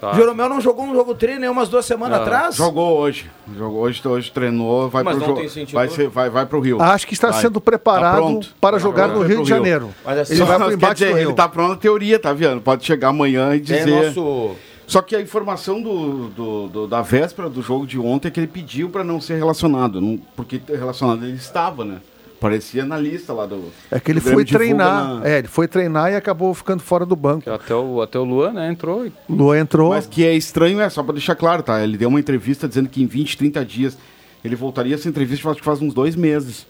Tá. 0.00 0.12
O 0.12 0.14
Jeromel 0.14 0.48
não 0.48 0.60
jogou 0.60 0.84
um 0.84 0.94
jogo 0.94 1.12
treino 1.12 1.42
aí 1.42 1.48
umas 1.50 1.68
duas 1.68 1.84
semanas 1.84 2.18
Não. 2.18 2.22
atrás? 2.24 2.54
Jogou 2.54 2.98
hoje. 2.98 3.28
Jogou 3.56 3.80
hoje, 3.82 4.00
hoje 4.06 4.30
treinou, 4.30 4.88
vai 4.88 5.02
Mas 5.02 5.16
pro 5.16 5.26
jogo. 5.26 5.40
Vai, 5.72 5.88
ser, 5.88 6.08
vai, 6.08 6.30
vai 6.30 6.46
pro 6.46 6.60
Rio. 6.60 6.80
Acho 6.80 7.04
que 7.04 7.14
está 7.14 7.30
Vai. 7.32 7.40
sendo 7.40 7.60
preparado 7.60 8.38
Tá 8.40 8.46
para 8.60 8.78
jogar 8.78 9.08
no 9.08 9.22
Rio 9.22 9.42
de 9.42 9.48
Janeiro. 9.48 9.90
Mas 10.04 10.18
assim, 10.20 10.34
Ele 10.34 10.44
vai 10.44 10.56
pro 10.56 10.72
embate 10.72 10.94
dizer, 11.00 11.10
do 11.10 11.16
Rio. 11.18 11.28
ele 11.30 11.34
tá 11.34 11.48
pronto 11.48 11.70
na 11.70 11.76
teoria, 11.76 12.16
tá 12.16 12.32
vendo? 12.32 12.60
Pode 12.60 12.84
chegar 12.86 13.08
amanhã 13.08 13.54
e 13.54 13.56
É 13.56 13.60
dizer. 13.60 13.86
nosso. 14.14 14.54
Só 14.86 15.02
que 15.02 15.16
a 15.16 15.20
informação 15.20 15.82
do, 15.82 16.28
do- 16.28 16.68
do- 16.68 16.86
da 16.86 17.02
véspera 17.02 17.50
do 17.50 17.60
jogo 17.60 17.84
de 17.84 17.98
ontem 17.98 18.28
é 18.28 18.30
que 18.30 18.38
ele 18.38 18.46
pediu 18.46 18.88
para 18.88 19.02
não 19.02 19.20
ser 19.20 19.34
relacionado. 19.36 20.00
não- 20.00 20.16
porque 20.36 20.60
relacionado 20.68 21.24
ele 21.24 21.34
estava, 21.36 21.84
né? 21.84 21.98
Parecia 22.40 22.84
na 22.84 22.96
lista 22.96 23.32
lá 23.32 23.46
do. 23.46 23.64
É 23.90 23.98
que 23.98 24.12
ele 24.12 24.20
foi 24.20 24.44
treinar. 24.44 25.18
na- 25.18 25.28
É, 25.28 25.38
ele 25.38 25.48
foi 25.48 25.66
treinar 25.66 26.12
e 26.12 26.14
acabou 26.16 26.54
ficando 26.54 26.80
fora 26.82 27.04
do 27.04 27.16
banco. 27.16 27.50
Até 27.50 27.74
o, 27.74 28.00
até 28.00 28.18
o 28.18 28.24
Luan, 28.24 28.52
né, 28.52 28.70
entrou. 28.70 29.04
e- 29.06 29.12
O 29.28 29.34
Luan 29.34 29.58
entrou. 29.58 29.90
Mas 29.90 30.06
que 30.06 30.24
é 30.24 30.34
estranho, 30.34 30.80
é 30.80 30.88
só 30.88 31.02
para 31.02 31.14
deixar 31.14 31.34
claro, 31.34 31.62
tá? 31.62 31.82
Ele 31.82 31.96
deu 31.96 32.08
uma 32.08 32.20
entrevista 32.20 32.68
dizendo 32.68 32.88
que 32.88 33.02
em 33.02 33.06
20, 33.06 33.36
30 33.36 33.64
dias 33.64 33.98
ele 34.44 34.54
voltaria 34.54 34.94
essa 34.94 35.08
entrevista, 35.08 35.48
acho 35.50 35.58
que 35.58 35.64
faz 35.64 35.82
uns 35.82 35.92
dois 35.92 36.14
meses. 36.14 36.64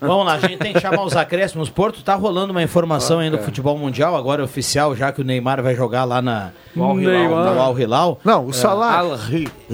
Vamos 0.00 0.26
lá, 0.26 0.34
a 0.34 0.38
gente 0.38 0.58
tem 0.58 0.72
que 0.72 0.80
chamar 0.80 1.02
os 1.04 1.16
acréscimos. 1.16 1.68
Porto 1.70 2.02
tá 2.02 2.14
rolando 2.14 2.50
uma 2.52 2.62
informação 2.62 3.18
Ah, 3.18 3.22
aí 3.22 3.30
do 3.30 3.36
é. 3.36 3.42
futebol 3.42 3.76
mundial, 3.78 4.16
agora 4.16 4.42
oficial, 4.44 4.94
já 4.96 5.10
que 5.12 5.20
o 5.20 5.24
Neymar 5.24 5.62
vai 5.62 5.74
jogar 5.74 6.04
lá 6.04 6.20
na, 6.20 6.50
no 6.74 6.84
Al 6.84 7.00
Hilal. 7.00 7.12
Neymar. 7.18 7.54
no 7.54 7.60
Al 7.60 7.78
Hilal. 7.78 8.20
Não, 8.24 8.46
o 8.46 8.52
salário. 8.52 9.12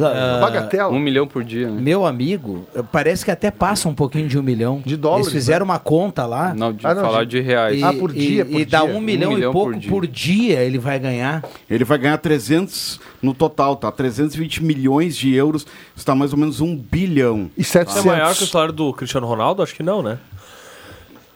Ah, 0.01 0.39
Bagatela. 0.41 0.91
Um 0.91 0.99
milhão 0.99 1.27
por 1.27 1.43
dia, 1.45 1.69
né? 1.71 1.81
Meu 1.81 2.05
amigo, 2.07 2.67
parece 2.93 3.25
que 3.25 3.31
até 3.31 3.51
passa 3.51 3.89
um 3.89 3.95
pouquinho 3.95 4.29
de 4.29 4.39
um 4.39 4.43
milhão. 4.43 4.83
De 4.85 4.97
dólares, 4.97 5.27
Eles 5.29 5.33
fizeram 5.39 5.65
uma 5.65 5.79
conta 5.79 6.27
lá. 6.27 6.55
Não, 6.55 6.73
de 6.73 6.87
Ah, 6.87 6.95
não, 6.95 7.03
falar 7.03 7.25
de- 7.25 7.31
de 7.31 7.41
reais. 7.41 7.79
E, 7.79 7.85
Ah, 7.85 7.93
por 7.93 8.13
dia, 8.13 8.43
e, 8.43 8.45
por 8.45 8.61
e 8.61 8.65
dá 8.65 8.81
dia. 8.85 8.95
um 8.95 9.01
milhão, 9.01 9.31
milhão 9.33 9.51
e 9.51 9.53
pouco 9.53 9.73
por 9.81 9.89
por 9.89 10.07
dia. 10.07 10.57
dia. 10.57 10.61
ele 10.63 10.79
vai 10.79 10.99
ganhar. 10.99 11.43
Ele 11.69 11.85
vai 11.85 11.99
ganhar 11.99 12.19
300 12.19 13.01
no 13.23 13.33
total, 13.35 13.77
tá? 13.77 13.91
320 13.93 14.63
milhões 14.63 15.17
de 15.17 15.35
euros, 15.35 15.67
está 15.97 16.15
mais 16.15 16.33
ou 16.33 16.39
menos 16.39 16.61
um 16.61 16.77
bilhão. 16.77 17.51
E 17.57 17.61
É 17.61 17.65
700. 17.65 18.05
maior 18.05 18.35
que 18.35 18.45
o 18.45 18.47
salário 18.47 18.73
do 18.73 18.93
Cristiano 18.93 19.27
Ronaldo? 19.27 19.63
Acho 19.63 19.75
que 19.75 19.83
não, 19.83 19.88
né? 20.03 20.19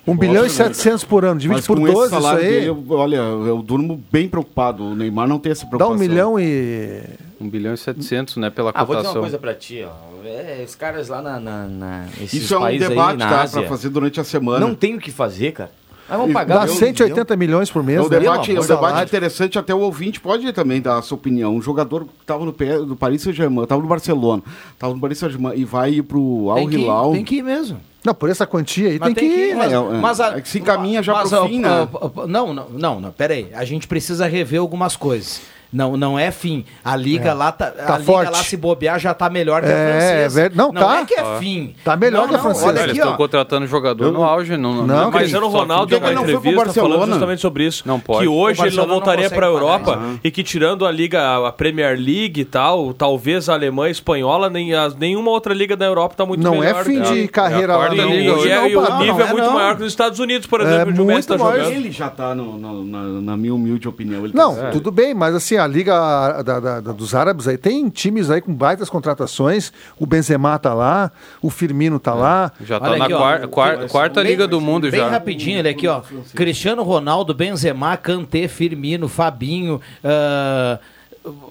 Um 0.05 0.17
bilhão 0.17 0.45
e 0.45 0.49
Gosto, 0.49 0.59
né? 0.59 0.65
700 0.75 1.05
por 1.05 1.25
ano, 1.25 1.39
divide 1.39 1.59
Mas 1.59 1.67
por 1.67 1.79
com 1.79 1.87
esse 1.87 1.95
12 1.95 2.17
isso 2.19 2.27
aí. 2.27 2.43
dele, 2.43 2.67
eu- 2.71 2.85
olha, 2.91 3.17
eu 3.19 3.63
durmo 3.63 4.03
bem 4.11 4.29
preocupado. 4.29 4.83
O 4.83 4.95
Neymar 4.97 5.29
não 5.29 5.39
tem 5.39 5.53
essa 5.53 5.63
Dá 5.63 5.69
preocupação. 5.71 5.95
um 5.97 5.99
milhão 6.09 6.41
e. 6.41 7.03
1 7.41 7.49
bilhão 7.49 7.73
e 7.73 7.77
700, 7.77 8.37
né, 8.37 8.51
pela 8.51 8.73
Ah, 8.75 8.83
vou 8.83 8.97
dizer 8.97 9.07
uma 9.09 9.13
cotação. 9.15 9.21
coisa 9.23 9.39
pra 9.39 9.55
ti, 9.55 9.85
ó. 9.87 10.27
É, 10.27 10.65
os 10.67 10.75
caras 10.75 11.09
lá 11.09 11.23
na, 11.23 11.39
na, 11.39 11.67
na 11.69 12.07
esses 12.21 12.43
Isso 12.45 12.55
é 12.55 12.59
um 12.59 12.63
países 12.63 12.89
debate, 12.89 13.11
aí, 13.13 13.17
na 13.19 13.29
tá? 13.29 13.43
Ásia, 13.43 13.61
Pra 13.61 13.69
fazer 13.71 13.89
durante 13.91 14.21
a 14.21 14.25
semana. 14.25 14.59
Não 14.67 14.75
tem 14.75 14.97
o 14.97 14.99
que 14.99 15.13
fazer, 15.13 15.53
cara. 15.53 15.71
Mas 16.09 16.19
vamos 16.19 16.33
pagar 16.35 16.55
Dá 16.59 16.65
meu 16.65 16.75
180 16.75 17.37
milhões 17.37 17.71
por 17.71 17.83
mês. 17.85 17.99
É 17.99 18.01
um 18.03 18.09
né? 18.09 18.19
debate, 18.19 18.55
é 18.57 18.61
um 18.61 18.67
debate 18.67 19.05
interessante, 19.05 19.57
até 19.59 19.73
o 19.73 19.79
ouvinte 19.79 20.21
pode 20.21 20.53
também 20.53 20.81
dar 20.83 20.99
a 20.99 21.03
sua 21.03 21.17
opinião. 21.17 21.55
Um 21.55 21.63
jogador 21.63 22.05
que 22.05 22.11
estava 22.21 22.45
no, 22.45 22.53
P- 22.53 22.79
do 22.79 22.97
Paris 22.97 23.23
Saint-Germain, 23.23 23.63
estava 23.63 23.81
no 23.81 23.87
Barcelona, 23.89 24.43
estava 24.73 24.93
no 24.95 25.01
Paris 25.01 25.19
Saint-Germain 25.19 25.57
e 25.57 25.65
vai 25.65 25.93
ir 25.95 26.03
pro 26.03 26.51
Al 26.51 26.69
Hilal. 26.69 27.13
tem 27.13 27.25
que 27.25 27.37
ir 27.37 27.43
mesmo. 27.45 27.81
Não, 28.05 28.15
por 28.15 28.29
essa 28.31 28.47
quantia 28.47 28.89
aí 28.89 28.99
Mas 28.99 29.15
tem, 29.15 29.29
que 29.31 29.37
ir. 29.51 29.55
mas, 29.57 29.73
É, 29.73 29.77
é. 29.77 29.81
mas 29.81 30.21
a- 30.21 30.39
É 30.39 30.41
que 30.41 30.49
se 30.49 30.59
encaminha 30.59 31.03
já 31.03 31.13
mas 31.13 31.29
pro 31.29 31.43
a- 31.45 31.49
fim, 31.49 31.61
né? 31.61 31.69
a- 31.69 32.23
a- 32.23 32.27
Não, 32.27 32.53
não, 32.53 32.69
não, 32.71 33.01
não, 33.01 33.13
pera 33.13 33.35
aí. 33.35 33.49
A 33.55 33.65
gente 33.65 33.87
precisa 33.87 34.27
rever 34.27 34.59
algumas 34.61 34.97
coisas. 34.97 35.41
Não, 35.73 35.97
não 35.97 36.19
é 36.19 36.31
fim. 36.31 36.65
A 36.85 36.95
liga 36.95 37.31
É. 37.31 37.33
lá 37.35 37.51
tá, 37.51 37.67
Tá 37.71 37.95
a 37.95 37.99
liga 37.99 38.05
forte. 38.13 38.31
lá 38.31 38.39
se 38.45 38.57
bobear 38.57 38.99
já 39.01 39.15
tá 39.15 39.31
melhor 39.31 39.63
que 39.63 39.69
a 39.69 39.73
É, 39.73 39.91
francesa. 39.91 40.41
é 40.41 40.43
verdade. 40.43 40.57
Não, 40.59 40.73
tá. 40.73 41.01
é 41.01 41.05
que 41.07 41.15
é 41.15 41.21
Ah. 41.21 41.37
fim. 41.39 41.75
Tá 41.83 41.97
melhor 41.97 42.21
Não, 42.23 42.29
que 42.29 42.35
a 42.35 42.37
não, 42.37 42.45
francesa. 42.45 42.67
Olha 42.67 42.79
Eles 42.81 42.91
aqui, 42.91 42.99
estão 42.99 43.13
ó. 43.13 43.17
contratando 43.17 43.67
jogador 43.67 44.13
no 44.13 44.23
auge. 44.23 44.57
Não, 44.57 44.75
Não, 44.75 44.87
não, 44.87 45.11
Cristiano 45.11 45.51
só 45.51 45.59
Ronaldo 45.61 45.85
fim 45.85 45.91
deu 45.91 45.99
de 46.01 46.05
uma 46.05 46.13
não 46.15 46.23
entrevista 46.23 46.65
Barcelona. 46.65 46.95
falando 46.95 47.11
justamente 47.13 47.41
sobre 47.41 47.65
isso. 47.67 47.83
Não 47.87 47.99
pode. 47.99 48.21
Que 48.21 48.29
hoje 48.29 48.63
ele 48.67 48.77
não 48.77 48.83
não 48.87 48.95
voltaria 48.97 49.31
para 49.31 49.47
a 49.47 49.49
Europa 49.49 49.99
isso. 50.11 50.21
e 50.25 50.31
que 50.31 50.43
tirando 50.43 50.85
a 50.85 50.91
liga, 50.93 51.47
a 51.47 51.53
Premier 51.53 51.97
League 51.99 52.41
e 52.43 52.45
tal, 52.45 52.93
talvez 52.93 53.49
a 53.49 53.55
alemã, 53.55 53.85
a 53.87 53.91
espanhola, 53.91 54.51
nem 54.51 54.75
as, 54.75 54.95
nenhuma 54.95 55.31
outra 55.31 55.55
liga 55.55 55.75
da 55.77 55.87
Europa 55.87 56.15
tá 56.17 56.27
muito 56.27 56.43
Não 56.43 56.59
melhor. 56.59 56.81
é 56.81 56.85
fim 56.85 57.01
de 57.01 57.29
carreira 57.29 57.73
a 57.73 57.77
lá, 57.79 57.95
não. 57.95 57.95
E, 58.11 58.17
liga 58.19 58.31
é- 58.33 58.69
Não, 58.73 58.79
o 58.83 58.83
não, 58.91 58.99
nível 58.99 59.15
não 59.17 59.27
é 59.27 59.33
muito 59.33 59.45
não. 59.47 59.55
maior 59.55 59.75
que 59.77 59.83
nos 59.83 59.93
Estados 59.93 60.19
Unidos, 60.19 60.47
por 60.47 60.61
É 60.61 60.65
exemplo, 60.65 60.91
onde 60.91 61.01
o 61.01 61.05
Messi 61.07 61.29
muito 61.31 61.39
tá 61.39 61.45
maior. 61.45 61.59
jogando. 61.65 61.77
Ele 61.77 61.91
já 61.91 62.11
tá, 62.11 62.35
na, 62.35 63.37
minha 63.37 63.55
humilde 63.55 63.89
opinião. 63.89 64.25
Ele 64.25 64.33
Não, 64.35 64.55
tá- 64.55 64.71
tudo 64.71 64.91
bem, 64.91 65.15
mas 65.15 65.35
assim, 65.35 65.57
a 65.63 65.67
liga 65.67 66.43
da- 66.43 66.61
da- 66.61 66.81
da- 66.81 66.93
dos 66.93 67.15
árabes 67.15 67.47
aí 67.49 67.57
tem 67.57 67.89
times 67.89 68.31
aí 68.31 68.41
com 68.41 68.53
baitas 68.55 68.89
contratações. 68.91 69.73
O 69.99 70.07
Benzema 70.07 70.59
tá 70.59 70.75
lá, 70.75 71.11
o 71.41 71.51
Firmino 71.51 71.99
tá 71.99 72.15
lá. 72.15 72.53
Já 72.61 72.79
tá 72.81 72.91
Olha 72.91 72.99
na 72.99 73.05
aqui, 73.05 73.15
ó. 73.15 73.19
quar- 73.19 73.49
quar- 73.49 73.89
quarta 73.89 74.23
Bem- 74.23 74.33
liga 74.33 74.47
do 74.47 74.61
mundo 74.61 74.91
Bem 74.91 75.01
já. 75.01 75.09
rapidinho, 75.09 75.59
ele 75.59 75.69
aqui, 75.69 75.87
ó. 75.89 76.03
Cristiano 76.35 76.83
Ronaldo, 76.83 77.33
Benzema, 77.35 77.97
Kanté, 77.97 78.49
Firmino, 78.49 79.09
Fabinho, 79.09 79.81
ah, 80.05 80.79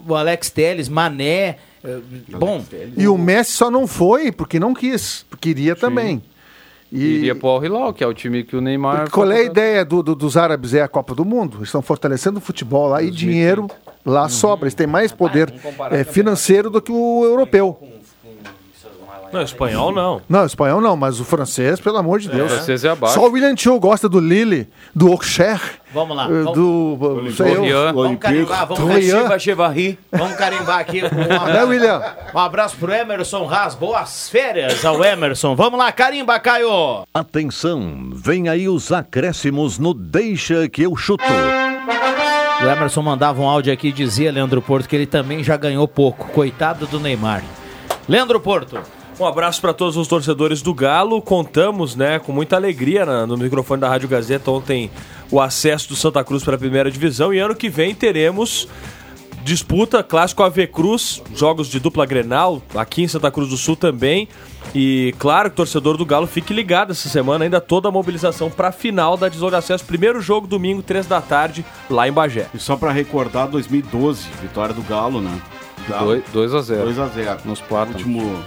o 0.07 0.15
Alex 0.15 0.49
Telles, 0.49 0.89
Mané. 0.89 1.57
ah, 1.83 1.99
bom, 2.37 2.63
E 2.97 3.07
o 3.07 3.17
Messi 3.17 3.51
só 3.53 3.71
não 3.71 3.87
foi 3.87 4.31
porque 4.31 4.59
não 4.59 4.73
quis, 4.73 5.25
porque 5.29 5.49
iria 5.49 5.75
também. 5.75 6.21
E 6.91 7.03
Iria 7.03 7.33
pro 7.35 7.47
Al 7.47 7.63
Hilal, 7.63 7.93
que 7.93 8.03
é 8.03 8.07
o 8.07 8.13
time 8.13 8.43
que 8.43 8.53
o 8.55 8.59
Neymar... 8.61 9.09
qual 9.09 9.31
é 9.31 9.37
a 9.37 9.43
ideia 9.43 9.85
do- 9.85 10.03
do- 10.03 10.13
dos 10.15 10.35
árabes? 10.35 10.73
É 10.73 10.81
a 10.81 10.87
Copa 10.89 11.15
do 11.15 11.23
Mundo. 11.23 11.57
Eles 11.59 11.69
estão 11.69 11.81
fortalecendo 11.81 12.39
o 12.39 12.41
futebol 12.41 12.89
lá 12.89 13.01
e 13.01 13.09
dinheiro 13.09 13.67
lá 14.05 14.27
sobra. 14.27 14.65
Eles 14.65 14.73
têm 14.75 14.87
mais 14.87 15.11
poder 15.13 15.53
eh, 15.91 16.03
financeiro 16.03 16.69
do 16.69 16.81
que 16.81 16.91
o 16.91 17.23
europeu. 17.23 17.79
Não, 19.31 19.41
espanhol 19.41 19.91
não. 19.91 20.21
Não, 20.27 20.43
o 20.43 20.45
espanhol 20.45 20.81
não, 20.81 20.95
mas 20.95 21.19
o 21.19 21.25
francês, 21.25 21.79
pelo 21.79 21.97
amor 21.97 22.19
de 22.19 22.29
Deus. 22.29 22.51
O 22.51 22.55
francês 22.55 22.83
é 22.83 22.89
abaixo. 22.89 23.13
Só 23.15 23.27
o 23.27 23.31
William 23.31 23.55
Tio 23.55 23.79
gosta 23.79 24.07
do 24.09 24.19
Lille, 24.19 24.67
do 24.93 25.11
Auxerre, 25.11 25.61
vamos 25.93 26.15
lá. 26.17 26.25
eh, 26.25 26.43
Vamos, 26.43 26.53
do. 26.53 27.21
não 27.23 27.31
sei 27.31 27.71
eu. 27.71 27.93
Vamos 27.93 28.19
carimbar, 28.19 28.67
vamos, 28.67 29.41
Chevarri. 29.41 29.97
vamos 30.11 30.35
carimbar 30.35 30.79
aqui. 30.79 31.01
Um 31.05 31.45
Né, 31.51 31.63
William? 31.63 32.01
um 32.33 32.39
abraço 32.39 32.75
pro 32.77 32.91
Emerson 32.93 33.49
Haas. 33.49 33.75
Boas 33.75 34.29
férias 34.29 34.83
ao 34.83 35.03
Emerson. 35.03 35.55
Vamos 35.55 35.79
lá, 35.79 35.91
carimba, 35.91 36.39
Caio. 36.39 37.03
Atenção, 37.13 38.09
vem 38.13 38.49
aí 38.49 38.67
os 38.67 38.91
acréscimos 38.91 39.79
no 39.79 39.93
Deixa 39.93 40.67
que 40.67 40.83
eu 40.83 40.95
chuto. 40.95 41.23
O 41.23 42.63
Emerson 42.69 43.01
mandava 43.01 43.41
um 43.41 43.47
áudio 43.49 43.73
aqui 43.73 43.87
e 43.87 43.91
dizia, 43.91 44.31
Leandro 44.31 44.61
Porto, 44.61 44.87
que 44.87 44.95
ele 44.95 45.05
também 45.07 45.43
já 45.43 45.57
ganhou 45.57 45.87
pouco. 45.87 46.27
Coitado 46.31 46.85
do 46.85 46.99
Neymar. 46.99 47.43
Leandro 48.07 48.39
Porto. 48.39 48.79
Um 49.19 49.25
abraço 49.25 49.61
para 49.61 49.73
todos 49.73 49.97
os 49.97 50.07
torcedores 50.07 50.61
do 50.61 50.73
Galo. 50.73 51.21
Contamos, 51.21 51.95
né, 51.95 52.17
com 52.19 52.31
muita 52.31 52.55
alegria 52.55 53.05
na- 53.05 53.27
no 53.27 53.37
microfone 53.37 53.79
da 53.79 53.87
Rádio 53.87 54.09
Gazeta 54.09 54.49
ontem 54.49 54.89
o 55.29 55.39
acesso 55.39 55.89
do 55.89 55.95
Santa 55.95 56.23
Cruz 56.23 56.43
para 56.43 56.55
a 56.55 56.59
primeira 56.59 56.89
divisão 56.89 57.33
e 57.33 57.37
ano 57.39 57.55
que 57.55 57.69
vem 57.69 57.93
teremos 57.93 58.67
disputa 59.43 60.03
clássico 60.03 60.43
AV 60.43 60.67
Cruz, 60.67 61.21
jogos 61.35 61.67
de 61.67 61.79
dupla 61.79 62.05
Grenal 62.05 62.61
aqui 62.75 63.03
em 63.03 63.07
Santa 63.07 63.31
Cruz 63.31 63.49
do 63.49 63.57
Sul 63.57 63.75
também. 63.75 64.27
E 64.73 65.13
claro 65.19 65.49
o 65.49 65.51
torcedor 65.51 65.97
do 65.97 66.05
Galo 66.05 66.25
fique 66.27 66.53
ligado 66.53 66.91
essa 66.91 67.09
semana 67.09 67.43
ainda 67.43 67.59
toda 67.61 67.89
a 67.89 67.91
mobilização 67.91 68.49
para 68.49 68.69
a 68.69 68.71
final 68.71 69.17
da 69.17 69.29
Tesouro 69.29 69.51
de 69.55 69.57
Acesso, 69.59 69.83
primeiro 69.85 70.19
jogo 70.21 70.47
domingo, 70.47 70.81
três 70.81 71.05
da 71.05 71.19
tarde, 71.21 71.63
lá 71.89 72.07
em 72.07 72.11
Bagé. 72.11 72.47
E 72.53 72.59
só 72.59 72.75
pra 72.75 72.91
recordar, 72.91 73.47
2012, 73.47 74.27
vitória 74.41 74.73
do 74.73 74.81
Galo, 74.83 75.21
né? 75.21 75.41
Galo, 75.87 76.21
2 76.33 76.53
a 76.55 76.61
0 76.61 76.89
2x0. 76.89 77.37
Nos 77.45 77.59
O 77.59 77.63
plátanos. 77.63 78.01
último. 78.01 78.39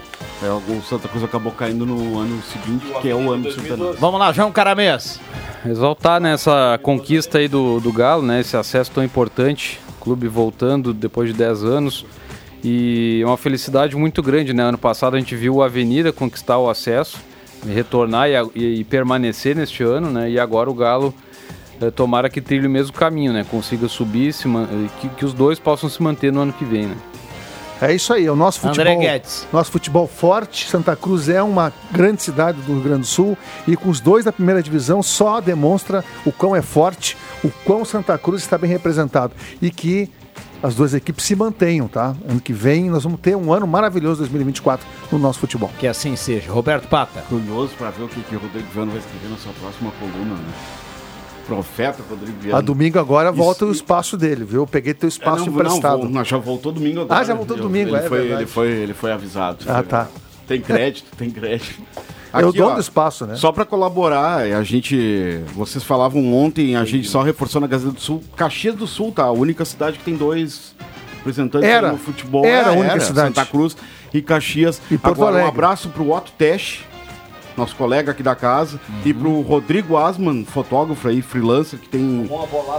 É, 0.42 0.48
o 0.50 0.82
Santa 0.82 1.08
Cruz 1.08 1.22
acabou 1.24 1.52
caindo 1.52 1.86
no 1.86 2.18
ano 2.18 2.42
seguinte, 2.42 2.86
que 3.00 3.08
é 3.08 3.14
o 3.14 3.30
ano 3.32 3.44
do 3.44 3.52
centenário. 3.52 3.94
Vamos 3.98 4.20
lá, 4.20 4.32
João 4.32 4.50
Caramês. 4.52 5.20
Exaltar 5.64 6.20
nessa 6.20 6.78
conquista 6.82 7.38
aí 7.38 7.48
do, 7.48 7.80
do 7.80 7.92
Galo, 7.92 8.22
né? 8.22 8.40
Esse 8.40 8.56
acesso 8.56 8.90
tão 8.90 9.02
importante. 9.04 9.80
Clube 10.00 10.28
voltando 10.28 10.92
depois 10.92 11.28
de 11.30 11.34
10 11.34 11.64
anos. 11.64 12.04
E 12.62 13.20
é 13.22 13.26
uma 13.26 13.36
felicidade 13.36 13.96
muito 13.96 14.22
grande, 14.22 14.52
né? 14.52 14.62
Ano 14.64 14.78
passado 14.78 15.16
a 15.16 15.18
gente 15.18 15.34
viu 15.36 15.62
a 15.62 15.66
Avenida 15.66 16.12
conquistar 16.12 16.58
o 16.58 16.68
acesso, 16.68 17.18
retornar 17.66 18.28
e, 18.28 18.36
a- 18.36 18.46
e- 18.54 18.80
e 18.80 18.84
permanecer 18.84 19.54
neste 19.56 19.82
ano, 19.82 20.10
né? 20.10 20.30
E 20.30 20.38
agora 20.38 20.68
o 20.70 20.74
Galo 20.74 21.14
eh, 21.80 21.90
tomara 21.90 22.28
que 22.30 22.40
trilhe 22.40 22.66
o 22.66 22.70
mesmo 22.70 22.92
caminho, 22.94 23.32
né? 23.32 23.44
Consiga 23.50 23.88
subir, 23.88 24.32
se 24.32 24.46
man- 24.48 24.68
eh, 24.70 24.88
que, 25.00 25.08
que 25.10 25.24
os 25.24 25.32
dois 25.34 25.58
possam 25.58 25.88
se 25.88 26.02
manter 26.02 26.32
no 26.32 26.40
ano 26.40 26.52
que 26.52 26.64
vem, 26.64 26.86
né? 26.86 26.96
É 27.80 27.92
isso 27.92 28.12
aí, 28.12 28.26
é 28.26 28.30
o 28.30 28.36
nosso 28.36 28.66
André 28.66 28.92
futebol. 28.92 29.02
Guedes. 29.02 29.48
Nosso 29.52 29.70
futebol 29.70 30.06
forte. 30.06 30.68
Santa 30.68 30.94
Cruz 30.94 31.28
é 31.28 31.42
uma 31.42 31.72
grande 31.90 32.22
cidade 32.22 32.60
do 32.62 32.72
Rio 32.74 32.82
Grande 32.82 33.00
do 33.00 33.06
Sul 33.06 33.36
e 33.66 33.76
com 33.76 33.88
os 33.88 34.00
dois 34.00 34.24
da 34.24 34.32
primeira 34.32 34.62
divisão 34.62 35.02
só 35.02 35.40
demonstra 35.40 36.04
o 36.24 36.32
quão 36.32 36.54
é 36.54 36.62
forte, 36.62 37.16
o 37.42 37.50
quão 37.64 37.84
Santa 37.84 38.16
Cruz 38.16 38.42
está 38.42 38.56
bem 38.56 38.70
representado 38.70 39.32
e 39.60 39.70
que 39.70 40.10
as 40.62 40.74
duas 40.74 40.94
equipes 40.94 41.26
se 41.26 41.36
mantenham, 41.36 41.86
tá? 41.86 42.14
Ano 42.26 42.40
que 42.40 42.52
vem 42.52 42.88
nós 42.88 43.04
vamos 43.04 43.20
ter 43.20 43.36
um 43.36 43.52
ano 43.52 43.66
maravilhoso 43.66 44.20
2024 44.20 44.86
no 45.12 45.18
nosso 45.18 45.38
futebol. 45.38 45.70
Que 45.78 45.86
assim 45.86 46.16
seja. 46.16 46.50
Roberto 46.50 46.88
Pata. 46.88 47.20
Curioso 47.28 47.74
pra 47.76 47.90
ver 47.90 48.04
o 48.04 48.08
que, 48.08 48.22
que 48.22 48.34
o 48.34 48.38
Rodrigo 48.38 48.66
Viano 48.72 48.92
vai 48.92 49.00
escrever 49.00 49.28
na 49.28 49.36
sua 49.36 49.52
próxima 49.52 49.90
coluna, 50.00 50.34
né? 50.36 50.52
Profeta 51.46 52.02
Rodrigo 52.08 52.38
Viano. 52.40 52.58
A 52.58 52.60
domingo 52.60 52.98
agora 52.98 53.30
volta 53.30 53.64
Isso- 53.64 53.72
o 53.72 53.72
espaço 53.72 54.16
dele, 54.16 54.44
viu? 54.44 54.62
Eu 54.62 54.66
peguei 54.66 54.94
teu 54.94 55.08
espaço 55.08 55.44
É, 55.44 55.46
não, 55.46 55.52
emprestado. 55.54 56.08
Não, 56.08 56.24
já 56.24 56.38
voltou 56.38 56.72
domingo 56.72 57.00
agora. 57.02 57.20
Ah, 57.20 57.24
já 57.24 57.34
voltou 57.34 57.56
Eu- 57.56 57.62
domingo, 57.64 57.90
ele 57.90 57.96
é 58.04 58.08
foi, 58.08 58.18
verdade. 58.20 58.42
ele 58.42 58.50
foi 58.50 58.68
Ele 58.68 58.94
foi 58.94 59.12
avisado. 59.12 59.64
Ah, 59.68 59.74
Foi- 59.74 59.82
tá. 59.84 60.08
Tem 60.46 60.60
crédito, 60.60 61.06
tem 61.16 61.30
crédito. 61.30 61.80
É 62.32 62.38
Aqui, 62.38 62.58
dono 62.58 62.70
ó, 62.72 62.74
do 62.74 62.80
espaço, 62.80 63.26
né? 63.26 63.36
Só 63.36 63.52
para 63.52 63.64
colaborar, 63.64 64.38
a 64.40 64.62
gente. 64.64 65.40
Vocês 65.54 65.84
falavam 65.84 66.34
ontem, 66.34 66.74
a 66.76 66.84
gente 66.84 67.08
só 67.08 67.22
reforçou 67.22 67.60
na 67.60 67.66
Gazeta 67.66 67.92
do 67.92 68.00
Sul. 68.00 68.22
Caxias 68.36 68.74
do 68.74 68.86
Sul, 68.86 69.12
tá? 69.12 69.24
A 69.24 69.32
única 69.32 69.64
cidade 69.64 69.98
que 69.98 70.04
tem 70.04 70.16
dois 70.16 70.74
representantes 71.18 71.68
Era. 71.68 71.92
no 71.92 71.98
futebol. 71.98 72.44
Era 72.44 72.70
a 72.70 72.74
É, 72.74 72.78
única 72.78 73.00
cidade. 73.00 73.28
Santa 73.34 73.46
Cruz 73.46 73.76
e 74.12 74.20
Caxias. 74.20 74.82
E 74.90 74.98
Porto 74.98 75.14
Agora, 75.22 75.44
um 75.44 75.48
abraço 75.48 75.88
pro 75.90 76.10
Otto 76.10 76.32
Tesch, 76.36 76.80
nosso 77.56 77.74
colega 77.76 78.10
aqui 78.12 78.22
da 78.22 78.34
casa, 78.34 78.80
e 79.04 79.12
Uhum. 79.12 79.18
pro 79.18 79.40
Rodrigo 79.42 79.96
Asman, 79.96 80.44
fotógrafo 80.44 81.06
aí, 81.08 81.22
freelancer, 81.22 81.78
que 81.78 81.88
tem. 81.88 82.28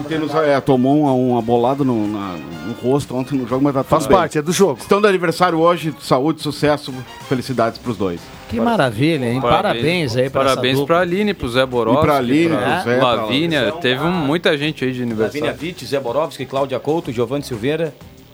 que 0.04 0.08
tem 0.10 0.20
nos- 0.20 0.34
é, 0.36 0.60
tomou 0.60 1.02
uma, 1.02 1.12
uma 1.14 1.42
bolada 1.42 1.84
no, 1.84 2.08
na- 2.08 2.36
no 2.68 2.74
rosto 2.74 3.16
ontem 3.16 3.38
no 3.38 3.48
jogo, 3.48 3.64
mas 3.64 3.74
tá 3.74 3.82
tudo 3.84 3.90
Faz 3.90 4.08
bem. 4.08 4.18
parte, 4.18 4.38
é 4.38 4.42
do 4.42 4.52
jogo. 4.52 4.80
Estão 4.80 5.00
de 5.02 5.08
aniversário 5.08 5.58
hoje, 5.60 5.94
saúde, 6.02 6.42
sucesso, 6.42 6.94
felicidades 7.30 7.78
pros 7.80 7.98
dois. 7.98 8.20
Que 8.50 8.60
maravilha, 8.60 9.26
hein? 9.26 9.42
Parabéns, 9.42 10.16
aí 10.16 10.30
pra 10.30 10.44
Parabéns 10.44 10.80
pra 10.82 11.00
Aline, 11.00 11.34
pro 11.34 11.50
Zé 11.50 11.66
Borovski, 11.66 12.04
E 12.04 12.06
pra 12.06 12.18
Aline, 12.18 12.50
pra 12.50 12.58
pro 12.82 12.92
Zé, 12.92 12.98
pra 13.00 13.14
Lavínia. 13.14 13.72
Teve 13.82 14.04
um- 14.04 14.12
muita 14.12 14.56
gente 14.58 14.86
aí 14.86 14.92
de 14.92 15.00
Lavínia 15.00 15.24
aniversário. 15.26 15.58
Witt, 15.62 15.86
Zé 15.86 16.00
Borovski, 16.00 16.46
Cláudia 16.46 16.80
Couto, 16.80 17.12
Giovanni 17.12 17.44
Silveira. 17.44 17.94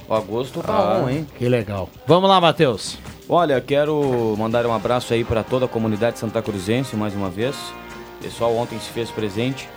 O 0.10 0.14
agosto 0.14 0.60
tá 0.62 0.74
Ah, 0.74 1.02
on, 1.06 1.10
hein? 1.10 1.28
Que 1.38 1.48
legal. 1.48 1.90
Vamos 2.06 2.30
lá, 2.30 2.42
Matheus. 2.42 2.98
Olha, 3.34 3.62
quero 3.62 4.36
mandar 4.38 4.66
um 4.66 4.74
abraço 4.74 5.14
aí 5.14 5.24
para 5.24 5.42
toda 5.42 5.64
a 5.64 5.68
comunidade 5.68 6.20
santa 6.20 6.42
cruzense 6.42 6.98
mais 6.98 7.16
uma 7.16 7.30
vez. 7.30 7.56
O 8.20 8.24
pessoal 8.24 8.54
ontem 8.58 8.78
se 8.78 8.90
fez 8.90 9.10
presente 9.10 9.70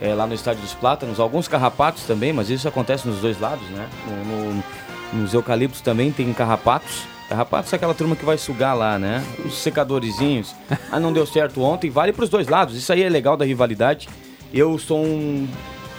é, 0.00 0.14
lá 0.14 0.26
no 0.26 0.32
Estádio 0.32 0.62
dos 0.62 0.72
Plátanos. 0.72 1.20
Alguns 1.20 1.46
carrapatos 1.46 2.04
também, 2.04 2.32
mas 2.32 2.48
isso 2.48 2.66
acontece 2.66 3.06
nos 3.06 3.18
dois 3.20 3.38
lados, 3.38 3.68
né? 3.68 3.86
No- 4.08 4.54
no- 4.54 4.64
nos 5.12 5.34
eucaliptos 5.34 5.82
também 5.82 6.10
tem 6.10 6.32
carrapatos. 6.32 7.02
Carrapatos 7.28 7.70
é 7.74 7.76
aquela 7.76 7.92
turma 7.92 8.16
que 8.16 8.24
vai 8.24 8.38
sugar 8.38 8.74
lá, 8.74 8.98
né? 8.98 9.22
Os 9.44 9.58
secadorzinhos. 9.58 10.54
Ah, 10.90 10.98
não 10.98 11.12
deu 11.12 11.26
certo 11.26 11.60
ontem. 11.60 11.90
Vale 11.90 12.10
para 12.12 12.24
os 12.24 12.30
dois 12.30 12.48
lados. 12.48 12.74
Isso 12.74 12.90
aí 12.90 13.02
é 13.02 13.08
legal 13.10 13.36
da 13.36 13.44
rivalidade. 13.44 14.08
Eu 14.52 14.78
sou 14.78 15.04
um 15.04 15.46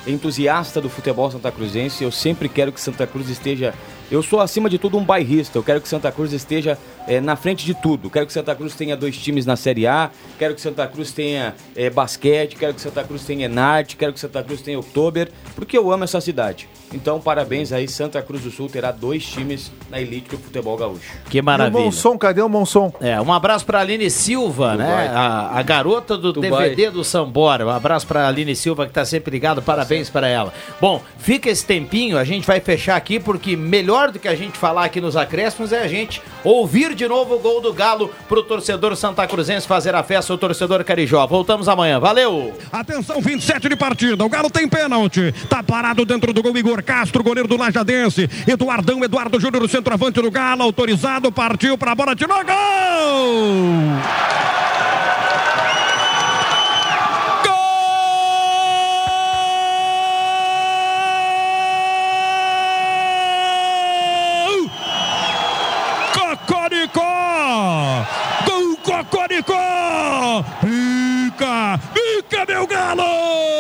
entusiasta 0.08 0.82
do 0.82 0.90
futebol 0.90 1.30
santacruzense, 1.30 2.04
eu 2.04 2.12
sempre 2.12 2.48
quero 2.50 2.72
que 2.72 2.80
Santa 2.82 3.06
Cruz 3.06 3.30
esteja. 3.30 3.74
Eu 4.12 4.22
sou, 4.22 4.40
acima 4.40 4.70
de 4.70 4.78
tudo, 4.78 4.98
um 4.98 5.04
bairrista. 5.04 5.58
Eu 5.58 5.64
quero 5.64 5.82
que 5.82 5.88
Santa 5.88 6.12
Cruz 6.12 6.32
esteja 6.32 6.78
eh, 7.08 7.20
na 7.20 7.36
frente 7.36 7.66
de 7.66 7.74
tudo. 7.74 8.08
Quero 8.10 8.28
que 8.28 8.34
Santa 8.34 8.56
Cruz 8.56 8.76
tenha 8.76 8.96
dois 8.96 9.18
times 9.18 9.48
na 9.48 9.56
Série 9.56 9.88
A. 9.88 10.12
Quero 10.38 10.54
que 10.54 10.62
Santa 10.62 10.88
Cruz 10.88 11.12
tenha 11.12 11.56
eh, 11.76 11.90
basquete. 11.90 12.56
Quero 12.56 12.76
que 12.76 12.82
Santa 12.82 13.04
Cruz 13.04 13.24
tenha 13.24 13.46
Enarte. 13.46 13.96
Quero 13.96 14.14
que 14.14 14.20
Santa 14.20 14.44
Cruz 14.44 14.62
tenha 14.62 14.78
Oktober. 14.78 15.32
Porque 15.56 15.76
eu 15.76 15.92
amo 15.92 16.04
essa 16.04 16.22
cidade. 16.22 16.70
Então, 16.94 17.20
parabéns 17.20 17.72
aí. 17.72 17.88
Santa 17.88 18.22
Cruz 18.22 18.42
do 18.44 18.52
Sul 18.52 18.70
terá 18.70 18.92
dois 18.92 19.26
times 19.26 19.72
na 19.90 20.00
elite 20.00 20.30
do 20.30 20.38
futebol 20.38 20.78
gaúcho. 20.78 21.12
Que 21.30 21.38
E 21.38 21.42
o 21.42 21.44
maravilha. 21.44 21.84
Monson, 21.84 22.18
cadê 22.18 22.42
o 22.42 22.48
Monson? 22.50 22.94
É, 23.02 23.20
um 23.20 23.34
abraço 23.34 23.66
pra 23.66 23.82
Aline 23.82 24.10
Silva, 24.10 24.76
né? 24.76 25.12
A, 25.14 25.60
a 25.60 25.62
garota 25.62 26.18
do 26.18 26.32
Dubai. 26.32 26.70
DVD 26.70 26.90
do 26.92 27.04
Sambora. 27.04 27.66
Um 27.66 27.70
abraço 27.70 28.08
pra 28.08 28.28
Aline 28.28 28.56
Silva 28.56 28.86
que 28.88 28.94
tá 28.94 29.04
sempre 29.04 29.32
ligado. 29.32 29.62
Parabéns 29.62 30.10
pra 30.10 30.28
ela. 30.28 30.54
Bom, 30.80 31.02
fica 31.18 31.50
esse 31.50 31.66
tempinho, 31.66 32.18
a 32.18 32.24
gente 32.24 32.46
vai 32.48 32.60
fechar 32.60 32.96
aqui 32.96 33.20
porque 33.20 33.56
melhor 33.56 34.12
do 34.12 34.20
que 34.20 34.28
a 34.28 34.36
gente 34.36 34.58
falar 34.58 34.86
aqui 34.86 35.02
nos 35.02 35.16
acréscimos 35.18 35.74
é 35.74 35.82
a 35.82 35.88
gente 35.88 36.22
ouvir 36.44 36.94
de 36.96 37.08
novo 37.08 37.36
o 37.36 37.40
gol 37.40 37.62
do 37.62 37.74
Galo 37.74 38.10
pro 38.28 38.44
torcedor 38.44 38.96
Santa 38.96 39.28
Cruzense 39.28 39.68
fazer 39.68 39.96
a 39.96 40.04
festa, 40.04 40.34
o 40.34 40.38
torcedor 40.38 40.84
Carijó. 40.84 41.26
Voltamos 41.28 41.68
amanhã. 41.68 42.00
Valeu! 42.00 42.54
Atenção, 42.72 43.20
27 43.20 43.68
de 43.70 43.76
partida. 43.76 44.24
O 44.24 44.30
Galo 44.30 44.50
tem 44.50 44.68
pênalti. 44.68 45.34
Tá 45.50 45.62
parado 45.64 46.06
dentro 46.06 46.32
do 46.32 46.42
gol 46.42 46.56
Igor 46.58 46.75
Castro, 46.84 47.24
goleiro 47.24 47.48
do 47.48 47.58
Lajadense. 47.58 48.30
Eduardão, 48.48 49.04
Eduardo 49.04 49.40
Júnior, 49.40 49.68
centroavante 49.70 50.22
do 50.22 50.32
Galo, 50.32 50.64
autorizado, 50.64 51.32
partiu 51.32 51.78
pra 51.78 51.96
bola, 51.96 52.16
tirou! 52.16 52.36
Gol 68.46 68.78
Cocoricó! 68.78 70.44
Fica! 70.62 71.80
Fica, 71.94 72.46
meu 72.48 72.68
Galo! 72.68 73.55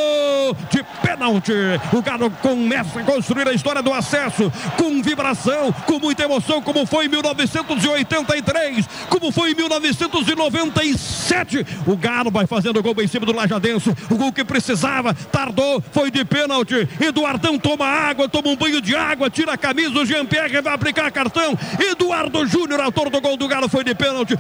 Pênalti! 1.16 1.53
O 1.93 2.01
Galo 2.01 2.30
começa 2.41 2.99
a 2.99 3.03
construir 3.03 3.47
a 3.47 3.53
história 3.53 3.82
do 3.82 3.93
acesso 3.93 4.51
com 4.78 5.01
vibração, 5.01 5.72
com 5.86 5.97
muita 5.97 6.24
emoção, 6.24 6.61
como 6.61 6.86
foi 6.86 7.05
em 7.05 7.07
1983, 7.07 8.86
como 9.09 9.32
foi 9.32 9.51
em 9.51 9.55
1997. 9.55 11.66
O 11.88 11.95
Galo 11.95 12.30
vai 12.30 12.45
fazendo 12.45 12.84
gol 12.84 12.93
em 13.01 13.07
cima 13.07 13.26
do 13.26 13.34
Lajadense. 13.34 13.95
O 14.09 14.16
gol 14.16 14.34
que 14.34 14.43
precisava, 14.43 15.13
tardou, 15.13 15.82
foi 15.93 16.11
de 16.11 16.26
pênalti. 16.26 16.86
Eduardão 16.99 17.57
toma 17.57 17.86
água, 17.86 18.28
toma 18.28 18.49
um 18.49 18.57
banho 18.57 18.82
de 18.82 18.93
água, 18.93 19.30
tira 19.30 19.53
a 19.53 19.57
camisa. 19.57 19.97
O 19.97 20.05
Jean-Pierre 20.05 20.61
vai 20.61 20.74
aplicar 20.74 21.09
cartão. 21.11 21.57
Eduardo 21.80 22.45
Júnior, 22.45 22.82
autor 22.82 23.09
do 23.09 23.22
gol 23.22 23.38
do 23.38 23.47
Galo, 23.47 23.70
foi 23.70 23.86
de 23.86 23.95
pênalti. 23.95 24.38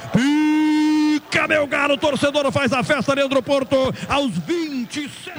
Pica, 1.35 1.49
meu 1.49 1.67
Galo, 1.67 1.97
torcedor 1.97 2.49
faz 2.49 2.71
a 2.71 2.81
festa, 2.81 3.13
Leandro 3.13 3.43
Porto, 3.43 3.93
aos 4.07 4.31
27. 4.37 5.33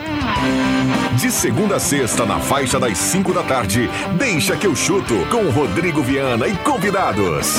De 1.14 1.30
segunda 1.30 1.76
a 1.76 1.80
sexta, 1.80 2.26
na 2.26 2.38
faixa 2.38 2.78
das 2.78 2.98
5 2.98 3.32
da 3.32 3.42
tarde, 3.42 3.88
deixa 4.18 4.54
que 4.58 4.66
eu 4.66 4.76
chuto 4.76 5.14
com 5.30 5.48
Rodrigo 5.48 6.02
Viana 6.02 6.46
e 6.46 6.54
convidados. 6.58 7.56